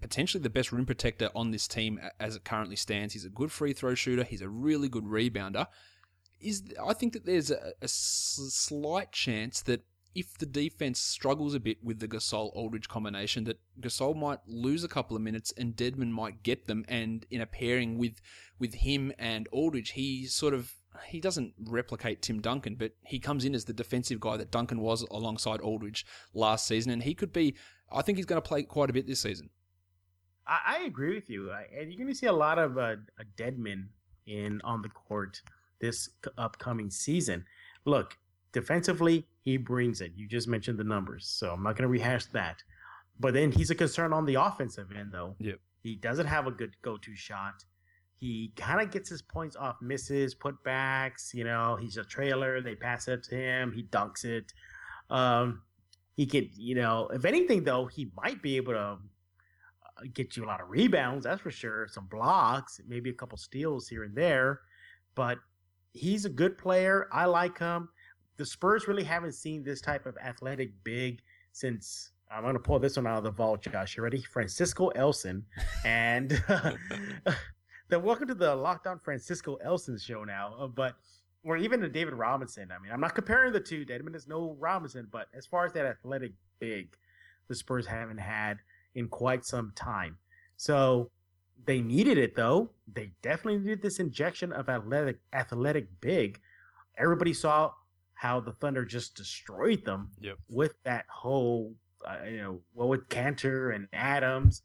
potentially 0.00 0.42
the 0.42 0.50
best 0.50 0.72
rim 0.72 0.86
protector 0.86 1.30
on 1.34 1.52
this 1.52 1.68
team 1.68 2.00
as 2.18 2.34
it 2.34 2.44
currently 2.44 2.76
stands. 2.76 3.12
He's 3.12 3.24
a 3.24 3.30
good 3.30 3.52
free 3.52 3.72
throw 3.72 3.94
shooter. 3.94 4.24
He's 4.24 4.42
a 4.42 4.48
really 4.48 4.88
good 4.88 5.04
rebounder. 5.04 5.66
Is 6.40 6.64
I 6.84 6.94
think 6.94 7.12
that 7.12 7.24
there's 7.24 7.52
a, 7.52 7.72
a 7.80 7.86
slight 7.86 9.12
chance 9.12 9.62
that 9.62 9.84
if 10.14 10.36
the 10.38 10.46
defense 10.46 10.98
struggles 10.98 11.54
a 11.54 11.60
bit 11.60 11.78
with 11.82 12.00
the 12.00 12.08
Gasol 12.08 12.50
Aldridge 12.54 12.88
combination, 12.88 13.44
that 13.44 13.60
Gasol 13.80 14.16
might 14.16 14.40
lose 14.46 14.82
a 14.82 14.88
couple 14.88 15.16
of 15.16 15.22
minutes 15.22 15.52
and 15.56 15.76
Dedmon 15.76 16.10
might 16.10 16.42
get 16.42 16.66
them. 16.66 16.84
And 16.88 17.24
in 17.30 17.40
a 17.40 17.46
pairing 17.46 17.98
with 17.98 18.20
with 18.58 18.74
him 18.74 19.12
and 19.18 19.48
Aldridge, 19.52 19.90
he 19.90 20.26
sort 20.26 20.54
of 20.54 20.74
he 21.06 21.20
doesn't 21.20 21.54
replicate 21.64 22.22
Tim 22.22 22.40
Duncan, 22.40 22.74
but 22.74 22.92
he 23.02 23.18
comes 23.18 23.44
in 23.44 23.54
as 23.54 23.64
the 23.64 23.72
defensive 23.72 24.20
guy 24.20 24.36
that 24.36 24.50
Duncan 24.50 24.80
was 24.80 25.02
alongside 25.10 25.60
Aldridge 25.60 26.04
last 26.34 26.66
season, 26.66 26.92
and 26.92 27.02
he 27.02 27.14
could 27.14 27.32
be. 27.32 27.54
I 27.92 28.02
think 28.02 28.18
he's 28.18 28.26
going 28.26 28.40
to 28.40 28.48
play 28.48 28.62
quite 28.62 28.88
a 28.88 28.92
bit 28.92 29.06
this 29.06 29.20
season. 29.20 29.50
I, 30.46 30.58
I 30.66 30.84
agree 30.84 31.14
with 31.14 31.30
you, 31.30 31.50
and 31.52 31.90
you're 31.90 31.98
going 31.98 32.12
to 32.12 32.14
see 32.14 32.26
a 32.26 32.32
lot 32.32 32.58
of 32.58 32.78
uh, 32.78 32.96
a 33.18 33.24
Dedmon 33.36 33.88
in 34.26 34.60
on 34.64 34.82
the 34.82 34.88
court 34.88 35.42
this 35.80 36.10
upcoming 36.36 36.90
season. 36.90 37.44
Look, 37.84 38.16
defensively, 38.52 39.26
he 39.42 39.56
brings 39.56 40.00
it. 40.00 40.12
You 40.14 40.26
just 40.28 40.48
mentioned 40.48 40.78
the 40.78 40.84
numbers, 40.84 41.26
so 41.26 41.52
I'm 41.52 41.62
not 41.62 41.76
going 41.76 41.82
to 41.82 41.88
rehash 41.88 42.26
that. 42.26 42.62
But 43.18 43.34
then 43.34 43.52
he's 43.52 43.70
a 43.70 43.74
concern 43.74 44.12
on 44.12 44.24
the 44.24 44.36
offensive 44.36 44.92
end, 44.96 45.10
though. 45.12 45.36
Yep. 45.38 45.58
He 45.82 45.94
doesn't 45.96 46.26
have 46.26 46.46
a 46.46 46.50
good 46.50 46.74
go-to 46.82 47.14
shot. 47.16 47.64
He 48.16 48.52
kind 48.54 48.82
of 48.82 48.90
gets 48.90 49.08
his 49.08 49.22
points 49.22 49.56
off 49.56 49.76
misses, 49.80 50.34
putbacks. 50.34 51.32
You 51.32 51.44
know, 51.44 51.76
he's 51.80 51.96
a 51.96 52.04
trailer. 52.04 52.60
They 52.60 52.74
pass 52.74 53.08
it 53.08 53.22
to 53.24 53.34
him. 53.34 53.72
He 53.72 53.84
dunks 53.84 54.24
it. 54.24 54.52
Um, 55.08 55.62
he 56.16 56.26
could, 56.26 56.50
you 56.54 56.74
know, 56.74 57.08
if 57.12 57.24
anything 57.24 57.64
though, 57.64 57.86
he 57.86 58.10
might 58.14 58.42
be 58.42 58.58
able 58.58 58.74
to 58.74 58.78
uh, 58.78 58.98
get 60.12 60.36
you 60.36 60.44
a 60.44 60.46
lot 60.46 60.60
of 60.60 60.68
rebounds. 60.68 61.24
That's 61.24 61.40
for 61.40 61.50
sure. 61.50 61.88
Some 61.88 62.08
blocks, 62.08 62.78
maybe 62.86 63.08
a 63.08 63.14
couple 63.14 63.38
steals 63.38 63.88
here 63.88 64.04
and 64.04 64.14
there. 64.14 64.60
But 65.14 65.38
he's 65.92 66.26
a 66.26 66.30
good 66.30 66.58
player. 66.58 67.08
I 67.10 67.24
like 67.24 67.58
him. 67.58 67.88
The 68.40 68.46
Spurs 68.46 68.88
really 68.88 69.04
haven't 69.04 69.32
seen 69.32 69.62
this 69.62 69.82
type 69.82 70.06
of 70.06 70.16
athletic 70.16 70.72
big 70.82 71.20
since 71.52 72.12
I'm 72.30 72.40
going 72.42 72.54
to 72.54 72.58
pull 72.58 72.78
this 72.78 72.96
one 72.96 73.06
out 73.06 73.18
of 73.18 73.24
the 73.24 73.30
vault, 73.30 73.60
Josh. 73.60 73.98
You 73.98 74.02
ready? 74.02 74.22
Francisco 74.22 74.88
Elson. 74.88 75.44
And 75.84 76.30
then 77.90 78.02
welcome 78.02 78.28
to 78.28 78.34
the 78.34 78.56
Locked 78.56 78.86
On 78.86 78.98
Francisco 78.98 79.56
Elson 79.56 79.98
show 79.98 80.24
now. 80.24 80.54
Uh, 80.58 80.68
but 80.68 80.94
or 81.44 81.58
even 81.58 81.80
to 81.82 81.90
David 81.90 82.14
Robinson. 82.14 82.70
I 82.74 82.82
mean, 82.82 82.90
I'm 82.92 83.00
not 83.00 83.14
comparing 83.14 83.52
the 83.52 83.60
two. 83.60 83.84
Dedmon 83.84 84.16
is 84.16 84.26
no 84.26 84.56
Robinson, 84.58 85.06
but 85.10 85.26
as 85.34 85.44
far 85.44 85.66
as 85.66 85.74
that 85.74 85.84
athletic 85.84 86.32
big, 86.60 86.96
the 87.48 87.54
Spurs 87.54 87.86
haven't 87.86 88.20
had 88.20 88.56
in 88.94 89.08
quite 89.08 89.44
some 89.44 89.70
time. 89.76 90.16
So 90.56 91.10
they 91.66 91.82
needed 91.82 92.16
it 92.16 92.36
though. 92.36 92.70
They 92.90 93.10
definitely 93.20 93.58
needed 93.58 93.82
this 93.82 93.98
injection 93.98 94.50
of 94.50 94.70
athletic 94.70 95.18
athletic 95.30 95.88
big. 96.00 96.40
Everybody 96.96 97.34
saw 97.34 97.72
how 98.20 98.38
the 98.38 98.52
Thunder 98.52 98.84
just 98.84 99.14
destroyed 99.14 99.82
them 99.82 100.10
yep. 100.20 100.36
with 100.50 100.74
that 100.84 101.06
whole, 101.08 101.74
uh, 102.06 102.22
you 102.26 102.36
know, 102.36 102.60
well 102.74 102.86
with 102.86 103.08
Kanter 103.08 103.74
and 103.74 103.88
Adams, 103.94 104.60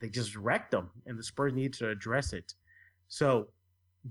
they 0.00 0.10
just 0.10 0.36
wrecked 0.36 0.70
them, 0.70 0.90
and 1.06 1.18
the 1.18 1.22
Spurs 1.22 1.54
need 1.54 1.72
to 1.74 1.88
address 1.88 2.34
it. 2.34 2.52
So 3.08 3.48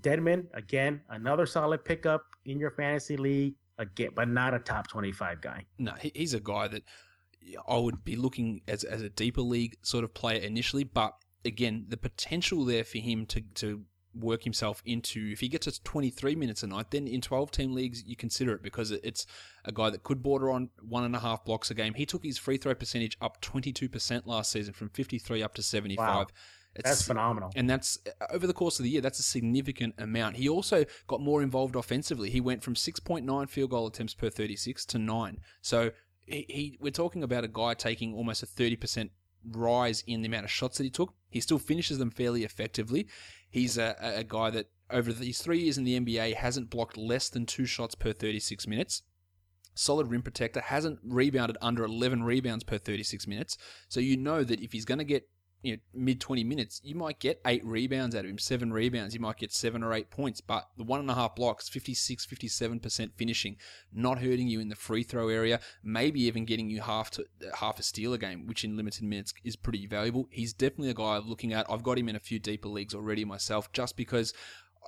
Dedmon, 0.01 0.47
again, 0.55 1.01
another 1.09 1.45
solid 1.45 1.85
pickup 1.85 2.23
in 2.45 2.57
your 2.57 2.71
fantasy 2.71 3.15
league, 3.15 3.53
again, 3.77 4.09
but 4.15 4.27
not 4.27 4.55
a 4.55 4.59
top 4.59 4.87
25 4.87 5.39
guy. 5.39 5.65
No, 5.77 5.93
he's 6.15 6.33
a 6.33 6.39
guy 6.39 6.67
that 6.69 6.81
I 7.67 7.77
would 7.77 8.03
be 8.03 8.15
looking 8.15 8.61
as, 8.67 8.83
as 8.83 9.03
a 9.03 9.09
deeper 9.09 9.41
league 9.41 9.77
sort 9.83 10.03
of 10.03 10.15
player 10.15 10.41
initially, 10.41 10.83
but 10.83 11.13
again, 11.45 11.85
the 11.89 11.97
potential 11.97 12.65
there 12.65 12.83
for 12.83 12.97
him 12.97 13.27
to, 13.27 13.41
to 13.53 13.83
work 14.13 14.43
himself 14.43 14.81
into, 14.85 15.29
if 15.31 15.39
he 15.39 15.47
gets 15.47 15.65
to 15.65 15.83
23 15.83 16.35
minutes 16.35 16.63
a 16.63 16.67
night, 16.67 16.91
then 16.91 17.07
in 17.07 17.21
12 17.21 17.51
team 17.51 17.73
leagues, 17.73 18.03
you 18.05 18.15
consider 18.15 18.53
it 18.53 18.63
because 18.63 18.91
it's 18.91 19.25
a 19.65 19.71
guy 19.71 19.89
that 19.89 20.03
could 20.03 20.23
border 20.23 20.49
on 20.49 20.69
one 20.81 21.03
and 21.03 21.15
a 21.15 21.19
half 21.19 21.45
blocks 21.45 21.69
a 21.69 21.73
game. 21.73 21.93
He 21.93 22.05
took 22.05 22.23
his 22.23 22.37
free 22.37 22.57
throw 22.57 22.73
percentage 22.73 23.17
up 23.21 23.41
22% 23.41 24.25
last 24.25 24.51
season 24.51 24.73
from 24.73 24.89
53 24.89 25.43
up 25.43 25.53
to 25.55 25.61
75. 25.61 26.07
Wow. 26.07 26.27
It's, 26.75 26.87
that's 26.87 27.01
phenomenal. 27.01 27.51
And 27.55 27.69
that's 27.69 27.97
uh, 28.07 28.25
over 28.31 28.45
the 28.45 28.53
course 28.53 28.79
of 28.79 28.83
the 28.83 28.89
year, 28.89 29.01
that's 29.01 29.19
a 29.19 29.23
significant 29.23 29.95
amount. 29.97 30.35
He 30.35 30.47
also 30.47 30.85
got 31.07 31.19
more 31.19 31.41
involved 31.41 31.75
offensively. 31.75 32.29
He 32.29 32.41
went 32.41 32.63
from 32.63 32.75
6.9 32.75 33.49
field 33.49 33.71
goal 33.71 33.87
attempts 33.87 34.13
per 34.13 34.29
36 34.29 34.85
to 34.85 34.99
9. 34.99 35.39
So 35.61 35.91
he, 36.25 36.45
he 36.47 36.77
we're 36.79 36.91
talking 36.91 37.23
about 37.23 37.43
a 37.43 37.47
guy 37.47 37.73
taking 37.73 38.13
almost 38.13 38.43
a 38.43 38.45
30% 38.45 39.09
rise 39.51 40.03
in 40.05 40.21
the 40.21 40.27
amount 40.27 40.45
of 40.45 40.51
shots 40.51 40.77
that 40.77 40.83
he 40.83 40.89
took. 40.89 41.13
He 41.29 41.41
still 41.41 41.59
finishes 41.59 41.97
them 41.97 42.11
fairly 42.11 42.43
effectively. 42.43 43.07
He's 43.49 43.77
a, 43.77 43.95
a 43.99 44.23
guy 44.23 44.49
that 44.51 44.69
over 44.89 45.11
these 45.11 45.41
three 45.41 45.59
years 45.59 45.77
in 45.77 45.83
the 45.83 45.99
NBA 45.99 46.35
hasn't 46.35 46.69
blocked 46.69 46.97
less 46.97 47.29
than 47.29 47.45
two 47.45 47.65
shots 47.65 47.95
per 47.95 48.13
36 48.13 48.67
minutes 48.67 49.03
solid 49.79 50.07
rim 50.07 50.21
protector, 50.21 50.59
hasn't 50.59 50.99
rebounded 51.03 51.57
under 51.61 51.85
11 51.85 52.23
rebounds 52.23 52.65
per 52.65 52.77
36 52.77 53.25
minutes. 53.27 53.57
So 53.87 54.01
you 54.01 54.17
know 54.17 54.43
that 54.43 54.59
if 54.59 54.73
he's 54.73 54.83
going 54.85 54.97
to 54.97 55.05
get 55.05 55.29
you 55.61 55.73
know, 55.73 55.79
mid 55.93 56.21
20 56.21 56.43
minutes, 56.43 56.79
you 56.83 56.95
might 56.95 57.19
get 57.19 57.41
eight 57.45 57.65
rebounds 57.65 58.15
out 58.15 58.23
of 58.23 58.31
him, 58.31 58.37
seven 58.37 58.71
rebounds. 58.71 59.13
You 59.13 59.19
might 59.19 59.37
get 59.37 59.51
seven 59.51 59.83
or 59.83 59.93
eight 59.93 60.09
points, 60.09 60.39
but 60.39 60.69
the 60.77 60.83
one 60.83 60.99
and 60.99 61.09
a 61.09 61.15
half 61.15 61.35
blocks, 61.35 61.67
56, 61.67 62.25
57% 62.25 63.11
finishing, 63.15 63.57
not 63.93 64.19
hurting 64.19 64.47
you 64.47 64.59
in 64.59 64.69
the 64.69 64.75
free 64.75 65.03
throw 65.03 65.27
area, 65.27 65.59
maybe 65.83 66.21
even 66.21 66.45
getting 66.45 66.69
you 66.69 66.81
half 66.81 67.11
to 67.11 67.25
half 67.55 67.79
a 67.79 67.83
steal 67.83 68.13
a 68.13 68.17
game, 68.17 68.47
which 68.47 68.63
in 68.63 68.77
limited 68.77 69.03
minutes 69.03 69.33
is 69.43 69.55
pretty 69.55 69.85
valuable. 69.85 70.27
He's 70.31 70.53
definitely 70.53 70.91
a 70.91 70.93
guy 70.93 71.17
I'm 71.17 71.27
looking 71.27 71.53
at. 71.53 71.65
I've 71.69 71.83
got 71.83 71.99
him 71.99 72.09
in 72.09 72.15
a 72.15 72.19
few 72.19 72.39
deeper 72.39 72.69
leagues 72.69 72.95
already 72.95 73.25
myself, 73.25 73.71
just 73.73 73.97
because 73.97 74.33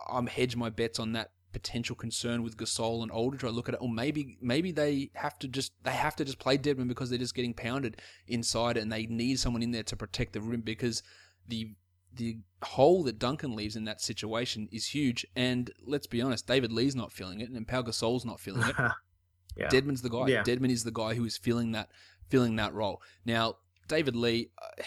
I'm 0.09 0.28
hedge 0.28 0.55
my 0.55 0.69
bets 0.69 0.99
on 0.99 1.11
that 1.13 1.32
potential 1.52 1.95
concern 1.95 2.43
with 2.43 2.58
Gasol 2.58 3.04
and 3.04 3.12
Aldridge. 3.12 3.43
I 3.43 3.49
look 3.49 3.68
at 3.70 3.76
it, 3.76 3.82
or 3.82 3.89
maybe 3.89 4.38
maybe 4.41 4.72
they 4.72 5.12
have 5.16 5.38
to 5.39 5.47
just 5.47 5.74
they 5.84 5.91
have 5.91 6.16
to 6.18 6.26
just 6.26 6.39
play 6.39 6.58
Dedmon 6.58 6.88
because 6.88 7.10
they're 7.10 7.20
just 7.20 7.36
getting 7.36 7.54
pounded 7.54 8.02
inside, 8.28 8.78
and 8.78 8.91
they 8.91 9.06
need 9.06 9.39
someone 9.39 9.64
in 9.64 9.72
there 9.72 9.84
to 9.84 9.95
protect 9.95 10.34
the 10.34 10.41
rim 10.41 10.62
because 10.62 11.04
the 11.47 11.74
the 12.14 12.38
hole 12.64 13.04
that 13.04 13.20
Duncan 13.20 13.56
leaves 13.56 13.76
in 13.76 13.86
that 13.86 14.02
situation 14.02 14.68
is 14.72 14.88
huge. 14.88 15.26
And 15.36 15.72
let's 15.86 16.08
be 16.08 16.22
honest, 16.22 16.47
David 16.47 16.72
Lee's 16.72 16.95
not 16.95 17.12
feeling 17.12 17.41
it, 17.41 17.49
and 17.49 17.68
Pau 17.68 17.82
Gasol's 17.82 18.26
not 18.26 18.39
feeling 18.39 18.68
it. 18.68 18.76
yeah. 19.56 19.68
Dedmon's 19.68 20.02
the 20.02 20.10
guy. 20.10 20.28
Yeah. 20.28 20.43
Dedmon 20.43 20.72
is 20.72 20.84
the 20.84 20.91
guy 20.91 21.14
who 21.14 21.26
is 21.26 21.38
feeling 21.38 21.72
that 21.74 21.89
feeling 22.30 22.56
that 22.58 22.74
role. 22.74 23.02
Now, 23.26 23.58
David 23.88 24.16
Lee. 24.16 24.49
Uh, 24.62 24.84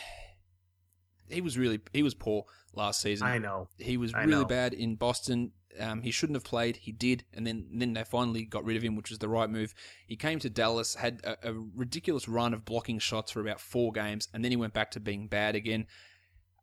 he 1.28 1.40
was 1.40 1.56
really 1.56 1.80
he 1.92 2.02
was 2.02 2.14
poor 2.14 2.44
last 2.74 3.00
season. 3.00 3.26
I 3.26 3.38
know 3.38 3.68
he 3.78 3.96
was 3.96 4.12
really 4.14 4.30
know. 4.30 4.44
bad 4.44 4.74
in 4.74 4.96
Boston. 4.96 5.52
Um, 5.80 6.02
he 6.02 6.10
shouldn't 6.10 6.36
have 6.36 6.44
played. 6.44 6.76
He 6.76 6.92
did, 6.92 7.24
and 7.32 7.46
then 7.46 7.66
then 7.72 7.94
they 7.94 8.04
finally 8.04 8.44
got 8.44 8.64
rid 8.64 8.76
of 8.76 8.82
him, 8.82 8.96
which 8.96 9.10
was 9.10 9.18
the 9.18 9.28
right 9.28 9.50
move. 9.50 9.74
He 10.06 10.16
came 10.16 10.38
to 10.40 10.50
Dallas, 10.50 10.94
had 10.94 11.20
a, 11.24 11.50
a 11.50 11.54
ridiculous 11.74 12.28
run 12.28 12.54
of 12.54 12.64
blocking 12.64 12.98
shots 12.98 13.32
for 13.32 13.40
about 13.40 13.60
four 13.60 13.92
games, 13.92 14.28
and 14.32 14.44
then 14.44 14.52
he 14.52 14.56
went 14.56 14.72
back 14.72 14.90
to 14.92 15.00
being 15.00 15.26
bad 15.26 15.54
again. 15.54 15.86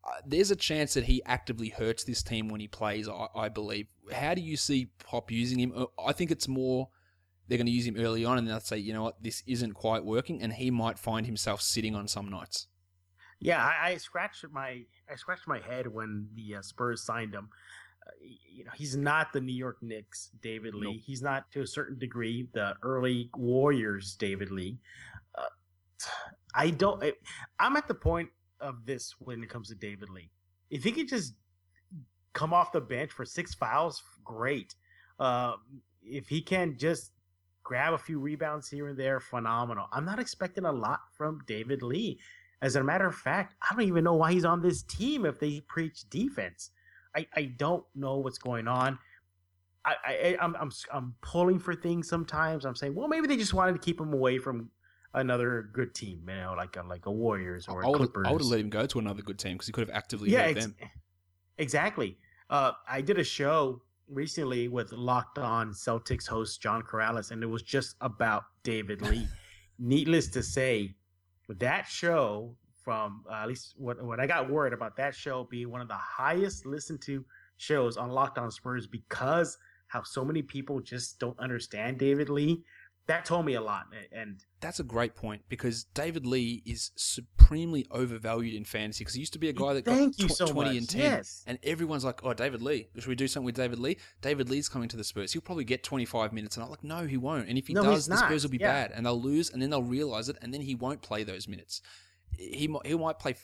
Uh, 0.03 0.13
there's 0.25 0.49
a 0.49 0.55
chance 0.55 0.93
that 0.95 1.03
he 1.03 1.21
actively 1.25 1.69
hurts 1.69 2.03
this 2.03 2.23
team 2.23 2.47
when 2.47 2.59
he 2.59 2.67
plays. 2.67 3.07
I, 3.07 3.27
I 3.35 3.49
believe. 3.49 3.87
How 4.11 4.33
do 4.33 4.41
you 4.41 4.57
see 4.57 4.91
Pop 5.03 5.29
using 5.29 5.59
him? 5.59 5.73
Uh, 5.75 5.85
I 6.03 6.13
think 6.13 6.31
it's 6.31 6.47
more 6.47 6.89
they're 7.47 7.57
going 7.57 7.67
to 7.67 7.71
use 7.71 7.85
him 7.85 7.97
early 7.97 8.23
on, 8.23 8.37
and 8.37 8.47
they'll 8.47 8.61
say, 8.61 8.77
you 8.77 8.93
know 8.93 9.03
what, 9.03 9.21
this 9.21 9.43
isn't 9.45 9.73
quite 9.73 10.05
working, 10.05 10.41
and 10.41 10.53
he 10.53 10.71
might 10.71 10.97
find 10.97 11.25
himself 11.25 11.61
sitting 11.61 11.95
on 11.95 12.07
some 12.07 12.29
nights. 12.29 12.67
Yeah, 13.41 13.57
I, 13.57 13.89
I 13.89 13.97
scratched 13.97 14.45
my 14.51 14.83
I 15.11 15.15
scratched 15.15 15.47
my 15.47 15.59
head 15.59 15.87
when 15.87 16.29
the 16.35 16.57
uh, 16.57 16.61
Spurs 16.61 17.03
signed 17.03 17.33
him 17.33 17.49
you 18.21 18.63
know, 18.65 18.71
he's 18.75 18.95
not 18.95 19.33
the 19.33 19.41
New 19.41 19.53
York 19.53 19.77
Knicks 19.81 20.31
David 20.41 20.75
Lee. 20.75 20.93
Nope. 20.93 21.01
He's 21.05 21.21
not 21.21 21.51
to 21.51 21.61
a 21.61 21.67
certain 21.67 21.97
degree 21.97 22.47
the 22.53 22.75
early 22.83 23.29
Warriors 23.35 24.15
David 24.15 24.51
Lee. 24.51 24.77
Uh, 25.35 25.43
I 26.53 26.69
don't. 26.69 27.03
I, 27.03 27.13
I'm 27.59 27.75
at 27.75 27.87
the 27.87 27.93
point 27.93 28.29
of 28.59 28.85
this 28.85 29.15
when 29.19 29.43
it 29.43 29.49
comes 29.49 29.69
to 29.69 29.75
David 29.75 30.09
Lee. 30.09 30.29
If 30.69 30.83
he 30.83 30.91
could 30.91 31.07
just 31.07 31.33
come 32.33 32.53
off 32.53 32.71
the 32.71 32.81
bench 32.81 33.11
for 33.11 33.25
six 33.25 33.53
fouls, 33.53 34.01
great. 34.23 34.75
Uh, 35.19 35.53
if 36.03 36.27
he 36.27 36.41
can 36.41 36.77
just 36.77 37.11
grab 37.63 37.93
a 37.93 37.97
few 37.97 38.19
rebounds 38.19 38.69
here 38.69 38.87
and 38.87 38.97
there, 38.97 39.19
phenomenal. 39.19 39.87
I'm 39.91 40.05
not 40.05 40.19
expecting 40.19 40.65
a 40.65 40.71
lot 40.71 40.99
from 41.13 41.41
David 41.45 41.81
Lee. 41.83 42.19
As 42.61 42.75
a 42.75 42.83
matter 42.83 43.07
of 43.07 43.15
fact, 43.15 43.55
I 43.61 43.73
don't 43.73 43.83
even 43.83 44.03
know 44.03 44.13
why 44.13 44.33
he's 44.33 44.45
on 44.45 44.61
this 44.61 44.83
team 44.83 45.25
if 45.25 45.39
they 45.39 45.61
preach 45.61 46.09
defense. 46.09 46.71
I, 47.15 47.27
I 47.35 47.43
don't 47.57 47.83
know 47.95 48.17
what's 48.17 48.37
going 48.37 48.67
on. 48.67 48.97
I, 49.83 49.95
I 50.05 50.37
I'm, 50.39 50.55
I'm 50.55 50.71
I'm 50.93 51.15
pulling 51.21 51.59
for 51.59 51.73
things 51.73 52.07
sometimes. 52.07 52.65
I'm 52.65 52.75
saying, 52.75 52.93
well, 52.93 53.07
maybe 53.07 53.27
they 53.27 53.37
just 53.37 53.53
wanted 53.53 53.73
to 53.73 53.79
keep 53.79 53.99
him 53.99 54.13
away 54.13 54.37
from 54.37 54.69
another 55.13 55.69
good 55.73 55.93
team, 55.93 56.23
you 56.27 56.35
know, 56.35 56.53
like 56.55 56.75
a, 56.77 56.83
like 56.83 57.05
a 57.05 57.11
Warriors 57.11 57.67
or 57.67 57.83
I 57.83 57.89
would, 57.89 57.97
Clippers. 57.97 58.27
I 58.27 58.31
would 58.31 58.41
have 58.41 58.49
let 58.49 58.59
him 58.59 58.69
go 58.69 58.85
to 58.85 58.99
another 58.99 59.21
good 59.21 59.39
team 59.39 59.53
because 59.53 59.67
he 59.67 59.73
could 59.73 59.87
have 59.87 59.95
actively 59.95 60.29
yeah, 60.31 60.41
ex- 60.41 60.65
them. 60.65 60.75
Exactly. 61.57 62.17
Uh, 62.49 62.71
I 62.87 63.01
did 63.01 63.17
a 63.19 63.23
show 63.23 63.81
recently 64.07 64.67
with 64.67 64.91
Locked 64.91 65.37
On 65.37 65.71
Celtics 65.71 66.27
host 66.27 66.61
John 66.61 66.81
Karalis, 66.81 67.31
and 67.31 67.43
it 67.43 67.47
was 67.47 67.61
just 67.61 67.95
about 68.01 68.43
David 68.63 69.01
Lee. 69.01 69.27
Needless 69.79 70.27
to 70.29 70.43
say, 70.43 70.95
that 71.49 71.87
show 71.87 72.55
from 72.83 73.23
uh, 73.29 73.35
at 73.35 73.47
least 73.47 73.75
what 73.77 74.01
what 74.03 74.19
I 74.19 74.27
got 74.27 74.49
word 74.49 74.73
about 74.73 74.95
that 74.97 75.15
show 75.15 75.47
being 75.49 75.69
one 75.69 75.81
of 75.81 75.87
the 75.87 75.93
highest 75.95 76.65
listened 76.65 77.01
to 77.03 77.23
shows 77.57 77.97
on 77.97 78.09
Locked 78.09 78.37
On 78.37 78.51
Spurs 78.51 78.87
because 78.87 79.57
how 79.87 80.03
so 80.03 80.23
many 80.23 80.41
people 80.41 80.79
just 80.79 81.19
don't 81.19 81.37
understand 81.39 81.97
David 81.97 82.29
Lee. 82.29 82.63
That 83.07 83.25
told 83.25 83.45
me 83.45 83.55
a 83.55 83.61
lot, 83.61 83.87
and 84.13 84.37
that's 84.61 84.79
a 84.79 84.83
great 84.83 85.15
point 85.15 85.41
because 85.49 85.83
David 85.85 86.25
Lee 86.25 86.61
is 86.65 86.91
supremely 86.95 87.85
overvalued 87.91 88.53
in 88.53 88.63
fantasy 88.63 89.03
because 89.03 89.15
he 89.15 89.19
used 89.19 89.33
to 89.33 89.39
be 89.39 89.49
a 89.49 89.53
guy 89.53 89.73
that 89.73 89.85
Thank 89.85 90.17
got 90.17 90.29
tw- 90.29 90.33
so 90.33 90.45
20 90.47 90.69
much. 90.69 90.77
and 90.77 90.89
10 90.89 91.01
yes. 91.01 91.43
and 91.47 91.57
everyone's 91.63 92.05
like 92.05 92.23
oh 92.23 92.33
David 92.33 92.61
Lee 92.61 92.87
should 92.95 93.07
we 93.07 93.15
do 93.15 93.27
something 93.27 93.45
with 93.45 93.55
David 93.55 93.79
Lee 93.79 93.97
David 94.21 94.49
Lee's 94.49 94.69
coming 94.69 94.87
to 94.87 94.95
the 94.95 95.03
Spurs 95.03 95.33
he'll 95.33 95.41
probably 95.41 95.65
get 95.65 95.83
25 95.83 96.31
minutes 96.31 96.55
and 96.55 96.63
I'm 96.63 96.69
like 96.69 96.83
no 96.83 97.05
he 97.07 97.17
won't 97.17 97.49
and 97.49 97.57
if 97.57 97.67
he 97.67 97.73
no, 97.73 97.83
does 97.83 98.05
the. 98.05 98.15
Spurs 98.15 98.43
will 98.43 98.51
be 98.51 98.59
yeah. 98.59 98.71
bad 98.71 98.91
and 98.95 99.05
they'll 99.05 99.21
lose 99.21 99.49
and 99.49 99.61
then 99.61 99.71
they'll 99.71 99.83
realize 99.83 100.29
it 100.29 100.37
and 100.41 100.53
then 100.53 100.61
he 100.61 100.75
won't 100.75 101.01
play 101.01 101.23
those 101.23 101.47
minutes 101.47 101.81
he 102.41 102.73
he 102.85 102.95
might 102.95 103.19
play 103.19 103.35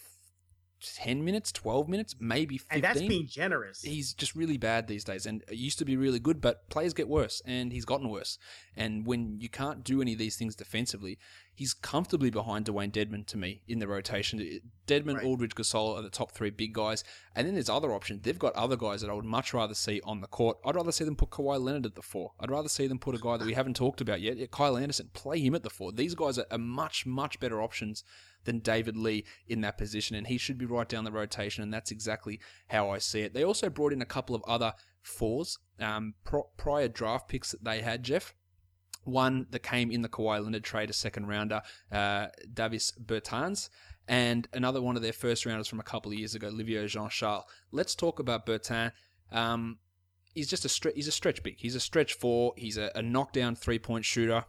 10 0.80 1.26
minutes, 1.26 1.52
12 1.52 1.90
minutes, 1.90 2.16
maybe 2.20 2.58
15. 2.58 2.76
And 2.76 2.84
that's 2.84 3.02
being 3.02 3.28
generous. 3.28 3.82
He's 3.82 4.14
just 4.14 4.36
really 4.36 4.58
bad 4.58 4.88
these 4.88 5.04
days 5.04 5.26
and 5.26 5.44
it 5.48 5.56
used 5.56 5.80
to 5.80 5.86
be 5.86 5.98
really 5.98 6.20
good, 6.20 6.40
but 6.40 6.70
players 6.70 6.94
get 6.94 7.08
worse 7.08 7.42
and 7.46 7.72
he's 7.72 7.86
gotten 7.86 8.10
worse. 8.10 8.38
And 8.76 9.06
when 9.06 9.40
you 9.40 9.50
can't 9.50 9.84
do 9.84 10.02
any 10.02 10.14
of 10.14 10.20
these 10.20 10.36
things 10.36 10.56
defensively, 10.56 11.18
he's 11.54 11.74
comfortably 11.74 12.30
behind 12.30 12.66
Dewayne 12.66 12.92
Dedmon 12.92 13.26
to 13.28 13.38
me 13.38 13.64
in 13.68 13.80
the 13.80 13.88
rotation. 13.88 14.62
Dedmon, 14.86 15.16
Right. 15.16 15.26
Aldridge, 15.26 15.56
Gasol 15.56 15.98
are 15.98 16.04
the 16.04 16.10
top 16.10 16.32
three 16.32 16.52
big 16.52 16.74
guys. 16.74 17.04
And 17.36 17.48
then 17.48 17.56
there's 17.56 17.70
other 17.70 17.92
options. 17.92 18.22
They've 18.22 18.38
got 18.38 18.54
other 18.54 18.78
guys 18.78 19.02
that 19.02 19.10
I 19.10 19.14
would 19.14 19.26
much 19.26 19.54
rather 19.54 19.74
see 19.74 20.00
on 20.04 20.22
the 20.22 20.28
court. 20.28 20.58
I'd 20.64 20.76
rather 20.76 20.92
see 20.92 21.04
them 21.06 21.16
put 21.16 21.32
Kawhi 21.32 21.60
Leonard 21.60 21.88
at 21.88 21.96
the 21.96 22.04
four. 22.04 22.34
I'd 22.40 22.52
rather 22.52 22.70
see 22.70 22.86
them 22.86 23.00
put 23.00 23.16
a 23.16 23.20
guy 23.20 23.38
that 23.38 23.48
we 23.48 23.54
haven't 23.54 23.76
talked 23.76 24.02
about 24.02 24.22
yet, 24.22 24.52
Kyle 24.52 24.78
Anderson, 24.78 25.10
play 25.14 25.40
him 25.40 25.56
at 25.56 25.64
the 25.64 25.70
four. 25.72 25.92
These 25.92 26.14
guys 26.14 26.38
are, 26.38 26.46
are 26.52 26.60
much, 26.60 27.08
much 27.08 27.40
better 27.40 27.62
options 27.62 28.04
than 28.48 28.60
David 28.60 28.98
Lee 28.98 29.26
in 29.48 29.62
that 29.62 29.78
position, 29.78 30.16
and 30.16 30.26
he 30.26 30.40
should 30.40 30.58
be 30.58 30.66
right 30.66 30.90
down 30.90 31.04
the 31.04 31.12
rotation, 31.12 31.62
and 31.62 31.72
that's 31.72 31.92
exactly 31.92 32.40
how 32.70 32.90
I 32.90 32.98
see 32.98 33.20
it. 33.20 33.34
They 33.34 33.44
also 33.44 33.70
brought 33.70 33.94
in 33.94 34.02
a 34.02 34.06
couple 34.06 34.36
of 34.36 34.42
other 34.48 34.74
fours, 35.04 35.60
um, 35.80 36.16
prior 36.58 36.88
draft 36.88 37.28
picks 37.28 37.52
that 37.52 37.64
they 37.64 37.82
had, 37.82 38.02
Jeff. 38.02 38.34
One 39.04 39.48
that 39.52 39.60
came 39.60 39.92
in 39.92 40.02
the 40.02 40.10
Kawhi 40.10 40.44
Leonard 40.44 40.64
trade, 40.64 40.90
a 40.90 40.94
second 40.94 41.28
rounder, 41.28 41.62
uh, 41.92 42.28
Davis 42.52 42.92
Bertans, 43.00 43.70
and 44.08 44.48
another 44.54 44.82
one 44.82 44.96
of 44.96 45.02
their 45.02 45.14
first 45.14 45.46
rounders 45.46 45.68
from 45.68 45.80
a 45.80 45.84
couple 45.84 46.12
of 46.12 46.18
years 46.18 46.34
ago, 46.34 46.48
Livio 46.48 46.88
Jean 46.88 47.10
Charles. 47.10 47.46
Let's 47.72 47.96
talk 47.96 48.20
about 48.20 48.46
Bertans. 48.46 48.92
Um, 49.32 49.78
he's 50.34 50.50
just 50.50 50.66
a 50.66 50.70
stre- 50.70 50.96
he's 50.96 51.08
a 51.08 51.12
stretch 51.12 51.44
big. 51.44 51.56
He's 51.58 51.76
a 51.76 51.80
stretch 51.80 52.14
four. 52.14 52.54
He's 52.58 52.78
a, 52.78 52.92
a 52.96 53.02
knockdown 53.02 53.56
three 53.56 53.80
point 53.80 54.06
shooter. 54.06 54.46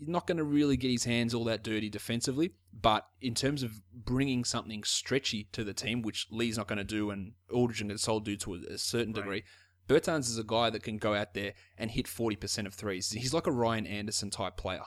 He's 0.00 0.08
not 0.08 0.26
going 0.26 0.38
to 0.38 0.44
really 0.44 0.76
get 0.78 0.90
his 0.90 1.04
hands 1.04 1.34
all 1.34 1.44
that 1.44 1.62
dirty 1.62 1.88
defensively, 1.90 2.52
but 2.72 3.06
in 3.20 3.34
terms 3.34 3.62
of 3.62 3.82
bringing 3.94 4.44
something 4.44 4.82
stretchy 4.82 5.44
to 5.52 5.62
the 5.62 5.74
team, 5.74 6.00
which 6.00 6.26
Lee's 6.30 6.56
not 6.56 6.66
going 6.68 6.78
to 6.78 6.84
do, 6.84 7.10
and 7.10 7.32
Aldridge 7.52 7.82
and 7.82 7.90
Gasol 7.90 8.24
do 8.24 8.34
to 8.38 8.54
a, 8.54 8.58
a 8.74 8.78
certain 8.78 9.12
Right. 9.12 9.22
degree, 9.22 9.44
Bertans 9.88 10.20
is 10.30 10.38
a 10.38 10.42
guy 10.44 10.70
that 10.70 10.82
can 10.82 10.96
go 10.96 11.14
out 11.14 11.34
there 11.34 11.52
and 11.76 11.90
hit 11.90 12.08
forty 12.08 12.34
percent 12.36 12.66
of 12.66 12.72
threes. 12.74 13.10
He's 13.10 13.34
like 13.34 13.46
a 13.46 13.52
Ryan 13.52 13.86
Anderson 13.86 14.30
type 14.30 14.56
player. 14.56 14.84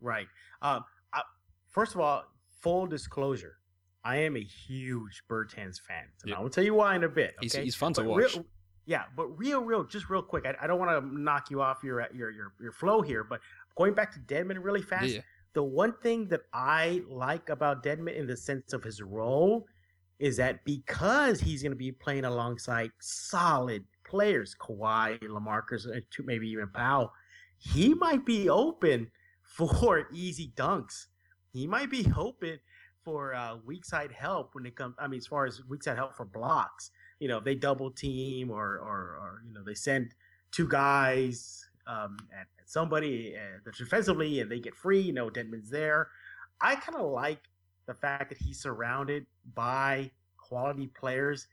Right. 0.00 0.26
Um, 0.60 0.84
I, 1.12 1.22
first 1.70 1.94
of 1.94 2.00
all, 2.00 2.24
full 2.60 2.86
disclosure, 2.86 3.58
I 4.04 4.16
am 4.18 4.36
a 4.36 4.42
huge 4.42 5.22
Bertans 5.30 5.80
fan. 5.80 6.04
And 6.22 6.30
Yep. 6.30 6.38
I 6.38 6.40
will 6.42 6.50
tell 6.50 6.64
you 6.64 6.74
why 6.74 6.96
in 6.96 7.04
a 7.04 7.08
bit. 7.08 7.34
He's, 7.40 7.54
okay? 7.54 7.62
he's 7.64 7.74
fun 7.76 7.92
to 7.94 8.02
But 8.02 8.10
watch. 8.10 8.34
real- 8.34 8.46
yeah, 8.86 9.02
but 9.16 9.26
real, 9.38 9.60
real, 9.62 9.84
just 9.84 10.08
real 10.08 10.22
quick. 10.22 10.46
I, 10.46 10.54
I 10.62 10.66
don't 10.66 10.78
want 10.78 10.90
to 11.04 11.20
knock 11.20 11.50
you 11.50 11.60
off 11.60 11.82
your 11.84 12.06
your 12.14 12.30
your 12.30 12.52
your 12.60 12.72
flow 12.72 13.02
here, 13.02 13.22
but 13.24 13.40
going 13.76 13.94
back 13.94 14.12
to 14.12 14.18
Dedmon 14.20 14.62
really 14.62 14.82
fast. 14.82 15.06
yeah, 15.06 15.20
The 15.52 15.62
one 15.62 15.94
thing 16.02 16.28
that 16.28 16.42
I 16.52 17.02
like 17.08 17.48
about 17.48 17.84
Dedmon 17.84 18.16
in 18.16 18.26
the 18.26 18.36
sense 18.36 18.72
of 18.72 18.82
his 18.82 19.00
role 19.02 19.66
is 20.18 20.36
that 20.38 20.64
because 20.64 21.40
he's 21.40 21.62
going 21.62 21.72
to 21.72 21.76
be 21.76 21.92
playing 21.92 22.24
alongside 22.24 22.90
solid 23.00 23.84
players, 24.04 24.56
Kawhi, 24.58 25.20
Lamarcus, 25.20 25.84
and 25.84 26.02
maybe 26.24 26.48
even 26.48 26.68
Pau, 26.68 27.12
he 27.58 27.94
might 27.94 28.24
be 28.24 28.48
open 28.48 29.10
for 29.42 30.08
easy 30.12 30.52
dunks. 30.56 31.06
He 31.52 31.66
might 31.66 31.90
be 31.90 32.06
open 32.16 32.58
for 33.02 33.34
uh, 33.34 33.56
weak 33.64 33.84
side 33.84 34.12
help 34.12 34.54
when 34.54 34.66
it 34.66 34.74
comes. 34.74 34.94
I 34.98 35.06
mean, 35.06 35.18
as 35.18 35.26
far 35.26 35.46
as 35.46 35.62
weak 35.68 35.82
side 35.82 35.96
help 35.96 36.16
for 36.16 36.24
blocks, 36.24 36.90
you 37.20 37.28
know, 37.28 37.38
if 37.38 37.44
they 37.44 37.54
double 37.54 37.90
team 37.90 38.50
or 38.50 38.78
or, 38.78 39.16
or 39.20 39.42
you 39.46 39.54
know 39.54 39.62
they 39.64 39.74
send 39.74 40.14
two 40.50 40.68
guys 40.68 41.68
um, 41.86 42.16
at, 42.32 42.46
at 42.60 42.68
somebody 42.68 43.34
uh, 43.36 43.70
defensively 43.76 44.40
and 44.40 44.50
they 44.50 44.60
get 44.60 44.74
free. 44.74 45.00
You 45.00 45.12
know, 45.12 45.30
Dedmon's 45.30 45.70
there. 45.70 46.08
I 46.60 46.76
kind 46.76 46.98
of 46.98 47.10
like 47.10 47.40
the 47.86 47.94
fact 47.94 48.30
that 48.30 48.38
he's 48.38 48.60
surrounded 48.60 49.26
by 49.54 50.10
quality 50.36 50.88
players 50.88 51.46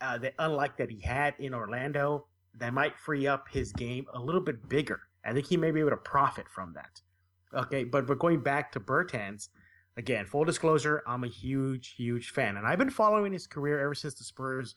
uh, 0.00 0.18
that, 0.18 0.34
unlike 0.38 0.76
that 0.76 0.90
he 0.90 1.00
had 1.00 1.34
in 1.38 1.54
Orlando, 1.54 2.26
that 2.54 2.72
might 2.74 2.98
free 2.98 3.26
up 3.26 3.48
his 3.50 3.72
game 3.72 4.06
a 4.14 4.20
little 4.20 4.40
bit 4.40 4.68
bigger. 4.68 5.00
I 5.24 5.32
think 5.32 5.46
he 5.46 5.56
may 5.56 5.70
be 5.70 5.80
able 5.80 5.90
to 5.90 5.96
profit 5.96 6.48
from 6.48 6.72
that. 6.74 7.00
Okay, 7.54 7.84
but 7.84 8.06
but 8.06 8.18
going 8.18 8.40
back 8.40 8.72
to 8.72 8.80
Bertans, 8.80 9.48
again, 9.96 10.26
full 10.26 10.44
disclosure, 10.44 11.02
I'm 11.06 11.24
a 11.24 11.28
huge, 11.28 11.94
huge 11.96 12.30
fan, 12.30 12.56
and 12.56 12.66
I've 12.66 12.78
been 12.78 12.90
following 12.90 13.32
his 13.32 13.46
career 13.46 13.80
ever 13.80 13.94
since 13.94 14.14
the 14.14 14.24
Spurs 14.24 14.74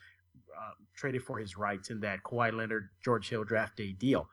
uh, 0.58 0.72
traded 0.96 1.24
for 1.24 1.38
his 1.38 1.58
rights 1.58 1.90
in 1.90 2.00
that 2.02 2.24
Kawhi 2.24 2.54
Leonard, 2.54 2.90
George 3.04 3.30
Hill 3.30 3.44
draft 3.44 3.78
day 3.78 3.92
deal. 3.94 4.30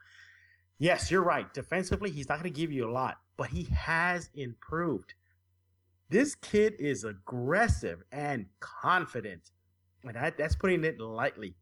Yes, 0.79 1.11
you're 1.11 1.25
right. 1.25 1.53
Defensively, 1.53 2.11
he's 2.11 2.29
not 2.29 2.41
going 2.41 2.53
to 2.53 2.61
give 2.61 2.71
you 2.71 2.89
a 2.89 2.93
lot, 2.93 3.19
but 3.37 3.49
he 3.49 3.65
has 3.65 4.31
improved. 4.35 5.15
This 6.09 6.35
kid 6.37 6.75
is 6.79 7.05
aggressive 7.05 8.03
and 8.13 8.47
confident, 8.61 9.51
and 10.05 10.15
that, 10.15 10.39
that's 10.39 10.55
putting 10.55 10.85
it 10.85 11.01
lightly. 11.01 11.55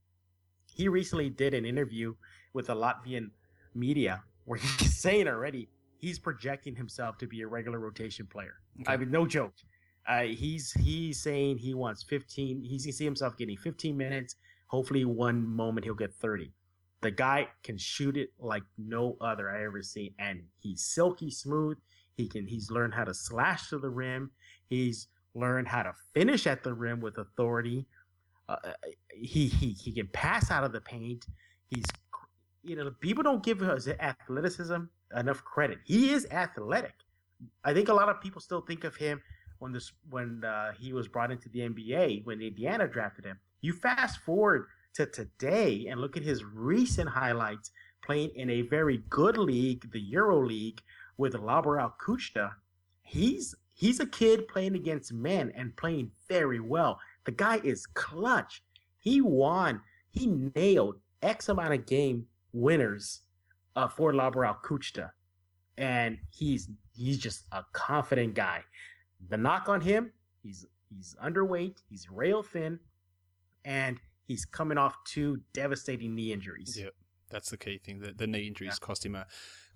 He 0.73 0.89
recently 0.89 1.31
did 1.31 1.55
an 1.55 1.65
interview 1.65 2.15
with 2.53 2.67
the 2.67 2.77
Latvian 2.77 3.31
media 3.75 4.23
where 4.45 4.59
he's 4.79 4.97
saying 4.97 5.29
already 5.29 5.69
he's 5.99 6.19
projecting 6.19 6.77
himself 6.77 7.19
to 7.19 7.27
be 7.27 7.41
a 7.41 7.47
regular 7.47 7.79
rotation 7.79 8.27
player. 8.27 8.55
Okay. 8.81 8.93
I 8.93 8.97
mean, 8.97 9.11
no 9.11 9.27
joke. 9.27 9.53
Uh, 10.07 10.23
he's 10.23 10.73
he's 10.73 11.21
saying 11.21 11.59
he 11.59 11.75
wants 11.75 12.03
15. 12.05 12.63
He's 12.63 12.85
gonna 12.85 12.93
see 12.93 13.05
himself 13.05 13.37
getting 13.37 13.57
15 13.57 13.97
minutes. 13.97 14.37
Hopefully, 14.69 15.05
one 15.05 15.45
moment 15.45 15.85
he'll 15.85 15.95
get 15.95 16.15
30. 16.15 16.53
The 17.03 17.11
guy 17.11 17.49
can 17.63 17.77
shoot 17.77 18.17
it 18.17 18.31
like 18.39 18.63
no 18.79 19.17
other 19.21 19.51
I 19.51 19.65
ever 19.65 19.83
seen, 19.83 20.15
and 20.19 20.43
he's 20.59 20.83
silky 20.83 21.31
smooth. 21.31 21.77
He 22.17 22.27
can. 22.29 22.47
He's 22.47 22.71
learned 22.71 22.95
how 22.95 23.05
to 23.05 23.15
slash 23.15 23.69
to 23.71 23.79
the 23.79 23.91
rim. 23.91 24.31
He's 24.69 25.09
learned 25.35 25.69
how 25.69 25.83
to 25.83 25.93
finish 26.15 26.47
at 26.47 26.65
the 26.65 26.73
rim 26.73 27.01
with 27.01 27.19
authority. 27.19 27.87
Uh, 28.49 28.57
he 29.11 29.49
he 29.49 29.71
he 29.73 29.93
can 29.93 30.09
pass 30.09 30.51
out 30.51 30.65
of 30.65 30.73
the 30.73 30.81
paint. 30.81 31.27
He's 31.69 31.85
you 32.63 32.77
know 32.77 32.91
people 33.01 33.23
don't 33.23 33.43
give 33.43 33.61
his 33.61 33.89
athleticism 33.89 34.85
enough 35.15 35.45
credit. 35.45 35.79
He 35.85 36.11
is 36.13 36.27
athletic. 36.31 36.95
I 37.65 37.75
think 37.75 37.89
a 37.89 37.95
lot 37.95 38.09
of 38.09 38.21
people 38.21 38.41
still 38.41 38.63
think 38.63 38.85
of 38.85 38.97
him 38.97 39.21
when 39.59 39.73
this 39.73 39.93
when 40.11 40.43
uh, 40.45 40.73
he 40.73 40.93
was 40.93 41.09
brought 41.09 41.31
into 41.31 41.49
the 41.49 41.61
NBA 41.61 42.25
when 42.25 42.41
Indiana 42.41 42.87
drafted 42.89 43.25
him. 43.25 43.39
You 43.61 43.73
fast 43.73 44.19
forward 44.21 44.67
to 44.97 45.07
today 45.07 45.87
and 45.89 46.01
look 46.01 46.17
at 46.17 46.23
his 46.23 46.45
recent 46.45 47.09
highlights 47.09 47.71
playing 48.03 48.31
in 48.35 48.49
a 48.51 48.63
very 48.63 49.03
good 49.11 49.37
league, 49.37 49.91
the 49.93 50.01
Euro 50.01 50.39
League, 50.45 50.81
with 51.19 51.35
Laboral 51.35 51.93
Kutxa. 52.01 52.53
He's 53.03 53.55
he's 53.75 54.01
a 54.01 54.07
kid 54.07 54.49
playing 54.49 54.75
against 54.75 55.13
men 55.13 55.53
and 55.55 55.77
playing 55.77 56.11
very 56.29 56.61
well. 56.61 56.99
The 57.25 57.33
guy 57.33 57.61
is 57.63 57.87
clutch. 57.87 58.63
He 58.99 59.21
won. 59.21 59.81
He 60.11 60.27
nailed 60.55 60.97
X 61.23 61.49
amount 61.49 61.75
of 61.75 61.87
game 61.87 62.27
winners 62.53 63.21
uh, 63.75 63.89
for 63.89 64.13
Laboral 64.13 64.57
Kutxa, 64.63 65.11
and 65.77 66.19
he's 66.31 66.71
he's 66.97 67.19
just 67.19 67.45
a 67.53 67.65
confident 67.73 68.35
guy. 68.35 68.63
The 69.29 69.37
knock 69.37 69.69
on 69.69 69.81
him, 69.81 70.13
he's 70.43 70.67
he's 70.89 71.17
underweight, 71.23 71.83
he's 71.91 72.11
rail 72.11 72.43
thin, 72.43 72.79
and 73.65 73.99
he's 74.27 74.45
coming 74.45 74.79
off 74.79 74.97
two 75.05 75.41
devastating 75.53 76.15
knee 76.15 76.33
injuries. 76.33 76.79
Yep, 76.79 76.95
that's 77.31 77.51
the 77.51 77.57
key 77.57 77.79
thing. 77.79 78.01
The, 78.01 78.13
the 78.13 78.27
knee 78.27 78.47
injuries 78.47 78.79
cost 78.79 79.07
him 79.07 79.15
a 79.15 79.27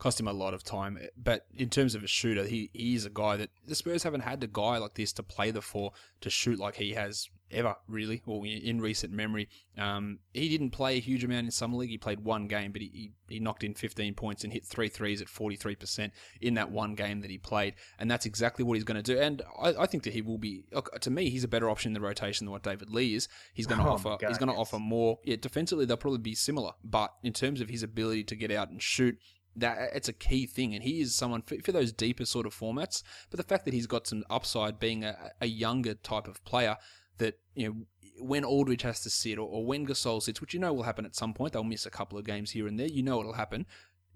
cost 0.00 0.18
him 0.18 0.26
a 0.26 0.32
lot 0.32 0.54
of 0.54 0.64
time. 0.64 0.98
But 1.16 1.46
in 1.56 1.70
terms 1.70 1.94
of 1.94 2.02
a 2.02 2.08
shooter, 2.08 2.44
he, 2.44 2.70
he 2.72 2.96
is 2.96 3.04
a 3.04 3.10
guy 3.10 3.36
that 3.36 3.50
the 3.66 3.76
Spurs 3.76 4.02
haven't 4.02 4.22
had 4.22 4.42
a 4.42 4.48
guy 4.48 4.78
like 4.78 4.94
this 4.94 5.12
to 5.14 5.22
play 5.22 5.52
the 5.52 5.62
four 5.62 5.92
to 6.22 6.30
shoot 6.30 6.58
like 6.58 6.76
he 6.76 6.94
has 6.94 7.28
ever 7.52 7.76
really, 7.88 8.22
or 8.26 8.46
in 8.46 8.80
recent 8.80 9.12
memory. 9.12 9.48
Um, 9.76 10.20
he 10.32 10.48
didn't 10.48 10.70
play 10.70 10.96
a 10.96 11.00
huge 11.00 11.24
amount 11.24 11.46
in 11.46 11.50
summer 11.50 11.76
league. 11.76 11.90
He 11.90 11.98
played 11.98 12.20
one 12.20 12.46
game, 12.46 12.72
but 12.72 12.80
he, 12.80 12.88
he, 13.28 13.34
he 13.34 13.40
knocked 13.40 13.64
in 13.64 13.74
15 13.74 14.14
points 14.14 14.44
and 14.44 14.52
hit 14.52 14.64
three 14.64 14.88
threes 14.88 15.20
at 15.20 15.28
43% 15.28 16.10
in 16.40 16.54
that 16.54 16.70
one 16.70 16.94
game 16.94 17.20
that 17.20 17.30
he 17.30 17.38
played, 17.38 17.74
and 17.98 18.10
that's 18.10 18.26
exactly 18.26 18.64
what 18.64 18.74
he's 18.74 18.84
going 18.84 19.02
to 19.02 19.14
do. 19.14 19.20
And 19.20 19.42
I, 19.60 19.74
I 19.80 19.86
think 19.86 20.04
that 20.04 20.12
he 20.12 20.22
will 20.22 20.38
be. 20.38 20.64
To 21.00 21.10
me, 21.10 21.28
he's 21.28 21.44
a 21.44 21.48
better 21.48 21.68
option 21.68 21.90
in 21.90 21.94
the 21.94 22.00
rotation 22.00 22.46
than 22.46 22.52
what 22.52 22.62
David 22.62 22.90
Lee 22.90 23.14
is. 23.14 23.28
He's 23.52 23.66
going 23.66 23.80
to 23.84 23.86
Oh 23.88 23.94
offer. 23.94 24.16
God, 24.20 24.28
he's 24.28 24.38
going 24.38 24.48
to 24.48 24.54
yes. 24.54 24.60
offer 24.60 24.78
more. 24.78 25.18
Yeah, 25.24 25.36
defensively 25.40 25.84
they'll 25.84 25.96
probably 25.96 26.18
be 26.20 26.34
similar, 26.34 26.72
but 26.84 27.12
in 27.22 27.32
terms 27.32 27.60
of 27.60 27.68
his 27.68 27.82
ability 27.82 28.24
to 28.24 28.36
get 28.36 28.50
out 28.50 28.70
and 28.70 28.82
shoot, 28.82 29.18
that 29.56 29.90
it's 29.94 30.08
a 30.08 30.12
key 30.12 30.46
thing, 30.46 30.74
and 30.74 30.84
he 30.84 31.00
is 31.00 31.14
someone 31.14 31.42
for, 31.42 31.56
for 31.62 31.72
those 31.72 31.92
deeper 31.92 32.24
sort 32.24 32.46
of 32.46 32.54
formats. 32.54 33.02
But 33.30 33.38
the 33.38 33.44
fact 33.44 33.64
that 33.64 33.74
he's 33.74 33.86
got 33.86 34.06
some 34.06 34.24
upside, 34.30 34.78
being 34.78 35.04
a, 35.04 35.32
a 35.40 35.46
younger 35.46 35.94
type 35.94 36.28
of 36.28 36.44
player, 36.44 36.76
that 37.18 37.38
you 37.54 37.68
know 37.68 37.76
when 38.20 38.44
Aldridge 38.44 38.82
has 38.82 39.00
to 39.00 39.10
sit 39.10 39.38
or, 39.38 39.48
or 39.48 39.64
when 39.64 39.86
Gasol 39.86 40.22
sits, 40.22 40.40
which 40.40 40.54
you 40.54 40.60
know 40.60 40.72
will 40.72 40.82
happen 40.82 41.04
at 41.04 41.16
some 41.16 41.34
point, 41.34 41.52
they'll 41.52 41.64
miss 41.64 41.86
a 41.86 41.90
couple 41.90 42.18
of 42.18 42.24
games 42.24 42.50
here 42.50 42.66
and 42.66 42.78
there. 42.78 42.88
You 42.88 43.02
know 43.02 43.20
it'll 43.20 43.34
happen. 43.34 43.66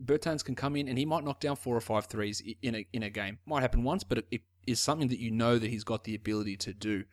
Bertans 0.03 0.45
can 0.45 0.55
come 0.55 0.77
in 0.77 0.89
and 0.89 0.99
he 0.99 1.07
might 1.07 1.25
knock 1.25 1.41
down 1.41 1.57
four 1.57 1.77
or 1.77 1.81
five 1.81 2.07
threes 2.07 2.43
in 2.63 2.75
a 2.75 2.87
in 2.93 3.03
a 3.03 3.11
game. 3.11 3.39
Might 3.47 3.63
happen 3.63 3.85
once, 3.85 4.05
but 4.05 4.19
it, 4.19 4.27
it 4.31 4.43
is 4.67 4.81
something 4.81 5.09
that 5.09 5.19
you 5.19 5.31
know 5.31 5.59
that 5.59 5.71
he's 5.71 5.85
got 5.85 6.05
the 6.05 6.15
ability 6.15 6.57
to 6.59 6.73
do. 6.73 7.05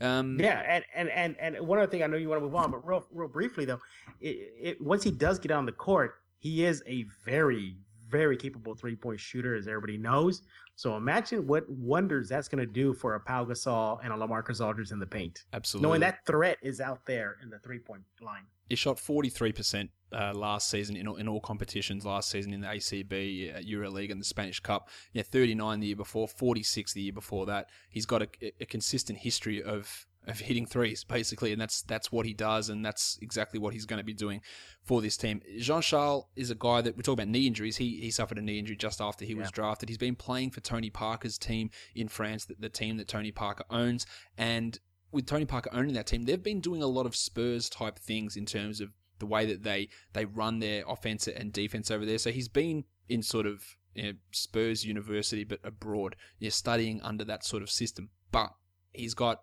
Um, 0.00 0.38
Yeah, 0.38 0.62
and, 0.66 0.84
and 0.94 1.08
and 1.10 1.36
and 1.38 1.66
one 1.66 1.78
other 1.78 1.90
thing 1.90 2.02
I 2.02 2.06
know 2.06 2.16
you 2.16 2.28
want 2.28 2.40
to 2.40 2.44
move 2.44 2.54
on, 2.54 2.70
but 2.70 2.86
real 2.86 3.04
real 3.12 3.28
briefly 3.28 3.64
though, 3.64 3.80
it, 4.20 4.54
it 4.60 4.80
once 4.80 5.02
he 5.02 5.10
does 5.10 5.38
get 5.38 5.50
on 5.50 5.66
the 5.66 5.72
court, 5.72 6.14
he 6.38 6.64
is 6.64 6.82
a 6.86 7.04
very 7.24 7.76
very 8.08 8.36
capable 8.36 8.74
three 8.74 8.96
point 8.96 9.20
shooter, 9.20 9.54
as 9.54 9.68
everybody 9.68 9.98
knows. 9.98 10.42
So 10.76 10.96
imagine 10.96 11.46
what 11.46 11.68
wonders 11.68 12.28
that's 12.28 12.48
going 12.48 12.64
to 12.64 12.72
do 12.72 12.94
for 12.94 13.14
a 13.14 13.20
Pau 13.20 13.44
Gasol 13.44 13.98
and 14.02 14.12
a 14.12 14.16
LaMarcus 14.16 14.64
Aldridge 14.64 14.90
in 14.90 14.98
the 14.98 15.06
paint. 15.06 15.44
Absolutely. 15.52 15.88
Knowing 15.88 16.00
that 16.00 16.24
threat 16.24 16.58
is 16.62 16.80
out 16.80 17.04
there 17.06 17.36
in 17.42 17.50
the 17.50 17.58
three 17.58 17.78
point 17.78 18.02
line. 18.20 18.44
He 18.68 18.76
shot 18.76 18.98
43% 18.98 19.88
uh, 20.12 20.32
last 20.34 20.68
season 20.68 20.94
in 20.94 21.08
all, 21.08 21.16
in 21.16 21.26
all 21.26 21.40
competitions 21.40 22.04
last 22.04 22.30
season 22.30 22.52
in 22.52 22.60
the 22.60 22.66
ACB, 22.66 23.56
uh, 23.56 23.60
EuroLeague, 23.60 24.12
and 24.12 24.20
the 24.20 24.26
Spanish 24.26 24.60
Cup. 24.60 24.90
Yeah, 25.14 25.22
39 25.22 25.80
the 25.80 25.86
year 25.86 25.96
before, 25.96 26.28
46 26.28 26.92
the 26.92 27.02
year 27.02 27.12
before 27.12 27.46
that. 27.46 27.70
He's 27.88 28.04
got 28.06 28.22
a, 28.22 28.28
a 28.60 28.66
consistent 28.66 29.20
history 29.20 29.62
of 29.62 30.06
of 30.28 30.40
hitting 30.40 30.66
threes, 30.66 31.04
basically, 31.04 31.52
and 31.52 31.60
that's 31.60 31.82
that's 31.82 32.12
what 32.12 32.26
he 32.26 32.34
does, 32.34 32.68
and 32.68 32.84
that's 32.84 33.18
exactly 33.22 33.58
what 33.58 33.72
he's 33.72 33.86
going 33.86 33.98
to 33.98 34.04
be 34.04 34.12
doing 34.14 34.40
for 34.82 35.00
this 35.00 35.16
team. 35.16 35.40
Jean 35.58 35.80
Charles 35.80 36.26
is 36.36 36.50
a 36.50 36.54
guy 36.54 36.82
that 36.82 36.96
we 36.96 37.02
talk 37.02 37.14
about 37.14 37.28
knee 37.28 37.46
injuries. 37.46 37.78
He 37.78 38.00
he 38.00 38.10
suffered 38.10 38.38
a 38.38 38.42
knee 38.42 38.58
injury 38.58 38.76
just 38.76 39.00
after 39.00 39.24
he 39.24 39.32
yeah. 39.32 39.40
was 39.40 39.50
drafted. 39.50 39.88
He's 39.88 39.98
been 39.98 40.16
playing 40.16 40.50
for 40.50 40.60
Tony 40.60 40.90
Parker's 40.90 41.38
team 41.38 41.70
in 41.94 42.08
France, 42.08 42.44
the, 42.44 42.56
the 42.58 42.68
team 42.68 42.98
that 42.98 43.08
Tony 43.08 43.32
Parker 43.32 43.64
owns, 43.70 44.06
and 44.36 44.78
with 45.10 45.26
Tony 45.26 45.46
Parker 45.46 45.70
owning 45.72 45.94
that 45.94 46.06
team, 46.06 46.24
they've 46.24 46.42
been 46.42 46.60
doing 46.60 46.82
a 46.82 46.86
lot 46.86 47.06
of 47.06 47.16
Spurs 47.16 47.70
type 47.70 47.98
things 47.98 48.36
in 48.36 48.44
terms 48.44 48.80
of 48.80 48.90
the 49.18 49.26
way 49.26 49.46
that 49.46 49.62
they 49.62 49.88
they 50.12 50.24
run 50.26 50.58
their 50.58 50.84
offense 50.86 51.26
and 51.26 51.52
defense 51.52 51.90
over 51.90 52.04
there. 52.04 52.18
So 52.18 52.30
he's 52.30 52.48
been 52.48 52.84
in 53.08 53.22
sort 53.22 53.46
of 53.46 53.76
you 53.94 54.02
know, 54.04 54.12
Spurs 54.30 54.84
University, 54.84 55.44
but 55.44 55.60
abroad, 55.64 56.16
you 56.38 56.46
know, 56.46 56.50
studying 56.50 57.00
under 57.02 57.24
that 57.24 57.44
sort 57.44 57.62
of 57.62 57.70
system. 57.70 58.10
But 58.30 58.50
he's 58.92 59.14
got 59.14 59.42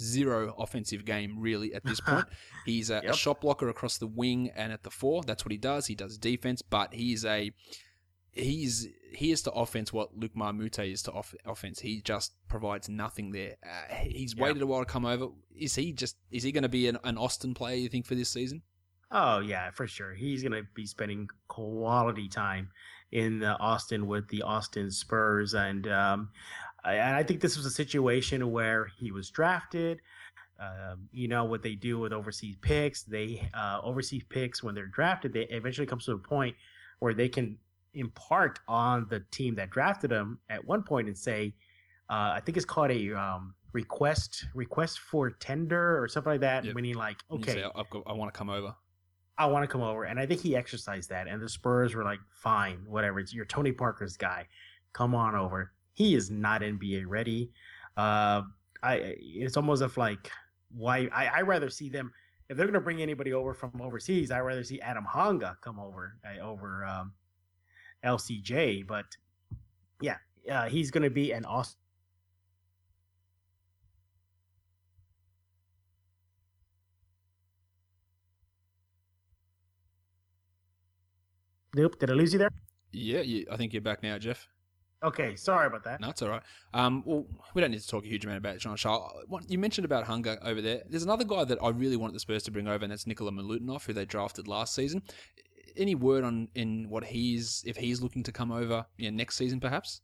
zero 0.00 0.54
offensive 0.58 1.04
game 1.04 1.38
really 1.38 1.74
at 1.74 1.84
this 1.84 2.00
point. 2.06 2.26
He's 2.64 2.90
a, 2.90 3.00
yep. 3.04 3.14
a, 3.14 3.16
shot 3.16 3.40
blocker 3.40 3.68
across 3.68 3.98
the 3.98 4.06
wing 4.06 4.50
and 4.54 4.72
at 4.72 4.82
the 4.82 4.90
four. 4.90 5.22
That's 5.22 5.44
what 5.44 5.52
he 5.52 5.58
does. 5.58 5.86
He 5.86 5.94
does 5.94 6.18
defense, 6.18 6.62
but 6.62 6.94
he's 6.94 7.24
a 7.24 7.52
he's 8.32 8.88
he 9.12 9.32
is 9.32 9.42
to 9.42 9.52
offense 9.52 9.92
what 9.92 10.16
Luke 10.16 10.36
Moute 10.36 10.78
is 10.80 11.02
to 11.02 11.12
off, 11.12 11.34
offense. 11.44 11.80
He 11.80 12.00
just 12.02 12.34
provides 12.48 12.88
nothing 12.88 13.32
there. 13.32 13.56
Uh, 13.64 13.94
he's 13.94 14.34
yep. 14.34 14.44
waited 14.44 14.62
a 14.62 14.66
while 14.66 14.80
to 14.80 14.84
come 14.84 15.06
over. 15.06 15.28
Is 15.56 15.74
he 15.74 15.92
just 15.92 16.16
is 16.30 16.42
he 16.42 16.52
going 16.52 16.62
to 16.62 16.68
be 16.68 16.88
an, 16.88 16.98
an 17.04 17.16
Austin 17.16 17.54
player? 17.54 17.76
You 17.76 17.88
think 17.88 18.06
for 18.06 18.14
this 18.14 18.28
season? 18.28 18.62
Oh 19.10 19.40
yeah, 19.40 19.70
for 19.70 19.86
sure. 19.86 20.14
He's 20.14 20.42
going 20.42 20.52
to 20.52 20.64
be 20.74 20.86
spending 20.86 21.28
quality 21.48 22.28
time 22.28 22.70
in 23.12 23.38
the 23.38 23.56
Austin 23.58 24.06
with 24.06 24.28
the 24.28 24.42
Austin 24.42 24.90
Spurs, 24.90 25.54
and 25.54 25.86
um, 25.88 26.30
and 26.86 27.16
I 27.16 27.22
think 27.22 27.40
this 27.40 27.56
was 27.56 27.66
a 27.66 27.70
situation 27.70 28.50
where 28.50 28.86
he 28.96 29.10
was 29.10 29.30
drafted. 29.30 30.00
Um, 30.58 31.08
you 31.12 31.28
know 31.28 31.44
what 31.44 31.62
they 31.62 31.74
do 31.74 31.98
with 31.98 32.12
overseas 32.12 32.56
picks. 32.60 33.02
They 33.02 33.48
uh, 33.52 33.80
overseas 33.82 34.22
picks 34.28 34.62
when 34.62 34.74
they're 34.74 34.86
drafted, 34.86 35.32
they 35.32 35.42
eventually 35.42 35.86
comes 35.86 36.06
to 36.06 36.12
a 36.12 36.18
point 36.18 36.56
where 37.00 37.12
they 37.12 37.28
can 37.28 37.58
impart 37.94 38.58
on 38.68 39.06
the 39.10 39.20
team 39.30 39.54
that 39.56 39.70
drafted 39.70 40.10
them 40.10 40.38
at 40.48 40.64
one 40.64 40.82
point 40.82 41.08
and 41.08 41.16
say, 41.16 41.54
uh, 42.08 42.32
I 42.34 42.40
think 42.44 42.56
it's 42.56 42.66
called 42.66 42.90
a 42.90 43.12
um, 43.12 43.54
request 43.72 44.46
request 44.54 45.00
for 45.00 45.30
tender 45.30 46.02
or 46.02 46.08
something 46.08 46.32
like 46.32 46.40
that. 46.40 46.64
Yep. 46.64 46.74
Meaning 46.74 46.94
like, 46.94 47.18
okay, 47.30 47.54
say, 47.54 47.64
I 47.64 48.12
want 48.12 48.32
to 48.32 48.38
come 48.38 48.48
over. 48.48 48.74
I 49.38 49.44
want 49.46 49.64
to 49.64 49.68
come 49.68 49.82
over, 49.82 50.04
and 50.04 50.18
I 50.18 50.24
think 50.24 50.40
he 50.40 50.56
exercised 50.56 51.10
that, 51.10 51.28
and 51.28 51.42
the 51.42 51.48
Spurs 51.50 51.94
were 51.94 52.04
like, 52.04 52.20
fine, 52.30 52.78
whatever. 52.88 53.20
It's 53.20 53.34
your 53.34 53.44
Tony 53.44 53.70
Parker's 53.70 54.16
guy. 54.16 54.46
Come 54.94 55.14
on 55.14 55.34
over 55.34 55.72
he 55.96 56.14
is 56.14 56.30
not 56.30 56.60
NBA 56.62 57.04
ready. 57.06 57.50
Uh, 57.96 58.42
I 58.82 59.16
it's 59.18 59.56
almost 59.56 59.82
if 59.82 59.96
like 59.96 60.30
why 60.70 61.08
I 61.12 61.26
I 61.26 61.40
rather 61.40 61.70
see 61.70 61.88
them 61.88 62.12
if 62.50 62.56
they're 62.56 62.66
gonna 62.66 62.80
bring 62.80 63.00
anybody 63.00 63.32
over 63.32 63.54
from 63.54 63.80
overseas. 63.80 64.30
I 64.30 64.40
rather 64.40 64.62
see 64.62 64.78
Adam 64.80 65.06
Hanga 65.10 65.56
come 65.62 65.80
over 65.80 66.18
uh, 66.24 66.38
over 66.44 66.84
um, 66.84 67.14
LCJ. 68.04 68.82
But 68.86 69.06
yeah, 70.02 70.18
uh, 70.50 70.68
he's 70.68 70.90
gonna 70.90 71.10
be 71.10 71.32
an 71.32 71.46
awesome. 71.46 71.78
Nope. 81.74 81.98
Did 81.98 82.10
I 82.10 82.14
lose 82.14 82.32
you 82.32 82.38
there? 82.38 82.50
Yeah, 82.92 83.44
I 83.50 83.56
think 83.56 83.72
you're 83.72 83.82
back 83.82 84.02
now, 84.02 84.18
Jeff. 84.18 84.48
Okay, 85.02 85.36
sorry 85.36 85.66
about 85.66 85.84
that. 85.84 86.00
No, 86.00 86.08
it's 86.08 86.22
all 86.22 86.30
right. 86.30 86.42
Um, 86.72 87.02
well, 87.04 87.26
we 87.54 87.60
don't 87.60 87.70
need 87.70 87.80
to 87.80 87.86
talk 87.86 88.04
a 88.04 88.08
huge 88.08 88.24
amount 88.24 88.38
about 88.38 88.58
Jean 88.58 88.76
Charles. 88.76 89.12
You 89.46 89.58
mentioned 89.58 89.84
about 89.84 90.06
Hanga 90.06 90.38
over 90.42 90.62
there. 90.62 90.82
There's 90.88 91.02
another 91.02 91.24
guy 91.24 91.44
that 91.44 91.58
I 91.62 91.68
really 91.68 91.96
wanted 91.96 92.14
the 92.14 92.20
Spurs 92.20 92.42
to 92.44 92.50
bring 92.50 92.66
over, 92.66 92.82
and 92.82 92.90
that's 92.90 93.06
Nikola 93.06 93.30
Milutinov, 93.30 93.84
who 93.84 93.92
they 93.92 94.06
drafted 94.06 94.48
last 94.48 94.74
season. 94.74 95.02
Any 95.76 95.94
word 95.94 96.24
on 96.24 96.48
in 96.54 96.88
what 96.88 97.04
he's 97.04 97.62
if 97.66 97.76
he's 97.76 98.00
looking 98.00 98.22
to 98.22 98.32
come 98.32 98.50
over 98.50 98.86
you 98.96 99.10
know, 99.10 99.16
next 99.16 99.36
season, 99.36 99.60
perhaps? 99.60 100.00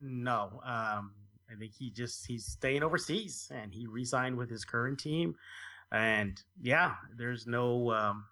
No, 0.00 0.60
um, 0.64 1.12
I 1.50 1.58
think 1.58 1.72
he 1.78 1.90
just 1.90 2.26
he's 2.26 2.46
staying 2.46 2.82
overseas, 2.82 3.52
and 3.54 3.72
he 3.74 3.86
re-signed 3.86 4.36
with 4.36 4.48
his 4.48 4.64
current 4.64 4.98
team. 4.98 5.34
And 5.92 6.40
yeah, 6.62 6.94
there's 7.16 7.46
no 7.46 7.90
um, 7.92 8.24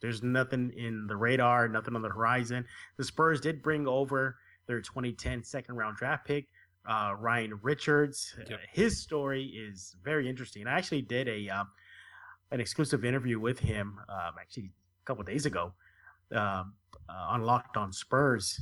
there's 0.00 0.22
nothing 0.22 0.72
in 0.76 1.08
the 1.08 1.16
radar, 1.16 1.68
nothing 1.68 1.96
on 1.96 2.02
the 2.02 2.08
horizon. 2.08 2.64
The 2.96 3.04
Spurs 3.04 3.40
did 3.40 3.62
bring 3.62 3.88
over 3.88 4.36
their 4.68 4.80
2010 4.80 5.42
second 5.42 5.74
round 5.74 5.96
draft 5.96 6.24
pick, 6.24 6.46
uh, 6.88 7.14
Ryan 7.18 7.58
Richards. 7.62 8.36
Yep. 8.38 8.50
Uh, 8.52 8.62
his 8.72 9.00
story 9.00 9.44
is 9.44 9.96
very 10.04 10.28
interesting. 10.28 10.68
I 10.68 10.78
actually 10.78 11.02
did 11.02 11.26
a 11.26 11.48
um, 11.48 11.68
an 12.52 12.60
exclusive 12.60 13.04
interview 13.04 13.40
with 13.40 13.58
him 13.58 13.98
um, 14.08 14.34
actually 14.40 14.70
a 15.02 15.04
couple 15.04 15.24
days 15.24 15.44
ago 15.44 15.72
um, 16.32 16.74
uh, 17.08 17.26
on 17.30 17.42
Locked 17.42 17.76
On 17.76 17.92
Spurs. 17.92 18.60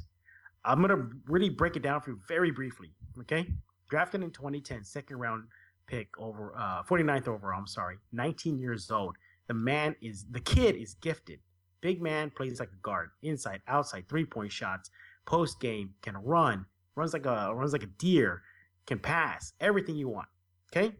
I'm 0.64 0.80
gonna 0.80 1.08
really 1.26 1.50
break 1.50 1.76
it 1.76 1.82
down 1.82 2.00
for 2.00 2.10
you 2.10 2.20
very 2.26 2.50
briefly. 2.50 2.92
Okay, 3.20 3.46
drafted 3.90 4.22
in 4.22 4.30
2010, 4.30 4.84
second 4.84 5.18
round 5.18 5.44
pick 5.86 6.08
over 6.18 6.54
uh, 6.58 6.82
49th 6.82 7.28
overall. 7.28 7.58
I'm 7.58 7.66
sorry, 7.66 7.96
19 8.12 8.58
years 8.58 8.90
old. 8.90 9.16
The 9.48 9.54
man 9.54 9.94
is 10.00 10.24
the 10.30 10.40
kid 10.40 10.76
is 10.76 10.94
gifted. 10.94 11.40
Big 11.80 12.02
man 12.02 12.30
plays 12.30 12.58
like 12.58 12.70
a 12.72 12.82
guard, 12.82 13.10
inside, 13.22 13.60
outside, 13.68 14.08
three 14.08 14.24
point 14.24 14.50
shots 14.50 14.90
post 15.26 15.60
game, 15.60 15.90
can 16.02 16.16
run, 16.16 16.64
runs 16.94 17.12
like 17.12 17.26
a 17.26 17.54
runs 17.54 17.72
like 17.72 17.82
a 17.82 17.86
deer, 17.98 18.42
can 18.86 18.98
pass, 18.98 19.52
everything 19.60 19.96
you 19.96 20.08
want. 20.08 20.28
Okay? 20.72 20.94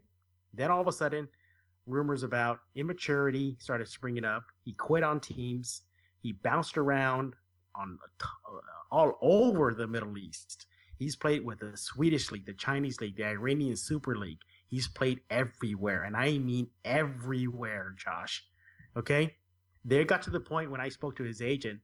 Then 0.53 0.71
all 0.71 0.81
of 0.81 0.87
a 0.87 0.91
sudden, 0.91 1.27
rumors 1.85 2.23
about 2.23 2.59
immaturity 2.75 3.57
started 3.59 3.87
springing 3.87 4.25
up. 4.25 4.43
He 4.63 4.73
quit 4.73 5.03
on 5.03 5.19
teams. 5.19 5.81
He 6.21 6.33
bounced 6.33 6.77
around 6.77 7.33
on 7.75 7.97
uh, 8.21 8.57
all 8.91 9.15
over 9.21 9.73
the 9.73 9.87
Middle 9.87 10.17
East. 10.17 10.67
He's 10.97 11.15
played 11.15 11.45
with 11.45 11.59
the 11.59 11.73
Swedish 11.75 12.31
league, 12.31 12.45
the 12.45 12.53
Chinese 12.53 12.99
league, 12.99 13.17
the 13.17 13.25
Iranian 13.25 13.77
Super 13.77 14.17
League. 14.17 14.39
He's 14.67 14.87
played 14.87 15.21
everywhere, 15.29 16.03
and 16.03 16.17
I 16.17 16.39
mean 16.39 16.69
everywhere, 16.83 17.93
Josh. 17.95 18.43
Okay? 18.95 19.35
They 19.85 20.03
got 20.03 20.23
to 20.23 20.31
the 20.31 20.39
point 20.39 20.71
when 20.71 20.81
I 20.81 20.89
spoke 20.89 21.15
to 21.17 21.23
his 21.23 21.41
agent 21.41 21.79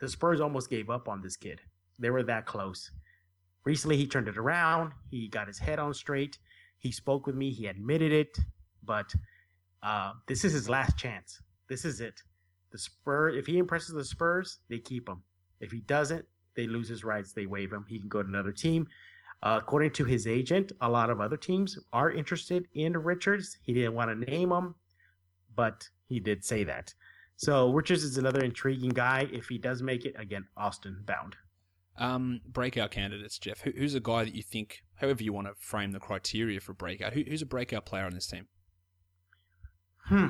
the 0.00 0.08
Spurs 0.08 0.40
almost 0.40 0.70
gave 0.70 0.90
up 0.90 1.08
on 1.08 1.22
this 1.22 1.36
kid. 1.36 1.60
They 1.98 2.10
were 2.10 2.22
that 2.24 2.46
close. 2.46 2.90
Recently, 3.64 3.96
he 3.96 4.06
turned 4.06 4.28
it 4.28 4.36
around. 4.36 4.92
He 5.10 5.28
got 5.28 5.46
his 5.46 5.58
head 5.58 5.78
on 5.78 5.94
straight. 5.94 6.38
He 6.78 6.92
spoke 6.92 7.26
with 7.26 7.34
me. 7.34 7.50
He 7.50 7.66
admitted 7.66 8.12
it. 8.12 8.36
But 8.84 9.14
uh, 9.82 10.12
this 10.26 10.44
is 10.44 10.52
his 10.52 10.68
last 10.68 10.98
chance. 10.98 11.40
This 11.68 11.84
is 11.84 12.00
it. 12.00 12.20
The 12.72 12.78
Spurs. 12.78 13.36
If 13.36 13.46
he 13.46 13.58
impresses 13.58 13.94
the 13.94 14.04
Spurs, 14.04 14.58
they 14.68 14.78
keep 14.78 15.08
him. 15.08 15.22
If 15.60 15.72
he 15.72 15.80
doesn't, 15.80 16.26
they 16.56 16.66
lose 16.66 16.88
his 16.88 17.04
rights. 17.04 17.32
They 17.32 17.46
waive 17.46 17.72
him. 17.72 17.86
He 17.88 17.98
can 17.98 18.08
go 18.08 18.22
to 18.22 18.28
another 18.28 18.52
team. 18.52 18.86
Uh, 19.42 19.58
according 19.60 19.90
to 19.92 20.04
his 20.04 20.26
agent, 20.26 20.72
a 20.80 20.88
lot 20.88 21.10
of 21.10 21.20
other 21.20 21.36
teams 21.36 21.78
are 21.92 22.10
interested 22.10 22.66
in 22.74 22.96
Richards. 22.96 23.58
He 23.62 23.74
didn't 23.74 23.94
want 23.94 24.10
to 24.10 24.30
name 24.30 24.50
him, 24.50 24.74
but 25.54 25.88
he 26.06 26.18
did 26.18 26.44
say 26.44 26.64
that. 26.64 26.94
So 27.36 27.72
Richards 27.72 28.04
is 28.04 28.16
another 28.16 28.44
intriguing 28.44 28.90
guy. 28.90 29.28
If 29.32 29.48
he 29.48 29.58
does 29.58 29.82
make 29.82 30.04
it, 30.04 30.14
again, 30.18 30.46
Austin 30.56 31.02
bound. 31.04 31.36
Um, 31.96 32.40
breakout 32.46 32.90
candidates, 32.90 33.38
Jeff. 33.38 33.60
Who, 33.60 33.70
who's 33.70 33.94
a 33.94 34.00
guy 34.00 34.24
that 34.24 34.34
you 34.34 34.42
think, 34.42 34.82
however 34.96 35.22
you 35.22 35.32
want 35.32 35.46
to 35.46 35.54
frame 35.58 35.92
the 35.92 36.00
criteria 36.00 36.60
for 36.60 36.74
breakout, 36.74 37.12
who, 37.12 37.22
who's 37.22 37.42
a 37.42 37.46
breakout 37.46 37.86
player 37.86 38.04
on 38.04 38.14
this 38.14 38.26
team? 38.26 38.46
Hmm. 40.06 40.28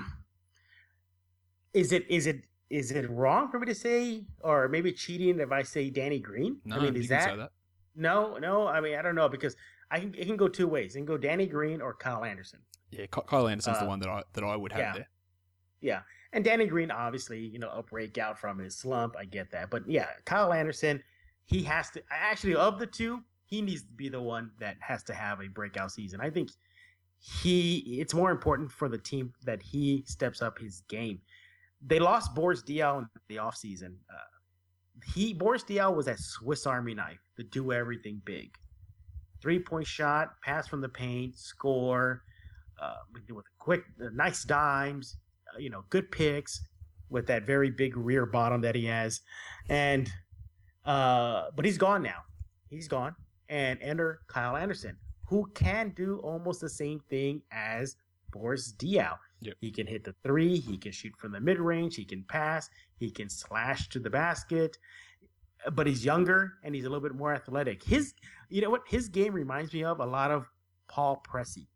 Is 1.72 1.92
it 1.92 2.06
is 2.08 2.26
it 2.26 2.42
is 2.70 2.92
it 2.92 3.10
wrong 3.10 3.50
for 3.50 3.58
me 3.58 3.66
to 3.66 3.74
say, 3.74 4.24
or 4.40 4.68
maybe 4.68 4.92
cheating 4.92 5.40
if 5.40 5.50
I 5.50 5.62
say 5.62 5.90
Danny 5.90 6.20
Green? 6.20 6.58
No, 6.64 6.76
I 6.76 6.80
mean, 6.80 6.96
is 6.96 7.08
that, 7.08 7.36
that, 7.36 7.50
No, 7.96 8.38
no. 8.38 8.68
I 8.68 8.80
mean, 8.80 8.96
I 8.96 9.02
don't 9.02 9.16
know 9.16 9.28
because 9.28 9.56
I 9.90 10.00
can 10.00 10.14
it 10.14 10.26
can 10.26 10.36
go 10.36 10.48
two 10.48 10.68
ways. 10.68 10.94
It 10.94 10.98
can 10.98 11.06
go 11.06 11.16
Danny 11.16 11.46
Green 11.46 11.80
or 11.80 11.94
Kyle 11.94 12.24
Anderson. 12.24 12.60
Yeah, 12.90 13.06
Kyle 13.06 13.48
Anderson's 13.48 13.78
uh, 13.78 13.80
the 13.80 13.86
one 13.86 13.98
that 14.00 14.08
I 14.08 14.22
that 14.34 14.44
I 14.44 14.54
would 14.54 14.72
have 14.72 14.80
yeah. 14.80 14.92
there. 14.92 15.08
Yeah, 15.80 16.00
and 16.34 16.44
Danny 16.44 16.66
Green, 16.66 16.90
obviously, 16.90 17.38
you 17.38 17.58
know, 17.58 17.70
a 17.70 17.82
breakout 17.82 18.38
from 18.38 18.58
his 18.58 18.76
slump. 18.76 19.14
I 19.18 19.24
get 19.24 19.50
that. 19.52 19.70
But 19.70 19.88
yeah, 19.88 20.08
Kyle 20.26 20.52
Anderson, 20.52 21.02
he 21.46 21.62
has 21.62 21.90
to 21.90 22.02
actually 22.10 22.56
of 22.56 22.78
the 22.78 22.86
two, 22.86 23.20
he 23.46 23.62
needs 23.62 23.82
to 23.82 23.92
be 23.96 24.08
the 24.08 24.20
one 24.20 24.50
that 24.58 24.76
has 24.80 25.02
to 25.04 25.14
have 25.14 25.40
a 25.40 25.48
breakout 25.48 25.92
season. 25.92 26.20
I 26.20 26.30
think 26.30 26.50
he 27.20 27.98
it's 28.00 28.12
more 28.12 28.30
important 28.30 28.70
for 28.70 28.88
the 28.88 28.98
team 28.98 29.32
that 29.44 29.62
he 29.62 30.04
steps 30.06 30.42
up 30.42 30.58
his 30.58 30.82
game. 30.88 31.20
They 31.86 31.98
lost 31.98 32.34
Boris 32.34 32.62
Diaw 32.62 32.98
in 32.98 33.08
the 33.28 33.36
offseason. 33.36 33.94
Uh, 34.10 35.02
he 35.14 35.32
Boris 35.32 35.62
Diaw 35.62 35.94
was 35.94 36.06
that 36.06 36.18
Swiss 36.18 36.66
Army 36.66 36.94
knife 36.94 37.20
to 37.36 37.44
do 37.44 37.72
everything 37.72 38.20
big. 38.24 38.50
Three 39.40 39.60
point 39.60 39.86
shot, 39.86 40.40
pass 40.42 40.66
from 40.66 40.80
the 40.80 40.88
paint, 40.88 41.38
score, 41.38 42.24
uh, 42.82 42.96
with 43.12 43.22
a 43.28 43.42
quick, 43.58 43.84
uh, 44.02 44.08
nice 44.12 44.42
dimes, 44.44 45.16
you 45.58 45.70
know, 45.70 45.84
good 45.90 46.10
picks 46.10 46.60
with 47.10 47.26
that 47.26 47.44
very 47.44 47.70
big 47.70 47.96
rear 47.96 48.26
bottom 48.26 48.60
that 48.62 48.74
he 48.74 48.86
has, 48.86 49.20
and 49.68 50.10
uh, 50.84 51.46
but 51.54 51.64
he's 51.64 51.78
gone 51.78 52.02
now. 52.02 52.22
He's 52.68 52.88
gone, 52.88 53.14
and 53.48 53.78
enter 53.82 54.20
Kyle 54.26 54.56
Anderson, 54.56 54.96
who 55.28 55.46
can 55.54 55.90
do 55.90 56.18
almost 56.18 56.60
the 56.60 56.68
same 56.68 57.00
thing 57.08 57.42
as 57.52 57.96
Boris 58.30 58.72
Diaw. 58.72 59.16
Yep. 59.40 59.54
He 59.60 59.70
can 59.70 59.86
hit 59.86 60.04
the 60.04 60.14
three. 60.22 60.58
He 60.58 60.76
can 60.78 60.92
shoot 60.92 61.12
from 61.18 61.32
the 61.32 61.40
mid 61.40 61.58
range. 61.58 61.96
He 61.96 62.04
can 62.04 62.24
pass. 62.24 62.68
He 62.96 63.10
can 63.10 63.28
slash 63.28 63.88
to 63.90 63.98
the 63.98 64.10
basket. 64.10 64.78
But 65.72 65.86
he's 65.86 66.04
younger 66.04 66.54
and 66.62 66.74
he's 66.74 66.84
a 66.84 66.88
little 66.88 67.02
bit 67.02 67.14
more 67.14 67.34
athletic. 67.34 67.82
His, 67.82 68.12
you 68.50 68.60
know 68.60 68.70
what? 68.70 68.82
His 68.86 69.08
game 69.08 69.32
reminds 69.32 69.72
me 69.72 69.84
of 69.84 70.00
a 70.00 70.04
lot 70.04 70.30
of 70.30 70.46
Paul 70.88 71.22
Pressey. 71.26 71.66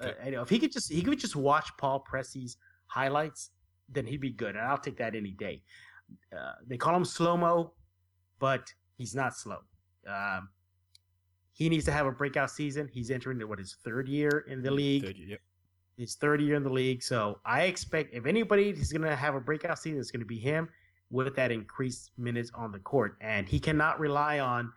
Okay. 0.00 0.14
Uh, 0.20 0.24
you 0.24 0.30
know, 0.32 0.42
if 0.42 0.48
he 0.48 0.58
could 0.58 0.72
just 0.72 0.90
he 0.90 1.02
could 1.02 1.18
just 1.18 1.36
watch 1.36 1.70
Paul 1.78 2.04
Pressey's 2.10 2.56
highlights, 2.92 3.50
then 3.88 4.06
he'd 4.06 4.20
be 4.20 4.30
good, 4.30 4.56
and 4.56 4.64
I'll 4.64 4.78
take 4.78 4.98
that 4.98 5.14
any 5.14 5.30
day. 5.30 5.62
Uh, 6.36 6.52
they 6.66 6.76
call 6.76 6.94
him 6.94 7.04
slow 7.04 7.36
mo, 7.36 7.72
but 8.38 8.72
he's 8.98 9.14
not 9.14 9.36
slow. 9.36 9.58
Um, 10.06 10.48
he 11.52 11.68
needs 11.68 11.84
to 11.86 11.92
have 11.92 12.06
a 12.06 12.12
breakout 12.12 12.50
season. 12.50 12.88
He's 12.92 13.10
entering 13.10 13.40
what 13.48 13.58
his 13.58 13.76
third 13.84 14.08
year 14.08 14.44
in 14.48 14.62
the 14.62 14.70
league. 14.70 15.04
Third 15.04 15.16
year, 15.16 15.28
yep. 15.28 15.40
His 15.96 16.16
third 16.16 16.40
year 16.40 16.56
in 16.56 16.62
the 16.62 16.72
league. 16.72 17.02
So 17.02 17.38
I 17.44 17.62
expect 17.62 18.14
if 18.14 18.26
anybody 18.26 18.70
is 18.70 18.92
going 18.92 19.02
to 19.02 19.14
have 19.14 19.34
a 19.34 19.40
breakout 19.40 19.78
season, 19.78 20.00
it's 20.00 20.10
going 20.10 20.20
to 20.20 20.26
be 20.26 20.38
him 20.38 20.68
with 21.10 21.34
that 21.36 21.52
increased 21.52 22.12
minutes 22.18 22.50
on 22.54 22.72
the 22.72 22.78
court. 22.78 23.16
And 23.20 23.46
he 23.48 23.60
cannot 23.60 24.00
rely 24.00 24.40
on, 24.40 24.72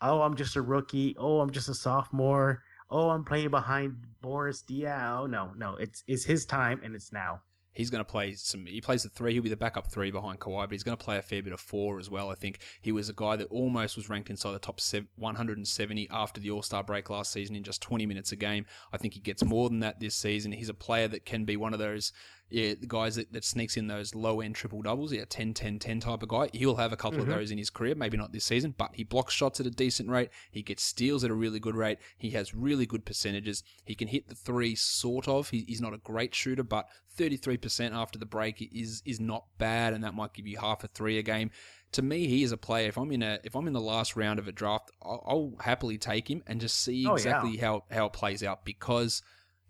oh, 0.00 0.22
I'm 0.22 0.36
just 0.36 0.56
a 0.56 0.62
rookie. 0.62 1.16
Oh, 1.18 1.40
I'm 1.40 1.50
just 1.50 1.68
a 1.68 1.74
sophomore. 1.74 2.62
Oh, 2.90 3.10
I'm 3.10 3.24
playing 3.24 3.50
behind 3.50 3.96
Boris 4.20 4.62
Diaw. 4.62 5.28
No, 5.28 5.52
no, 5.56 5.76
it's 5.76 6.04
it's 6.06 6.24
his 6.24 6.46
time 6.46 6.80
and 6.84 6.94
it's 6.94 7.12
now. 7.12 7.40
He's 7.72 7.90
going 7.90 8.04
to 8.04 8.10
play 8.10 8.34
some. 8.34 8.66
He 8.66 8.80
plays 8.80 9.02
the 9.02 9.08
three. 9.08 9.32
He'll 9.32 9.42
be 9.42 9.48
the 9.48 9.56
backup 9.56 9.90
three 9.90 10.10
behind 10.10 10.40
Kawhi, 10.40 10.64
but 10.64 10.72
he's 10.72 10.82
going 10.82 10.96
to 10.96 11.04
play 11.04 11.16
a 11.16 11.22
fair 11.22 11.42
bit 11.42 11.52
of 11.52 11.60
four 11.60 11.98
as 11.98 12.10
well. 12.10 12.30
I 12.30 12.34
think 12.34 12.58
he 12.80 12.92
was 12.92 13.08
a 13.08 13.14
guy 13.14 13.36
that 13.36 13.46
almost 13.48 13.96
was 13.96 14.08
ranked 14.08 14.30
inside 14.30 14.52
the 14.52 14.58
top 14.58 14.80
170 15.16 16.08
after 16.10 16.40
the 16.40 16.50
All 16.50 16.62
Star 16.62 16.82
break 16.82 17.08
last 17.10 17.32
season 17.32 17.56
in 17.56 17.62
just 17.62 17.80
20 17.80 18.06
minutes 18.06 18.32
a 18.32 18.36
game. 18.36 18.66
I 18.92 18.98
think 18.98 19.14
he 19.14 19.20
gets 19.20 19.44
more 19.44 19.68
than 19.68 19.80
that 19.80 20.00
this 20.00 20.14
season. 20.14 20.52
He's 20.52 20.68
a 20.68 20.74
player 20.74 21.08
that 21.08 21.24
can 21.24 21.44
be 21.44 21.56
one 21.56 21.72
of 21.72 21.78
those 21.78 22.12
yeah, 22.52 22.74
the 22.78 22.86
guys 22.86 23.16
that, 23.16 23.32
that 23.32 23.44
sneaks 23.44 23.76
in 23.76 23.86
those 23.86 24.14
low 24.14 24.40
end 24.40 24.54
triple 24.54 24.82
doubles, 24.82 25.12
yeah, 25.12 25.24
10 25.28 25.54
10 25.54 25.78
10 25.78 26.00
type 26.00 26.22
of 26.22 26.28
guy. 26.28 26.48
He'll 26.52 26.76
have 26.76 26.92
a 26.92 26.96
couple 26.96 27.18
Mhm. 27.18 27.22
of 27.22 27.28
those 27.28 27.50
in 27.50 27.58
his 27.58 27.70
career, 27.70 27.94
maybe 27.94 28.16
not 28.16 28.32
this 28.32 28.44
season, 28.44 28.74
but 28.76 28.90
he 28.94 29.04
blocks 29.04 29.34
shots 29.34 29.58
at 29.60 29.66
a 29.66 29.70
decent 29.70 30.08
rate. 30.08 30.30
He 30.50 30.62
gets 30.62 30.82
steals 30.82 31.24
at 31.24 31.30
a 31.30 31.34
really 31.34 31.58
good 31.60 31.74
rate. 31.76 31.98
He 32.18 32.30
has 32.30 32.54
really 32.54 32.86
good 32.86 33.04
percentages. 33.04 33.62
He 33.84 33.94
can 33.94 34.08
hit 34.08 34.28
the 34.28 34.34
three, 34.34 34.74
sort 34.74 35.26
of. 35.28 35.50
He, 35.50 35.64
he's 35.66 35.80
not 35.80 35.94
a 35.94 35.98
great 35.98 36.34
shooter, 36.34 36.62
but 36.62 36.88
33% 37.18 37.92
after 37.94 38.18
the 38.18 38.26
break 38.26 38.60
is 38.72 39.02
is 39.04 39.20
not 39.20 39.44
bad, 39.58 39.92
and 39.92 40.02
that 40.04 40.14
might 40.14 40.32
give 40.34 40.46
you 40.46 40.58
half 40.58 40.84
a 40.84 40.88
three 40.88 41.18
a 41.18 41.22
game. 41.22 41.50
To 41.92 42.02
me, 42.02 42.26
he 42.26 42.42
is 42.42 42.52
a 42.52 42.56
player. 42.56 42.88
If 42.88 42.96
I'm 42.96 43.12
in 43.12 43.22
a 43.22 43.38
if 43.44 43.54
I'm 43.54 43.66
in 43.66 43.72
the 43.74 43.80
last 43.80 44.16
round 44.16 44.38
of 44.38 44.48
a 44.48 44.52
draft, 44.52 44.90
I'll, 45.02 45.22
I'll 45.26 45.52
happily 45.60 45.98
take 45.98 46.30
him 46.30 46.42
and 46.46 46.60
just 46.60 46.82
see 46.82 47.04
Oh, 47.06 47.10
yeah. 47.10 47.14
exactly 47.14 47.56
how 47.58 47.84
how 47.90 48.06
it 48.06 48.12
plays 48.14 48.42
out 48.42 48.64
because 48.64 49.22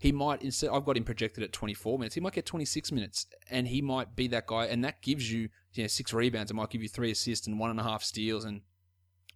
he 0.03 0.11
might 0.11 0.41
instead 0.41 0.69
I've 0.69 0.83
got 0.83 0.97
him 0.97 1.05
projected 1.05 1.45
at 1.45 1.53
24 1.53 1.97
minutes. 1.97 2.13
He 2.13 2.19
might 2.19 2.33
get 2.33 2.45
26 2.45 2.91
minutes, 2.91 3.25
and 3.49 3.69
he 3.69 3.81
might 3.81 4.17
be 4.17 4.27
that 4.27 4.47
guy, 4.47 4.65
and 4.65 4.83
that 4.83 5.01
gives 5.01 5.31
you 5.31 5.47
you 5.71 5.83
know 5.85 5.87
six 5.87 6.11
rebounds. 6.11 6.51
It 6.51 6.55
might 6.55 6.71
give 6.71 6.83
you 6.83 6.89
three 6.89 7.11
assists 7.11 7.47
and 7.47 7.57
one 7.57 7.69
and 7.69 7.79
a 7.79 7.83
half 7.83 8.03
steals 8.03 8.43
and 8.43 8.63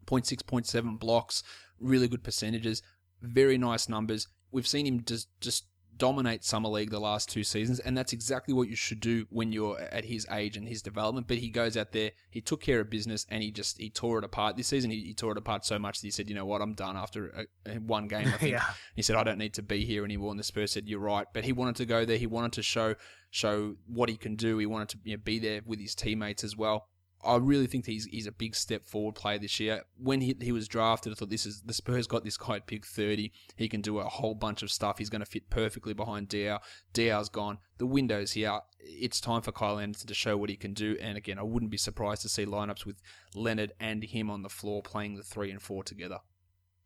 0.6, 0.07 0.43
0.7 0.43 0.99
blocks. 0.99 1.41
Really 1.79 2.09
good 2.09 2.21
percentages, 2.21 2.81
very 3.21 3.57
nice 3.57 3.87
numbers. 3.87 4.27
We've 4.51 4.67
seen 4.67 4.85
him 4.85 5.05
just 5.05 5.29
just 5.39 5.67
dominate 5.97 6.43
summer 6.43 6.69
league 6.69 6.91
the 6.91 6.99
last 6.99 7.29
two 7.29 7.43
seasons, 7.43 7.79
and 7.79 7.97
that's 7.97 8.13
exactly 8.13 8.53
what 8.53 8.69
you 8.69 8.75
should 8.75 8.99
do 8.99 9.25
when 9.29 9.51
you're 9.51 9.79
at 9.79 10.05
his 10.05 10.27
age 10.31 10.57
and 10.57 10.67
his 10.67 10.81
development. 10.81 11.27
But 11.27 11.37
he 11.37 11.49
goes 11.49 11.75
out 11.75 11.91
there, 11.91 12.11
he 12.29 12.41
took 12.41 12.61
care 12.61 12.79
of 12.79 12.89
business, 12.89 13.25
and 13.29 13.43
he 13.43 13.51
just 13.51 13.77
he 13.77 13.89
tore 13.89 14.19
it 14.19 14.23
apart 14.23 14.57
this 14.57 14.67
season. 14.67 14.91
He, 14.91 15.01
he 15.01 15.13
tore 15.13 15.31
it 15.31 15.37
apart 15.37 15.65
so 15.65 15.79
much 15.79 15.99
that 16.01 16.07
he 16.07 16.11
said, 16.11 16.29
"You 16.29 16.35
know 16.35 16.45
what? 16.45 16.61
I'm 16.61 16.73
done 16.73 16.95
after 16.95 17.27
a, 17.65 17.75
a- 17.75 17.79
one 17.79 18.07
game." 18.07 18.27
I 18.27 18.31
think 18.37 18.51
yeah. 18.51 18.63
he 18.95 19.01
said, 19.01 19.15
"I 19.15 19.23
don't 19.23 19.37
need 19.37 19.53
to 19.55 19.61
be 19.61 19.85
here 19.85 20.05
anymore." 20.05 20.31
And 20.31 20.39
the 20.39 20.43
Spurs 20.43 20.71
said, 20.71 20.87
"You're 20.87 20.99
right." 20.99 21.27
But 21.33 21.45
he 21.45 21.53
wanted 21.53 21.75
to 21.77 21.85
go 21.85 22.05
there. 22.05 22.17
He 22.17 22.27
wanted 22.27 22.53
to 22.53 22.63
show 22.63 22.95
show 23.29 23.75
what 23.87 24.09
he 24.09 24.17
can 24.17 24.35
do. 24.35 24.57
He 24.57 24.65
wanted 24.65 24.89
to 24.89 24.97
you 25.03 25.17
know, 25.17 25.21
be 25.23 25.39
there 25.39 25.61
with 25.65 25.79
his 25.79 25.95
teammates 25.95 26.43
as 26.43 26.55
well. 26.55 26.87
I 27.23 27.35
really 27.37 27.67
think 27.67 27.85
he's 27.85 28.05
he's 28.05 28.27
a 28.27 28.31
big 28.31 28.55
step 28.55 28.87
forward 28.87 29.15
player 29.15 29.39
this 29.39 29.59
year. 29.59 29.83
When 29.97 30.21
he 30.21 30.35
he 30.39 30.51
was 30.51 30.67
drafted, 30.67 31.13
I 31.13 31.15
thought 31.15 31.29
this 31.29 31.45
is 31.45 31.61
the 31.61 31.73
Spurs 31.73 32.07
got 32.07 32.23
this 32.23 32.37
guy 32.37 32.57
at 32.57 32.67
pick 32.67 32.85
thirty. 32.85 33.31
He 33.55 33.67
can 33.67 33.81
do 33.81 33.99
a 33.99 34.03
whole 34.03 34.35
bunch 34.35 34.61
of 34.63 34.71
stuff. 34.71 34.97
He's 34.97 35.09
going 35.09 35.21
to 35.21 35.25
fit 35.25 35.49
perfectly 35.49 35.93
behind 35.93 36.29
Diaw. 36.29 36.59
Diaw's 36.93 37.29
gone. 37.29 37.57
The 37.79 37.85
window's 37.85 38.33
here. 38.33 38.59
It's 38.79 39.19
time 39.19 39.41
for 39.41 39.51
Kyle 39.51 39.79
Anderson 39.79 40.07
to 40.07 40.13
show 40.13 40.37
what 40.37 40.49
he 40.49 40.55
can 40.55 40.73
do. 40.73 40.95
And 41.01 41.17
again, 41.17 41.39
I 41.39 41.43
wouldn't 41.43 41.71
be 41.71 41.77
surprised 41.77 42.21
to 42.21 42.29
see 42.29 42.45
lineups 42.45 42.85
with 42.85 43.01
Leonard 43.35 43.73
and 43.79 44.03
him 44.03 44.29
on 44.29 44.43
the 44.43 44.49
floor 44.49 44.81
playing 44.81 45.15
the 45.15 45.23
three 45.23 45.51
and 45.51 45.61
four 45.61 45.83
together. 45.83 46.19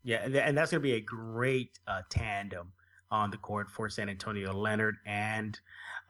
Yeah, 0.02 0.24
and, 0.24 0.34
and 0.34 0.58
that's 0.58 0.70
going 0.70 0.82
to 0.82 0.88
be 0.88 0.94
a 0.94 1.00
great 1.00 1.78
uh, 1.86 2.02
tandem 2.10 2.72
on 3.10 3.30
the 3.30 3.36
court 3.36 3.70
for 3.70 3.88
San 3.90 4.08
Antonio 4.08 4.52
Leonard 4.52 4.96
and 5.06 5.60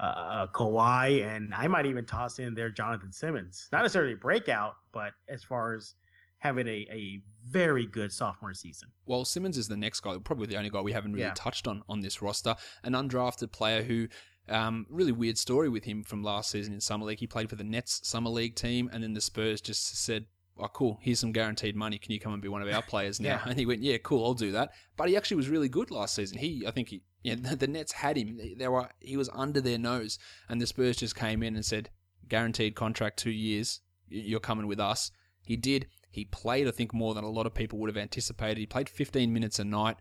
uh, 0.02 0.04
uh, 0.04 0.46
Kawhi, 0.48 1.24
and 1.24 1.54
I 1.54 1.68
might 1.68 1.86
even 1.86 2.04
toss 2.04 2.38
in 2.38 2.54
there 2.54 2.70
Jonathan 2.70 3.12
Simmons. 3.12 3.68
Not 3.72 3.82
necessarily 3.82 4.14
a 4.14 4.16
breakout, 4.16 4.74
but 4.92 5.12
as 5.28 5.42
far 5.44 5.74
as 5.74 5.94
having 6.38 6.66
a, 6.66 6.86
a 6.90 7.22
very 7.48 7.86
good 7.86 8.12
sophomore 8.12 8.52
season. 8.52 8.88
Well, 9.06 9.24
Simmons 9.24 9.56
is 9.56 9.68
the 9.68 9.76
next 9.76 10.00
guy, 10.00 10.16
probably 10.24 10.48
the 10.48 10.56
only 10.56 10.70
guy 10.70 10.80
we 10.80 10.92
haven't 10.92 11.12
really 11.12 11.24
Yeah. 11.26 11.34
touched 11.36 11.68
on 11.68 11.82
on 11.88 12.00
this 12.00 12.20
roster. 12.20 12.56
An 12.82 12.94
undrafted 12.94 13.52
player 13.52 13.84
who, 13.84 14.08
um, 14.48 14.86
really 14.90 15.12
weird 15.12 15.38
story 15.38 15.68
with 15.68 15.84
him 15.84 16.02
from 16.02 16.24
last 16.24 16.50
season 16.50 16.74
in 16.74 16.80
Summer 16.80 17.04
League. 17.06 17.20
He 17.20 17.28
played 17.28 17.48
for 17.48 17.54
the 17.54 17.62
Nets 17.64 18.00
Summer 18.06 18.30
League 18.30 18.56
team, 18.56 18.90
and 18.92 19.04
then 19.04 19.14
the 19.14 19.20
Spurs 19.20 19.60
just 19.60 19.96
said, 20.04 20.26
Oh, 20.58 20.68
cool, 20.68 20.98
here's 21.00 21.18
some 21.18 21.32
guaranteed 21.32 21.74
money. 21.74 21.98
Can 21.98 22.12
you 22.12 22.20
come 22.20 22.32
and 22.34 22.42
be 22.42 22.48
one 22.48 22.62
of 22.62 22.72
our 22.72 22.82
players 22.88 23.20
now? 23.20 23.28
Yeah. 23.28 23.42
And 23.46 23.58
he 23.58 23.66
went, 23.66 23.82
Yeah, 23.82 23.96
cool, 23.98 24.24
I'll 24.24 24.34
do 24.34 24.52
that. 24.52 24.72
But 24.96 25.08
he 25.08 25.16
actually 25.16 25.38
was 25.38 25.48
really 25.48 25.68
good 25.68 25.90
last 25.90 26.14
season. 26.14 26.38
He, 26.38 26.64
I 26.66 26.70
think 26.70 26.88
he, 26.90 27.02
yeah, 27.22 27.34
the, 27.40 27.56
the 27.56 27.66
Nets 27.66 27.92
had 27.92 28.16
him. 28.16 28.38
They 28.56 28.68
were, 28.68 28.88
he 29.00 29.16
was 29.16 29.30
under 29.32 29.60
their 29.60 29.78
nose, 29.78 30.18
and 30.48 30.60
the 30.60 30.66
Spurs 30.66 30.96
just 30.96 31.16
came 31.16 31.42
in 31.42 31.54
and 31.56 31.64
said, 31.64 31.90
Guaranteed 32.28 32.74
contract, 32.74 33.18
two 33.18 33.30
years, 33.30 33.80
you're 34.08 34.40
coming 34.40 34.66
with 34.66 34.80
us. 34.80 35.10
He 35.44 35.56
did. 35.56 35.86
He 36.10 36.26
played, 36.26 36.68
I 36.68 36.70
think, 36.70 36.92
more 36.94 37.14
than 37.14 37.24
a 37.24 37.30
lot 37.30 37.46
of 37.46 37.54
people 37.54 37.78
would 37.80 37.88
have 37.88 37.96
anticipated. 37.96 38.58
He 38.58 38.66
played 38.66 38.88
15 38.88 39.32
minutes 39.32 39.58
a 39.58 39.64
night. 39.64 39.96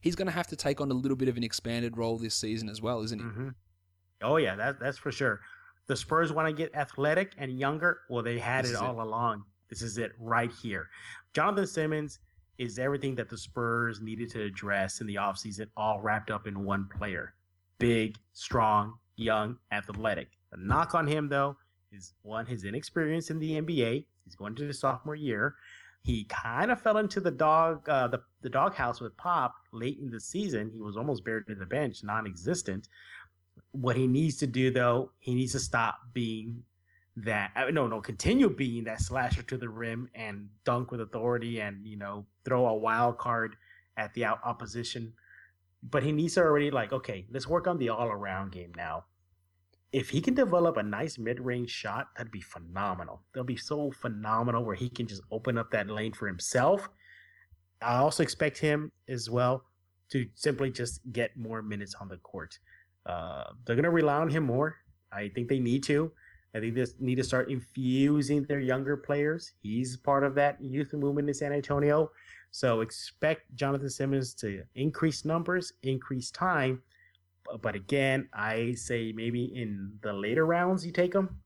He's 0.00 0.16
going 0.16 0.26
to 0.26 0.32
have 0.32 0.46
to 0.48 0.56
take 0.56 0.80
on 0.80 0.90
a 0.90 0.94
little 0.94 1.16
bit 1.16 1.28
of 1.28 1.36
an 1.36 1.44
expanded 1.44 1.96
role 1.98 2.18
this 2.18 2.34
season 2.34 2.68
as 2.70 2.80
well, 2.80 3.02
isn't 3.02 3.18
he? 3.18 3.24
hmm 3.24 3.48
Oh 4.22 4.36
yeah, 4.36 4.56
that, 4.56 4.80
that's 4.80 4.98
for 4.98 5.12
sure. 5.12 5.40
The 5.86 5.96
Spurs 5.96 6.32
want 6.32 6.48
to 6.48 6.52
get 6.54 6.74
athletic 6.74 7.32
and 7.38 7.58
younger. 7.58 8.00
Well, 8.08 8.22
they 8.22 8.38
had 8.38 8.64
This 8.64 8.72
it. 8.72 8.76
all 8.78 9.00
along. 9.00 9.44
This 9.70 9.82
is 9.82 9.98
it 9.98 10.12
right 10.18 10.50
here. 10.62 10.88
Jonathan 11.32 11.66
Simmons 11.66 12.18
is 12.58 12.78
everything 12.78 13.14
that 13.14 13.30
the 13.30 13.38
Spurs 13.38 14.00
needed 14.02 14.30
to 14.32 14.42
address 14.42 15.00
in 15.00 15.06
the 15.06 15.14
offseason, 15.14 15.68
all 15.76 16.00
wrapped 16.00 16.30
up 16.30 16.46
in 16.46 16.64
one 16.64 16.88
player. 16.98 17.34
Big, 17.78 18.18
strong, 18.34 18.94
young, 19.16 19.56
athletic. 19.72 20.28
The 20.50 20.58
knock 20.58 20.94
on 20.94 21.06
him, 21.06 21.28
though, 21.28 21.56
is 21.92 22.12
one, 22.22 22.44
his 22.44 22.64
inexperience 22.64 23.30
in 23.30 23.38
the 23.38 23.62
NBA. 23.62 24.04
He's 24.24 24.34
going 24.34 24.54
to 24.56 24.66
the 24.66 24.74
sophomore 24.74 25.14
year. 25.14 25.54
He 26.02 26.24
kind 26.24 26.70
of 26.70 26.80
fell 26.80 26.98
into 26.98 27.20
the 27.20 27.30
dog, 27.30 27.88
uh, 27.88 28.08
the 28.08 28.20
the 28.42 28.48
doghouse 28.48 29.00
with 29.00 29.16
Pop 29.16 29.54
late 29.72 29.98
in 29.98 30.10
the 30.10 30.20
season. 30.20 30.70
He 30.72 30.80
was 30.80 30.96
almost 30.96 31.24
buried 31.24 31.44
in 31.48 31.58
the 31.58 31.66
bench, 31.66 32.02
non-existent. 32.02 32.88
What 33.72 33.96
he 33.96 34.06
needs 34.06 34.36
to 34.38 34.46
do, 34.46 34.70
though, 34.70 35.12
he 35.18 35.34
needs 35.34 35.52
to 35.52 35.58
stop 35.58 35.98
being 36.14 36.62
that. 37.24 37.52
uh, 37.56 37.70
No, 37.70 37.86
no, 37.86 38.00
continue 38.00 38.48
being 38.48 38.84
that 38.84 39.00
slasher 39.00 39.42
to 39.42 39.56
the 39.56 39.68
rim 39.68 40.08
and 40.14 40.48
dunk 40.64 40.90
with 40.90 41.00
authority, 41.00 41.60
and 41.60 41.86
you 41.86 41.96
know, 41.96 42.26
throw 42.44 42.66
a 42.66 42.74
wild 42.74 43.18
card 43.18 43.56
at 43.96 44.14
the 44.14 44.24
opposition. 44.24 45.12
But 45.82 46.02
he 46.02 46.12
needs 46.12 46.34
to 46.34 46.42
already 46.42 46.70
like, 46.70 46.92
okay, 46.92 47.26
let's 47.30 47.48
work 47.48 47.66
on 47.66 47.78
the 47.78 47.88
all-around 47.88 48.52
game 48.52 48.72
now. 48.76 49.04
If 49.92 50.10
he 50.10 50.20
can 50.20 50.34
develop 50.34 50.76
a 50.76 50.82
nice 50.82 51.18
mid-range 51.18 51.70
shot, 51.70 52.08
that'd 52.16 52.30
be 52.30 52.42
phenomenal. 52.42 53.22
That'll 53.32 53.44
be 53.44 53.56
so 53.56 53.90
phenomenal 53.90 54.64
where 54.64 54.76
he 54.76 54.88
can 54.88 55.06
just 55.06 55.22
open 55.32 55.58
up 55.58 55.70
that 55.70 55.88
lane 55.88 56.12
for 56.12 56.28
himself. 56.28 56.88
I 57.82 57.96
also 57.96 58.22
expect 58.22 58.58
him 58.58 58.92
as 59.08 59.30
well 59.30 59.64
to 60.10 60.26
simply 60.34 60.70
just 60.70 61.00
get 61.12 61.36
more 61.36 61.62
minutes 61.62 61.94
on 62.00 62.08
the 62.08 62.18
court. 62.18 62.58
Uh, 63.06 63.44
they're 63.64 63.74
going 63.74 63.84
to 63.84 63.90
rely 63.90 64.16
on 64.16 64.28
him 64.28 64.44
more. 64.44 64.76
I 65.10 65.28
think 65.34 65.48
they 65.48 65.58
need 65.58 65.82
to. 65.84 66.12
I 66.54 66.60
think 66.60 66.74
they 66.74 66.84
need 66.98 67.16
to 67.16 67.24
start 67.24 67.50
infusing 67.50 68.42
their 68.44 68.60
younger 68.60 68.96
players. 68.96 69.52
He's 69.62 69.96
part 69.96 70.24
of 70.24 70.34
that 70.34 70.60
youth 70.60 70.92
movement 70.92 71.28
in 71.28 71.34
San 71.34 71.52
Antonio. 71.52 72.10
So 72.50 72.80
expect 72.80 73.54
Jonathan 73.54 73.90
Simmons 73.90 74.34
to 74.34 74.64
increase 74.74 75.24
numbers, 75.24 75.72
increase 75.82 76.30
time. 76.30 76.82
But 77.62 77.74
again, 77.74 78.28
I 78.32 78.74
say 78.74 79.12
maybe 79.12 79.44
in 79.44 79.92
the 80.02 80.12
later 80.12 80.46
rounds 80.46 80.84
you 80.84 80.92
take 80.92 81.14
him. 81.14 81.40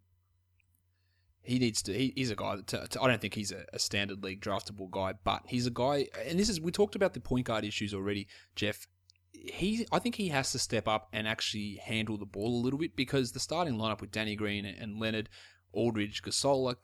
he 1.43 1.59
needs 1.59 1.83
to. 1.83 1.93
He, 1.93 2.13
he's 2.17 2.31
a 2.31 2.37
guy 2.37 2.57
that 2.57 2.67
to, 2.69 2.87
to, 2.89 3.03
I 3.03 3.09
don't 3.09 3.21
think 3.21 3.35
he's 3.35 3.53
a, 3.53 3.65
a, 3.75 3.79
standard 3.79 4.25
league 4.25 4.41
draftable 4.41 4.91
guy, 4.91 5.15
but 5.25 5.43
he's 5.47 5.67
a 5.67 5.71
guy. 5.71 6.09
And 6.27 6.39
this 6.39 6.49
is 6.49 6.61
we 6.61 6.73
talked 6.73 6.95
about 6.95 7.13
the 7.13 7.21
point 7.21 7.47
guard 7.47 7.65
issues 7.65 7.93
already, 7.93 8.27
Jeff. 8.57 8.87
He, 9.47 9.87
I 9.93 9.99
think 9.99 10.15
he 10.15 10.29
has 10.29 10.53
to 10.53 10.59
step 10.59 10.89
up 10.89 11.09
and 11.13 11.29
actually 11.29 11.77
handle 11.85 12.17
the 12.17 12.25
ball 12.25 12.61
a 12.61 12.63
little 12.63 12.79
bit 12.79 12.97
because 12.97 13.33
the 13.33 13.41
starting 13.41 13.75
lineup 13.75 14.01
with 14.01 14.11
Danny 14.11 14.37
Green 14.37 14.65
and 14.65 14.99
Leonard, 14.99 15.29
Aldridge, 15.73 16.23
Gasol, 16.23 16.65
like 16.65 16.79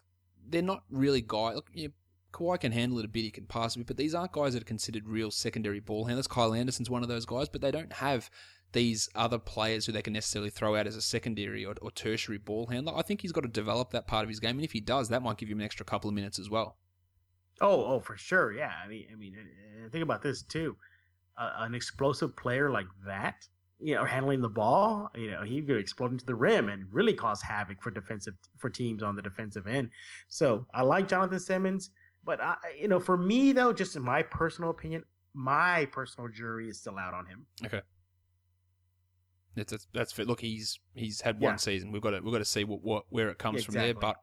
they're 0.46 0.62
not 0.62 0.84
really 0.90 1.22
guys. 1.22 1.56
Look, 1.56 1.70
you 1.72 1.88
know, 1.88 1.94
Kawhi 2.32 2.61
can 2.61 2.72
handle 2.72 2.98
it 2.98 3.04
a 3.04 3.08
bit, 3.08 3.22
he 3.22 3.30
can 3.30 3.46
pass 3.46 3.74
a 3.74 3.78
bit, 3.78 3.86
but 3.86 3.96
these 3.96 4.14
aren't 4.14 4.32
guys 4.32 4.52
that 4.52 4.62
are 4.62 4.66
considered 4.66 5.08
real 5.08 5.30
secondary 5.30 5.80
ball 5.80 6.04
handlers. 6.04 6.26
Kyle 6.26 6.54
Anderson's 6.54 6.90
one 6.90 7.02
of 7.02 7.08
those 7.08 7.26
guys, 7.26 7.48
but 7.48 7.61
they 7.61 7.70
don't 7.70 7.92
have 7.94 8.30
these 8.72 9.08
other 9.14 9.38
players 9.38 9.86
who 9.86 9.92
they 9.92 10.02
can 10.02 10.12
necessarily 10.12 10.50
throw 10.50 10.76
out 10.76 10.86
as 10.86 10.94
a 10.94 11.02
secondary 11.02 11.64
or, 11.64 11.74
or, 11.82 11.90
tertiary 11.90 12.38
ball 12.38 12.66
handler. 12.66 12.96
I 12.96 13.02
think 13.02 13.20
he's 13.20 13.32
got 13.32 13.40
to 13.40 13.48
develop 13.48 13.90
that 13.90 14.06
part 14.06 14.22
of 14.22 14.28
his 14.28 14.38
game, 14.38 14.56
and 14.56 14.64
if 14.64 14.72
he 14.72 14.80
does, 14.80 15.08
that 15.08 15.22
might 15.22 15.38
give 15.38 15.48
him 15.48 15.58
an 15.58 15.64
extra 15.64 15.84
couple 15.84 16.08
of 16.08 16.14
minutes 16.14 16.38
as 16.38 16.48
well. 16.48 16.76
Oh, 17.61 17.84
oh, 17.84 18.00
for 18.00 18.16
sure, 18.16 18.52
yeah. 18.52 18.72
I 18.82 18.88
mean, 18.88 19.06
I 19.12 19.16
mean, 19.16 19.36
think 19.90 20.02
about 20.02 20.22
this 20.22 20.42
too. 20.42 20.76
An 21.39 21.74
explosive 21.74 22.37
player 22.37 22.70
like 22.70 22.87
that, 23.07 23.47
you 23.78 23.95
know, 23.95 24.05
handling 24.05 24.41
the 24.43 24.49
ball, 24.49 25.11
you 25.14 25.31
know, 25.31 25.43
he 25.43 25.62
could 25.62 25.78
explode 25.78 26.12
into 26.12 26.26
the 26.26 26.35
rim 26.35 26.68
and 26.68 26.85
really 26.93 27.14
cause 27.14 27.41
havoc 27.41 27.83
for 27.83 27.91
defensive 27.91 28.35
for 28.59 28.68
teams 28.68 29.03
on 29.03 29.16
the 29.16 29.22
defensive 29.22 29.66
end. 29.66 29.91
So 30.28 30.66
I 30.74 30.83
like 30.83 31.09
Jonathan 31.09 31.41
Simmons, 31.41 31.91
but 32.24 32.41
I, 32.43 32.57
you 32.78 32.89
know, 32.89 33.01
for 33.01 33.16
me 33.16 33.53
though, 33.53 33.72
just 33.72 33.97
in 33.97 34.03
my 34.03 34.22
personal 34.22 34.70
opinion, 34.70 35.05
my 35.33 35.87
personal 35.87 36.28
jury 36.28 36.68
is 36.68 36.78
still 36.78 36.99
out 36.99 37.14
on 37.14 37.24
him. 37.26 37.47
Okay. 37.64 37.81
That's 39.57 39.72
that's, 39.72 39.87
that's 39.95 40.12
fit. 40.12 40.26
Look, 40.26 40.41
he's 40.41 40.78
he's 40.95 41.20
had 41.20 41.41
one 41.41 41.55
yeah. 41.55 41.57
season. 41.57 41.91
We've 41.91 42.03
got 42.03 42.11
to 42.11 42.20
we've 42.20 42.33
got 42.33 42.39
to 42.39 42.45
see 42.45 42.64
what, 42.64 42.83
what 42.83 43.05
where 43.09 43.31
it 43.31 43.39
comes 43.39 43.64
exactly. 43.64 43.74
from 43.74 43.85
there. 43.87 43.95
But 43.95 44.16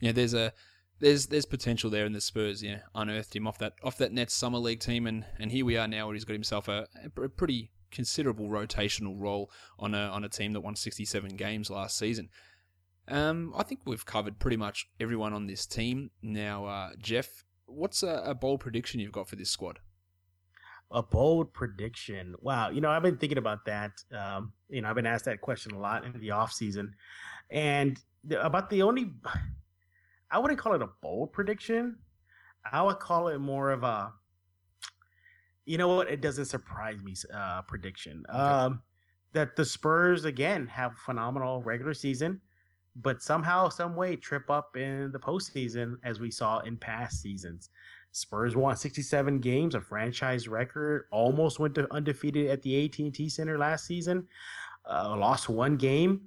you 0.00 0.08
know, 0.08 0.12
there's 0.12 0.34
a 0.34 0.52
there's 1.00 1.26
there's 1.26 1.46
potential 1.46 1.90
there 1.90 2.06
in 2.06 2.12
the 2.12 2.20
Spurs. 2.20 2.62
Know, 2.62 2.78
unearthed 2.94 3.34
him 3.34 3.46
off 3.46 3.58
that 3.58 3.74
off 3.82 3.98
that 3.98 4.12
Nets 4.12 4.34
summer 4.34 4.58
league 4.58 4.80
team, 4.80 5.06
and 5.06 5.24
and 5.38 5.50
here 5.50 5.64
we 5.64 5.76
are 5.76 5.88
now, 5.88 6.06
where 6.06 6.14
he's 6.14 6.24
got 6.24 6.34
himself 6.34 6.68
a, 6.68 6.86
a 7.16 7.28
pretty 7.28 7.70
considerable 7.90 8.48
rotational 8.48 9.14
role 9.18 9.50
on 9.78 9.94
a 9.94 10.08
on 10.08 10.24
a 10.24 10.28
team 10.28 10.52
that 10.52 10.60
won 10.60 10.76
67 10.76 11.36
games 11.36 11.70
last 11.70 11.98
season. 11.98 12.28
Um, 13.08 13.52
I 13.56 13.64
think 13.64 13.80
we've 13.84 14.06
covered 14.06 14.38
pretty 14.38 14.56
much 14.56 14.88
everyone 15.00 15.32
on 15.32 15.46
this 15.46 15.66
team 15.66 16.10
now. 16.22 16.66
Uh, 16.66 16.90
Jeff, 16.98 17.44
what's 17.66 18.02
a, 18.02 18.22
a 18.24 18.34
bold 18.34 18.60
prediction 18.60 19.00
you've 19.00 19.10
got 19.10 19.28
for 19.28 19.36
this 19.36 19.50
squad? 19.50 19.80
a 20.92 21.02
bold 21.02 21.52
prediction. 21.52 22.34
Wow, 22.40 22.70
you 22.70 22.80
know, 22.80 22.90
I've 22.90 23.02
been 23.02 23.16
thinking 23.16 23.38
about 23.38 23.64
that. 23.66 23.92
Um, 24.12 24.52
you 24.68 24.82
know, 24.82 24.88
I've 24.88 24.96
been 24.96 25.06
asked 25.06 25.24
that 25.26 25.40
question 25.40 25.72
a 25.72 25.78
lot 25.78 26.04
in 26.04 26.18
the 26.18 26.32
off 26.32 26.52
season, 26.52 26.94
and 27.48 28.00
about 28.38 28.70
the 28.70 28.82
only, 28.82 29.12
I 30.30 30.38
wouldn't 30.38 30.60
call 30.60 30.74
it 30.74 30.82
a 30.82 30.88
bold 31.00 31.32
prediction. 31.32 31.96
I 32.70 32.82
would 32.82 32.98
call 32.98 33.28
it 33.28 33.38
more 33.38 33.70
of 33.70 33.82
a, 33.82 34.12
you 35.64 35.78
know 35.78 35.88
what? 35.88 36.10
It 36.10 36.20
doesn't 36.20 36.46
surprise 36.46 37.02
me. 37.02 37.14
Uh, 37.32 37.62
prediction. 37.62 38.24
Okay. 38.28 38.38
Um, 38.38 38.82
that 39.32 39.56
the 39.56 39.64
Spurs 39.64 40.24
again 40.24 40.66
have 40.66 40.96
phenomenal 40.98 41.62
regular 41.62 41.94
season, 41.94 42.40
but 42.96 43.22
somehow, 43.22 43.68
some 43.68 43.94
way, 43.94 44.16
trip 44.16 44.50
up 44.50 44.76
in 44.76 45.12
the 45.12 45.18
postseason 45.18 45.96
as 46.04 46.18
we 46.18 46.30
saw 46.30 46.58
in 46.60 46.76
past 46.76 47.22
seasons. 47.22 47.70
Spurs 48.12 48.56
won 48.56 48.76
67 48.76 49.38
games, 49.38 49.74
a 49.76 49.80
franchise 49.80 50.48
record. 50.48 51.06
Almost 51.12 51.60
went 51.60 51.76
to 51.76 51.92
undefeated 51.94 52.48
at 52.48 52.62
the 52.62 52.84
AT&T 52.84 53.28
Center 53.28 53.56
last 53.56 53.86
season. 53.86 54.26
Uh, 54.84 55.16
lost 55.16 55.48
one 55.48 55.76
game. 55.76 56.22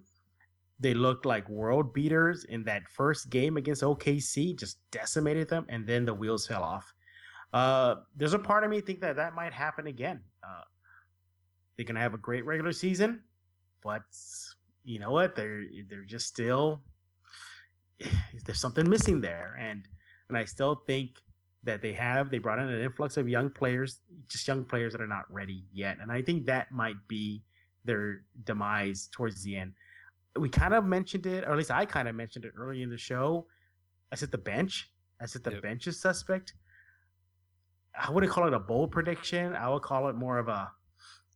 They 0.83 0.93
looked 0.93 1.25
like 1.25 1.47
world 1.47 1.93
beaters 1.93 2.43
in 2.43 2.65
that 2.65 2.89
first 2.89 3.29
game 3.29 3.55
against 3.55 3.81
OKC, 3.83 4.59
just 4.59 4.79
decimated 4.91 5.47
them, 5.47 5.65
and 5.69 5.87
then 5.87 6.03
the 6.03 6.13
wheels 6.13 6.45
fell 6.45 6.61
off. 6.61 6.93
Uh, 7.53 7.95
there's 8.17 8.33
a 8.33 8.39
part 8.39 8.65
of 8.65 8.69
me 8.69 8.81
think 8.81 8.99
that 8.99 9.15
that 9.15 9.33
might 9.33 9.53
happen 9.53 9.87
again. 9.87 10.19
Uh, 10.43 10.63
they're 11.77 11.85
gonna 11.85 12.01
have 12.01 12.13
a 12.13 12.17
great 12.17 12.45
regular 12.45 12.73
season, 12.73 13.21
but 13.81 14.01
you 14.83 14.99
know 14.99 15.11
what? 15.11 15.37
They're 15.37 15.63
they're 15.89 16.03
just 16.03 16.27
still 16.27 16.81
there's 18.45 18.59
something 18.59 18.89
missing 18.89 19.21
there, 19.21 19.57
and 19.57 19.87
and 20.27 20.37
I 20.37 20.43
still 20.43 20.83
think 20.85 21.11
that 21.63 21.81
they 21.81 21.93
have. 21.93 22.29
They 22.29 22.39
brought 22.39 22.59
in 22.59 22.67
an 22.67 22.81
influx 22.81 23.15
of 23.15 23.29
young 23.29 23.49
players, 23.49 24.01
just 24.27 24.45
young 24.49 24.65
players 24.65 24.91
that 24.91 25.01
are 25.01 25.07
not 25.07 25.31
ready 25.31 25.63
yet. 25.71 25.99
And 26.01 26.11
I 26.11 26.21
think 26.21 26.45
that 26.47 26.73
might 26.73 26.97
be 27.07 27.41
their 27.85 28.23
demise 28.43 29.07
towards 29.13 29.43
the 29.43 29.55
end. 29.55 29.73
We 30.37 30.49
kind 30.49 30.73
of 30.73 30.85
mentioned 30.85 31.25
it, 31.25 31.43
or 31.43 31.51
at 31.51 31.57
least 31.57 31.71
I 31.71 31.85
kind 31.85 32.07
of 32.07 32.15
mentioned 32.15 32.45
it 32.45 32.53
early 32.57 32.81
in 32.81 32.89
the 32.89 32.97
show. 32.97 33.47
I 34.11 34.15
said 34.15 34.31
the 34.31 34.37
bench. 34.37 34.89
I 35.21 35.25
said 35.25 35.43
the 35.43 35.51
yep. 35.51 35.61
bench 35.61 35.87
is 35.87 35.99
suspect. 35.99 36.53
I 37.99 38.11
wouldn't 38.11 38.31
call 38.31 38.47
it 38.47 38.53
a 38.53 38.59
bold 38.59 38.91
prediction. 38.91 39.55
I 39.55 39.69
would 39.69 39.83
call 39.83 40.09
it 40.09 40.15
more 40.15 40.39
of 40.39 40.47
a, 40.47 40.71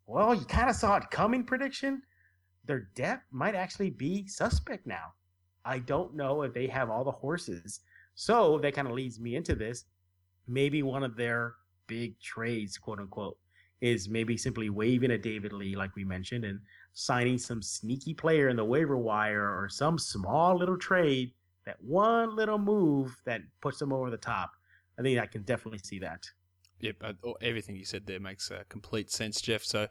well, 0.08 0.34
you 0.34 0.45
kind 0.45 0.70
of 0.70 0.76
saw 0.76 0.98
it 0.98 1.04
coming 1.12 1.43
prediction. 1.43 2.02
Their 2.66 2.89
depth 2.95 3.24
might 3.32 3.56
actually 3.56 3.91
be 3.91 4.28
suspect 4.28 4.88
now. 4.88 5.14
I 5.64 5.80
don't 5.80 6.16
know 6.16 6.41
if 6.41 6.54
they 6.54 6.68
have 6.68 6.89
all 6.89 7.04
the 7.04 7.12
horses. 7.12 7.82
So 8.16 8.58
that 8.60 8.74
kind 8.74 8.88
of 8.88 8.93
leads 8.95 9.20
me 9.20 9.36
into 9.36 9.54
this 9.54 9.86
maybe 10.48 10.82
one 10.82 11.04
of 11.04 11.16
their 11.16 11.56
big 11.88 12.20
trades, 12.20 12.78
quote 12.78 13.00
unquote, 13.00 13.38
is 13.82 14.10
maybe 14.10 14.38
simply 14.38 14.70
waving 14.70 15.12
a 15.12 15.18
David 15.18 15.54
Lee, 15.54 15.76
like 15.76 15.95
we 15.95 16.04
mentioned, 16.04 16.45
and 16.45 16.60
signing 17.00 17.38
some 17.38 17.62
sneaky 17.62 18.12
player 18.12 18.50
in 18.50 18.56
the 18.56 18.66
waiver 18.66 18.98
wire 18.98 19.43
or 19.43 19.70
some 19.70 20.00
small 20.00 20.58
little 20.58 20.78
trade, 20.78 21.32
that 21.64 21.78
one 21.80 22.36
little 22.36 22.58
move 22.58 23.16
that 23.24 23.41
puts 23.62 23.78
them 23.78 23.93
over 23.93 24.10
the 24.10 24.18
top. 24.18 24.54
I 24.98 25.04
think 25.04 25.20
I 25.20 25.28
can 25.28 25.43
definitely 25.43 25.80
see 25.84 26.00
that. 26.00 26.26
Yep, 26.80 27.04
everything 27.41 27.76
you 27.76 27.86
said 27.86 28.08
there 28.08 28.20
makes 28.20 28.50
uh, 28.50 28.64
complete 28.70 29.12
sense, 29.12 29.41
Jeff. 29.41 29.64
So 29.64 29.88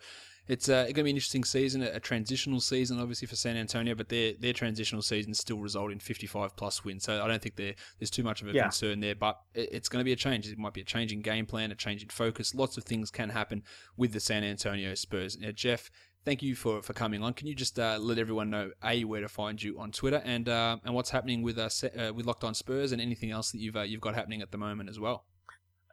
it's 0.49 0.69
uh, 0.69 0.83
going 0.83 0.95
to 0.95 1.03
be 1.05 1.11
an 1.11 1.17
interesting 1.17 1.45
season, 1.45 1.83
a 1.83 2.01
transitional 2.01 2.59
season, 2.61 2.99
obviously 2.99 3.29
for 3.29 3.37
San 3.37 3.57
Antonio, 3.57 3.95
but 3.95 4.09
their 4.09 4.33
their 4.41 4.53
transitional 4.53 5.03
season 5.03 5.33
still 5.33 5.59
result 5.59 5.93
in 5.93 6.01
55 6.01 6.57
plus 6.57 6.85
wins. 6.85 7.05
So 7.05 7.23
I 7.23 7.29
don't 7.29 7.41
think 7.41 7.55
there's 7.55 8.11
too 8.11 8.25
much 8.25 8.43
of 8.43 8.49
a 8.49 8.53
yeah. 8.53 8.63
concern 8.63 8.99
there. 8.99 9.15
But 9.15 9.41
it's 9.55 9.89
going 9.89 10.01
to 10.01 10.05
be 10.05 10.13
a 10.13 10.17
change. 10.17 10.49
It 10.49 10.59
might 10.59 10.75
be 10.75 10.81
a 10.81 10.85
change 10.85 11.13
in 11.13 11.21
game 11.21 11.47
plan, 11.47 11.71
a 11.71 11.77
change 11.77 12.03
in 12.03 12.09
focus. 12.09 12.53
Lots 12.53 12.77
of 12.77 12.85
things 12.85 13.13
can 13.13 13.29
happen 13.29 13.63
with 13.97 14.13
the 14.13 14.21
San 14.21 14.43
Antonio 14.43 14.95
Spurs. 14.95 15.39
Now, 15.39 15.53
Jeff, 15.53 15.91
thank 16.27 16.43
you 16.43 16.55
for, 16.55 16.83
for 16.83 16.93
coming 16.93 17.23
on. 17.23 17.33
Can 17.33 17.47
you 17.47 17.55
just 17.55 17.79
uh, 17.79 17.97
let 17.99 18.19
everyone 18.19 18.51
know 18.51 18.73
a 18.85 19.05
where 19.05 19.23
to 19.23 19.29
find 19.29 19.63
you 19.63 19.79
on 19.79 19.93
Twitter 19.93 20.21
and 20.25 20.47
uh, 20.49 20.77
and 20.85 20.95
what's 20.95 21.09
happening 21.09 21.43
with 21.43 21.59
uh, 21.59 21.71
with 22.15 22.27
Locked 22.27 22.45
On 22.45 22.53
Spurs 22.53 22.93
and 22.93 23.01
anything 23.01 23.31
else 23.31 23.53
that 23.53 23.59
you've 23.59 23.77
uh, 23.77 23.83
you've 23.83 24.03
got 24.03 24.15
happening 24.15 24.43
at 24.43 24.51
the 24.51 24.59
moment 24.59 24.91
as 24.91 25.01
well? 25.01 25.25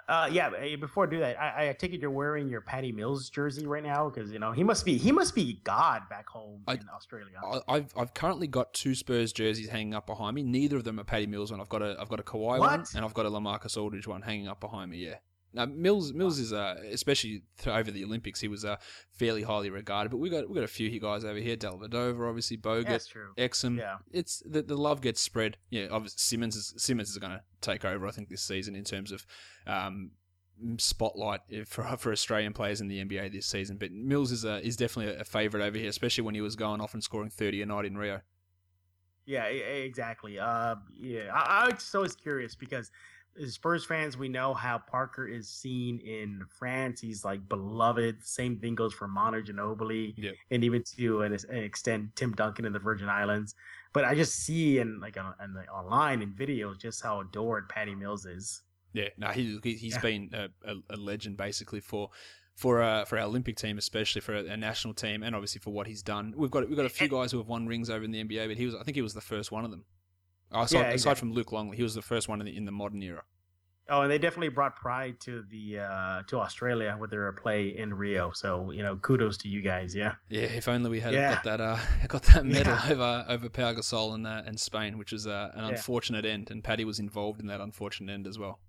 Uh, 0.09 0.27
yeah. 0.29 0.49
Before 0.75 1.07
I 1.07 1.09
do 1.09 1.19
that, 1.19 1.41
I, 1.41 1.69
I 1.69 1.73
take 1.73 1.93
it 1.93 2.01
you're 2.01 2.11
wearing 2.11 2.49
your 2.49 2.59
Patty 2.59 2.91
Mills 2.91 3.29
jersey 3.29 3.65
right 3.65 3.83
now 3.83 4.09
because 4.09 4.31
you 4.33 4.39
know 4.39 4.51
he 4.51 4.63
must 4.63 4.83
be 4.83 4.97
he 4.97 5.13
must 5.13 5.33
be 5.33 5.61
God 5.63 6.01
back 6.09 6.27
home 6.27 6.61
I, 6.67 6.73
in 6.73 6.89
Australia. 6.93 7.39
I, 7.69 7.75
have 7.75 7.93
I've 7.95 8.13
currently 8.13 8.47
got 8.47 8.73
two 8.73 8.95
Spurs 8.95 9.31
jerseys 9.31 9.69
hanging 9.69 9.93
up 9.93 10.05
behind 10.05 10.35
me. 10.35 10.43
Neither 10.43 10.75
of 10.75 10.83
them 10.83 10.99
are 10.99 11.05
Patty 11.05 11.27
Mills 11.27 11.51
one. 11.51 11.61
I've 11.61 11.69
got 11.69 11.81
a 11.81 11.95
I've 11.99 12.09
got 12.09 12.19
a 12.19 12.23
Kawhi 12.23 12.59
what? 12.59 12.59
one 12.59 12.83
and 12.95 13.05
I've 13.05 13.13
got 13.13 13.25
a 13.25 13.29
LaMarcus 13.29 13.77
Aldridge 13.77 14.07
one 14.07 14.23
hanging 14.23 14.47
up 14.47 14.59
behind 14.59 14.91
me. 14.91 14.97
Yeah. 14.97 15.15
Now 15.53 15.65
Mills 15.65 16.13
Mills 16.13 16.39
is 16.39 16.51
uh, 16.51 16.75
especially 16.91 17.43
over 17.65 17.91
the 17.91 18.03
Olympics 18.03 18.39
he 18.39 18.47
was 18.47 18.65
uh, 18.65 18.77
fairly 19.11 19.43
highly 19.43 19.69
regarded, 19.69 20.09
but 20.09 20.17
we 20.17 20.29
got 20.29 20.49
we 20.49 20.55
got 20.55 20.63
a 20.63 20.67
few 20.67 20.99
guys 20.99 21.23
over 21.23 21.39
here. 21.39 21.55
Dellavedova, 21.55 22.27
obviously 22.27 22.57
Bogut, 22.57 23.07
yeah, 23.37 23.47
Exum. 23.47 23.77
Yeah, 23.77 23.97
it's 24.11 24.41
the, 24.45 24.61
the 24.61 24.75
love 24.75 25.01
gets 25.01 25.21
spread. 25.21 25.57
Yeah, 25.69 25.87
obviously 25.91 26.17
Simmons 26.17 26.55
is 26.55 26.73
Simmons 26.77 27.09
is 27.09 27.17
going 27.17 27.33
to 27.33 27.41
take 27.61 27.85
over. 27.85 28.07
I 28.07 28.11
think 28.11 28.29
this 28.29 28.41
season 28.41 28.75
in 28.75 28.83
terms 28.83 29.11
of 29.11 29.25
um, 29.67 30.11
spotlight 30.77 31.41
for 31.67 31.83
for 31.97 32.11
Australian 32.11 32.53
players 32.53 32.81
in 32.81 32.87
the 32.87 33.03
NBA 33.03 33.31
this 33.31 33.45
season. 33.45 33.77
But 33.77 33.91
Mills 33.91 34.31
is 34.31 34.45
a, 34.45 34.65
is 34.65 34.75
definitely 34.75 35.15
a 35.15 35.25
favourite 35.25 35.65
over 35.65 35.77
here, 35.77 35.89
especially 35.89 36.23
when 36.23 36.35
he 36.35 36.41
was 36.41 36.55
going 36.55 36.81
off 36.81 36.93
and 36.93 37.03
scoring 37.03 37.29
thirty 37.29 37.61
a 37.61 37.65
night 37.65 37.85
in 37.85 37.97
Rio. 37.97 38.21
Yeah, 39.25 39.45
exactly. 39.45 40.37
Uh, 40.37 40.75
yeah, 40.99 41.31
I, 41.33 41.65
I 41.65 41.73
was 41.73 41.95
always 41.95 42.15
curious 42.15 42.55
because 42.55 42.91
as 43.41 43.53
Spurs 43.53 43.85
fans, 43.85 44.17
we 44.17 44.29
know 44.29 44.53
how 44.53 44.77
Parker 44.77 45.27
is 45.27 45.47
seen 45.47 45.99
in 45.99 46.43
France. 46.49 47.01
He's 47.01 47.25
like 47.25 47.47
beloved. 47.49 48.25
Same 48.25 48.57
thing 48.57 48.75
goes 48.75 48.93
for 48.93 49.07
Manu 49.07 49.43
Ginobili, 49.43 50.13
yep. 50.17 50.35
and 50.51 50.63
even 50.63 50.83
to 50.97 51.21
an, 51.21 51.33
an, 51.49 51.57
extent 51.57 52.15
Tim 52.15 52.33
Duncan 52.33 52.65
in 52.65 52.73
the 52.73 52.79
Virgin 52.79 53.09
Islands. 53.09 53.55
But 53.93 54.05
I 54.05 54.15
just 54.15 54.35
see 54.35 54.79
in 54.79 54.99
like 54.99 55.17
on, 55.17 55.33
on 55.39 55.53
the, 55.53 55.67
online 55.67 56.21
in 56.21 56.33
videos 56.33 56.79
just 56.79 57.01
how 57.01 57.21
adored 57.21 57.69
Patty 57.69 57.95
Mills 57.95 58.25
is. 58.25 58.61
Yeah, 58.93 59.09
no, 59.17 59.29
he 59.29 59.59
he's 59.63 59.93
yeah. 59.93 59.99
been 59.99 60.29
a, 60.33 60.49
a, 60.69 60.75
a, 60.91 60.97
legend 60.97 61.35
basically 61.35 61.79
for 61.79 62.09
for 62.55 62.81
uh, 62.81 63.05
for 63.05 63.17
our 63.17 63.25
Olympic 63.25 63.57
team, 63.57 63.77
especially 63.77 64.21
for 64.21 64.35
a, 64.35 64.55
national 64.55 64.93
team, 64.93 65.23
and 65.23 65.35
obviously 65.35 65.59
for 65.59 65.71
what 65.71 65.87
he's 65.87 66.03
done. 66.03 66.33
We've 66.37 66.51
got 66.51 66.67
we've 66.67 66.77
got 66.77 66.85
a 66.85 66.89
few 66.89 67.07
guys 67.07 67.31
who 67.31 67.39
have 67.39 67.47
won 67.47 67.67
rings 67.67 67.89
over 67.89 68.03
in 68.03 68.11
the 68.11 68.23
NBA, 68.23 68.47
but 68.47 68.57
he 68.57 68.65
was 68.65 68.75
I 68.75 68.83
think 68.83 68.95
he 68.95 69.01
was 69.01 69.15
the 69.15 69.21
first 69.21 69.51
one 69.51 69.65
of 69.65 69.71
them. 69.71 69.85
Aside, 70.53 70.77
yeah, 70.77 70.81
exactly. 70.85 70.95
aside 70.95 71.17
from 71.17 71.33
Luke 71.33 71.51
Longley, 71.51 71.77
he 71.77 71.83
was 71.83 71.95
the 71.95 72.01
first 72.01 72.27
one 72.29 72.39
in 72.41 72.45
the, 72.45 72.55
in 72.55 72.65
the 72.65 72.71
modern 72.71 73.01
era. 73.03 73.23
Oh, 73.89 74.01
and 74.01 74.09
they 74.09 74.17
definitely 74.17 74.47
brought 74.47 74.77
pride 74.77 75.19
to 75.21 75.43
the 75.51 75.79
uh, 75.79 76.23
to 76.27 76.39
Australia 76.39 76.95
with 76.97 77.11
their 77.11 77.29
play 77.33 77.67
in 77.77 77.93
Rio. 77.93 78.31
So 78.33 78.71
you 78.71 78.81
know, 78.81 78.95
kudos 78.95 79.37
to 79.39 79.49
you 79.49 79.61
guys. 79.61 79.93
Yeah. 79.93 80.13
Yeah. 80.29 80.43
If 80.43 80.69
only 80.69 80.89
we 80.89 81.01
had 81.01 81.13
Yeah. 81.13 81.33
got 81.35 81.43
that 81.43 81.59
uh, 81.61 81.77
got 82.07 82.23
that 82.23 82.45
medal 82.45 82.73
Yeah. 82.85 82.91
over 82.93 83.25
over 83.27 83.49
Pau 83.49 83.73
Gasol 83.73 84.15
and 84.15 84.25
uh, 84.25 84.41
and 84.45 84.57
Spain, 84.57 84.97
which 84.97 85.11
was 85.11 85.27
uh, 85.27 85.51
an 85.53 85.63
Yeah. 85.65 85.69
unfortunate 85.71 86.23
end, 86.23 86.49
and 86.49 86.63
Patty 86.63 86.85
was 86.85 86.97
involved 86.99 87.41
in 87.41 87.47
that 87.47 87.59
unfortunate 87.59 88.13
end 88.13 88.25
as 88.25 88.39
well. 88.39 88.59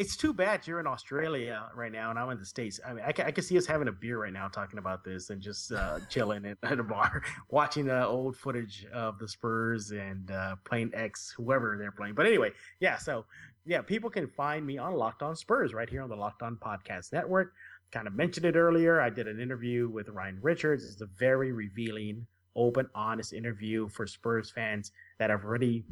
It's 0.00 0.16
too 0.16 0.32
bad 0.32 0.66
you're 0.66 0.80
in 0.80 0.86
Australia 0.86 1.68
right 1.74 1.92
now 1.92 2.08
and 2.08 2.18
I'm 2.18 2.30
in 2.30 2.38
the 2.38 2.46
States. 2.46 2.80
I 2.88 2.94
mean, 2.94 3.04
I 3.06 3.12
can, 3.12 3.26
I 3.26 3.32
can 3.32 3.44
see 3.44 3.58
us 3.58 3.66
having 3.66 3.86
a 3.86 3.92
beer 3.92 4.16
right 4.18 4.32
now 4.32 4.48
talking 4.48 4.78
about 4.78 5.04
this 5.04 5.28
and 5.28 5.42
just 5.42 5.72
uh, 5.72 5.98
chilling 6.08 6.46
at, 6.46 6.56
at 6.62 6.80
a 6.80 6.82
bar, 6.82 7.22
watching 7.50 7.90
uh, 7.90 8.06
old 8.06 8.34
footage 8.34 8.86
of 8.94 9.18
the 9.18 9.28
Spurs 9.28 9.90
and 9.90 10.30
uh, 10.30 10.56
playing 10.64 10.90
X, 10.94 11.34
whoever 11.36 11.76
they're 11.78 11.92
playing. 11.92 12.14
But 12.14 12.24
anyway, 12.24 12.52
yeah, 12.80 12.96
so 12.96 13.26
yeah, 13.66 13.82
people 13.82 14.08
can 14.08 14.26
find 14.26 14.64
me 14.66 14.78
on 14.78 14.94
Locked 14.94 15.22
On 15.22 15.36
Spurs 15.36 15.74
right 15.74 15.90
here 15.90 16.00
on 16.00 16.08
the 16.08 16.16
Locked 16.16 16.42
On 16.42 16.56
Podcast 16.56 17.12
Network. 17.12 17.52
Kind 17.92 18.06
of 18.06 18.14
mentioned 18.14 18.46
it 18.46 18.56
earlier. 18.56 19.02
I 19.02 19.10
did 19.10 19.28
an 19.28 19.38
interview 19.38 19.90
with 19.90 20.08
Ryan 20.08 20.38
Richards. 20.40 20.82
It's 20.82 21.02
a 21.02 21.08
very 21.18 21.52
revealing, 21.52 22.26
open, 22.56 22.88
honest 22.94 23.34
interview 23.34 23.86
for 23.90 24.06
Spurs 24.06 24.50
fans 24.50 24.92
that 25.18 25.28
have 25.28 25.44
already 25.44 25.84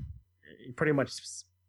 uh, 0.49 0.73
pretty 0.77 0.93
much 0.93 1.13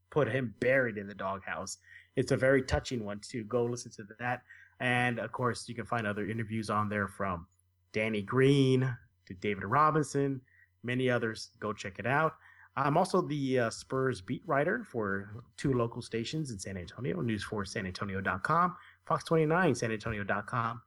put 0.10 0.30
him 0.30 0.56
buried 0.62 0.98
in 0.98 1.06
the 1.06 1.14
doghouse. 1.14 1.80
It's 2.20 2.34
a 2.34 2.38
very 2.38 2.62
touching 2.62 3.06
one 3.06 3.22
too. 3.22 3.46
Go 3.46 3.64
listen 3.64 3.94
to 3.94 4.04
that. 4.20 4.42
And 4.82 5.20
of 5.20 5.32
course, 5.32 5.70
you 5.70 5.74
can 5.74 5.86
find 5.86 6.06
other 6.06 6.28
interviews 6.28 6.70
on 6.70 6.90
there 6.90 7.08
from 7.08 7.48
Danny 7.94 8.22
Green 8.22 8.94
to 9.26 9.34
David 9.36 9.64
Robinson, 9.64 10.42
many 10.84 11.10
others. 11.10 11.52
Go 11.62 11.72
check 11.72 11.98
it 11.98 12.06
out. 12.06 12.34
I'm 12.76 12.98
also 12.98 13.22
the 13.22 13.60
uh, 13.60 13.70
Spurs 13.70 14.20
beat 14.20 14.44
writer 14.46 14.84
for 14.84 15.44
two 15.56 15.72
local 15.72 16.02
stations 16.02 16.52
in 16.52 16.60
San 16.60 16.76
Antonio, 16.76 17.22
News 17.22 17.44
4 17.44 17.64
San 17.64 17.86
Antonio.com, 17.86 18.76
Fox 19.06 19.24
29 19.24 19.76
San 19.76 19.92
Antonio.com. 19.94 20.82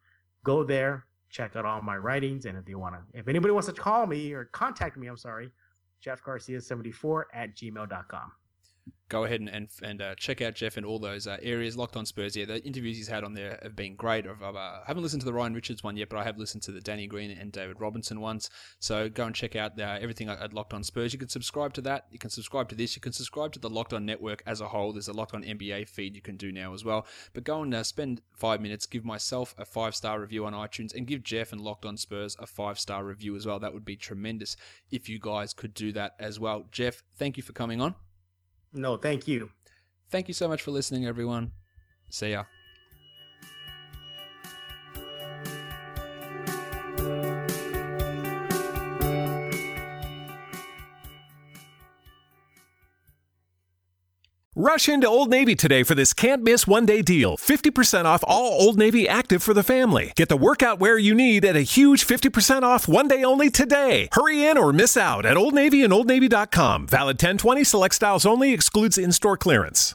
Go 0.44 0.64
there, 0.64 1.06
check 1.30 1.56
out 1.56 1.64
all 1.64 1.80
my 1.80 1.96
writings. 1.96 2.44
And 2.44 2.58
if 2.58 2.68
you 2.68 2.78
want 2.78 2.94
to, 2.94 3.18
if 3.18 3.26
anybody 3.26 3.52
wants 3.52 3.68
to 3.68 3.72
call 3.72 4.06
me 4.06 4.34
or 4.34 4.44
contact 4.44 4.98
me, 4.98 5.06
I'm 5.06 5.16
sorry, 5.16 5.50
Jeff 6.02 6.22
Garcia 6.22 6.60
74 6.60 7.28
at 7.32 7.56
gmail.com. 7.56 8.32
go 9.12 9.24
ahead 9.24 9.40
and 9.40 9.48
and, 9.50 9.68
and 9.82 10.00
uh, 10.00 10.14
check 10.14 10.40
out 10.40 10.54
Jeff 10.54 10.78
and 10.78 10.86
all 10.86 10.98
those 10.98 11.26
uh, 11.26 11.36
areas. 11.42 11.76
Locked 11.76 11.96
on 11.96 12.06
Spurs, 12.06 12.34
yeah, 12.34 12.46
the 12.46 12.64
interviews 12.64 12.96
he's 12.96 13.08
had 13.08 13.24
on 13.24 13.34
there 13.34 13.58
have 13.62 13.76
been 13.76 13.94
great. 13.94 14.26
I've, 14.26 14.42
I've, 14.42 14.56
uh, 14.56 14.80
haven't 14.86 15.02
listened 15.02 15.20
to 15.20 15.26
the 15.26 15.34
Ryan 15.34 15.54
Richards 15.54 15.84
one 15.84 15.96
yet, 15.96 16.08
but 16.08 16.18
I 16.18 16.24
have 16.24 16.38
listened 16.38 16.62
to 16.64 16.72
the 16.72 16.80
Danny 16.80 17.06
Green 17.06 17.30
and 17.30 17.52
David 17.52 17.78
Robinson 17.78 18.20
ones. 18.20 18.48
So 18.80 19.10
go 19.10 19.26
and 19.26 19.34
check 19.34 19.54
out 19.54 19.78
uh, 19.78 19.98
everything 20.00 20.28
at 20.28 20.40
at 20.40 20.54
Locked 20.54 20.72
on 20.72 20.82
Spurs. 20.82 21.12
You 21.12 21.18
can 21.18 21.28
subscribe 21.28 21.74
to 21.74 21.82
that. 21.82 22.06
You 22.10 22.18
can 22.18 22.30
subscribe 22.30 22.70
to 22.70 22.74
this. 22.74 22.96
You 22.96 23.02
can 23.02 23.12
subscribe 23.12 23.52
to 23.52 23.58
the 23.58 23.70
Locked 23.70 23.92
on 23.92 24.06
Network 24.06 24.42
as 24.46 24.62
a 24.62 24.68
whole. 24.68 24.92
There's 24.92 25.08
a 25.08 25.12
Locked 25.12 25.34
on 25.34 25.42
NBA 25.42 25.88
feed 25.88 26.16
you 26.16 26.22
can 26.22 26.36
do 26.36 26.50
now 26.50 26.72
as 26.72 26.84
well. 26.84 27.06
But 27.34 27.44
go 27.44 27.62
and 27.62 27.74
uh, 27.74 27.84
spend 27.84 28.22
five 28.34 28.62
minutes, 28.62 28.86
give 28.86 29.04
myself 29.04 29.54
a 29.58 29.66
five 29.66 29.94
star 29.94 30.20
review 30.20 30.46
on 30.46 30.54
iTunes, 30.54 30.94
and 30.94 31.06
give 31.06 31.22
Jeff 31.22 31.52
and 31.52 31.60
Locked 31.60 31.84
on 31.84 31.98
Spurs 31.98 32.36
a 32.38 32.46
five 32.46 32.78
star 32.78 33.04
review 33.04 33.36
as 33.36 33.46
well. 33.46 33.58
That 33.58 33.74
would 33.74 33.84
be 33.84 33.96
tremendous 33.96 34.56
if 34.90 35.08
you 35.08 35.18
guys 35.18 35.52
could 35.52 35.74
do 35.74 35.92
that 35.92 36.14
as 36.18 36.40
well. 36.40 36.64
Jeff, 36.72 37.02
thank 37.18 37.36
you 37.36 37.42
for 37.42 37.52
coming 37.52 37.80
on. 37.80 37.94
No, 38.72 38.96
thank 38.96 39.28
you. 39.28 39.50
Thank 40.10 40.28
you 40.28 40.34
so 40.34 40.48
much 40.48 40.62
for 40.62 40.70
listening, 40.70 41.06
everyone. 41.06 41.52
See 42.10 42.30
ya. 42.32 42.44
Rush 54.62 54.88
into 54.88 55.08
Old 55.08 55.28
Navy 55.28 55.56
today 55.56 55.82
for 55.82 55.96
this 55.96 56.12
can't 56.12 56.40
miss 56.40 56.68
one 56.68 56.86
day 56.86 57.02
deal. 57.02 57.36
50% 57.36 58.04
off 58.04 58.22
all 58.28 58.52
Old 58.52 58.78
Navy 58.78 59.08
active 59.08 59.42
for 59.42 59.52
the 59.52 59.64
family. 59.64 60.12
Get 60.14 60.28
the 60.28 60.36
workout 60.36 60.78
wear 60.78 60.96
you 60.96 61.16
need 61.16 61.44
at 61.44 61.56
a 61.56 61.62
huge 61.62 62.06
50% 62.06 62.62
off 62.62 62.86
one 62.86 63.08
day 63.08 63.24
only 63.24 63.50
today. 63.50 64.08
Hurry 64.12 64.44
in 64.46 64.56
or 64.56 64.72
miss 64.72 64.96
out 64.96 65.26
at 65.26 65.36
Old 65.36 65.52
Navy 65.52 65.82
and 65.82 65.92
OldNavy.com. 65.92 66.86
Valid 66.86 67.16
1020 67.16 67.64
select 67.64 67.96
styles 67.96 68.24
only 68.24 68.52
excludes 68.52 68.98
in 68.98 69.10
store 69.10 69.36
clearance. 69.36 69.90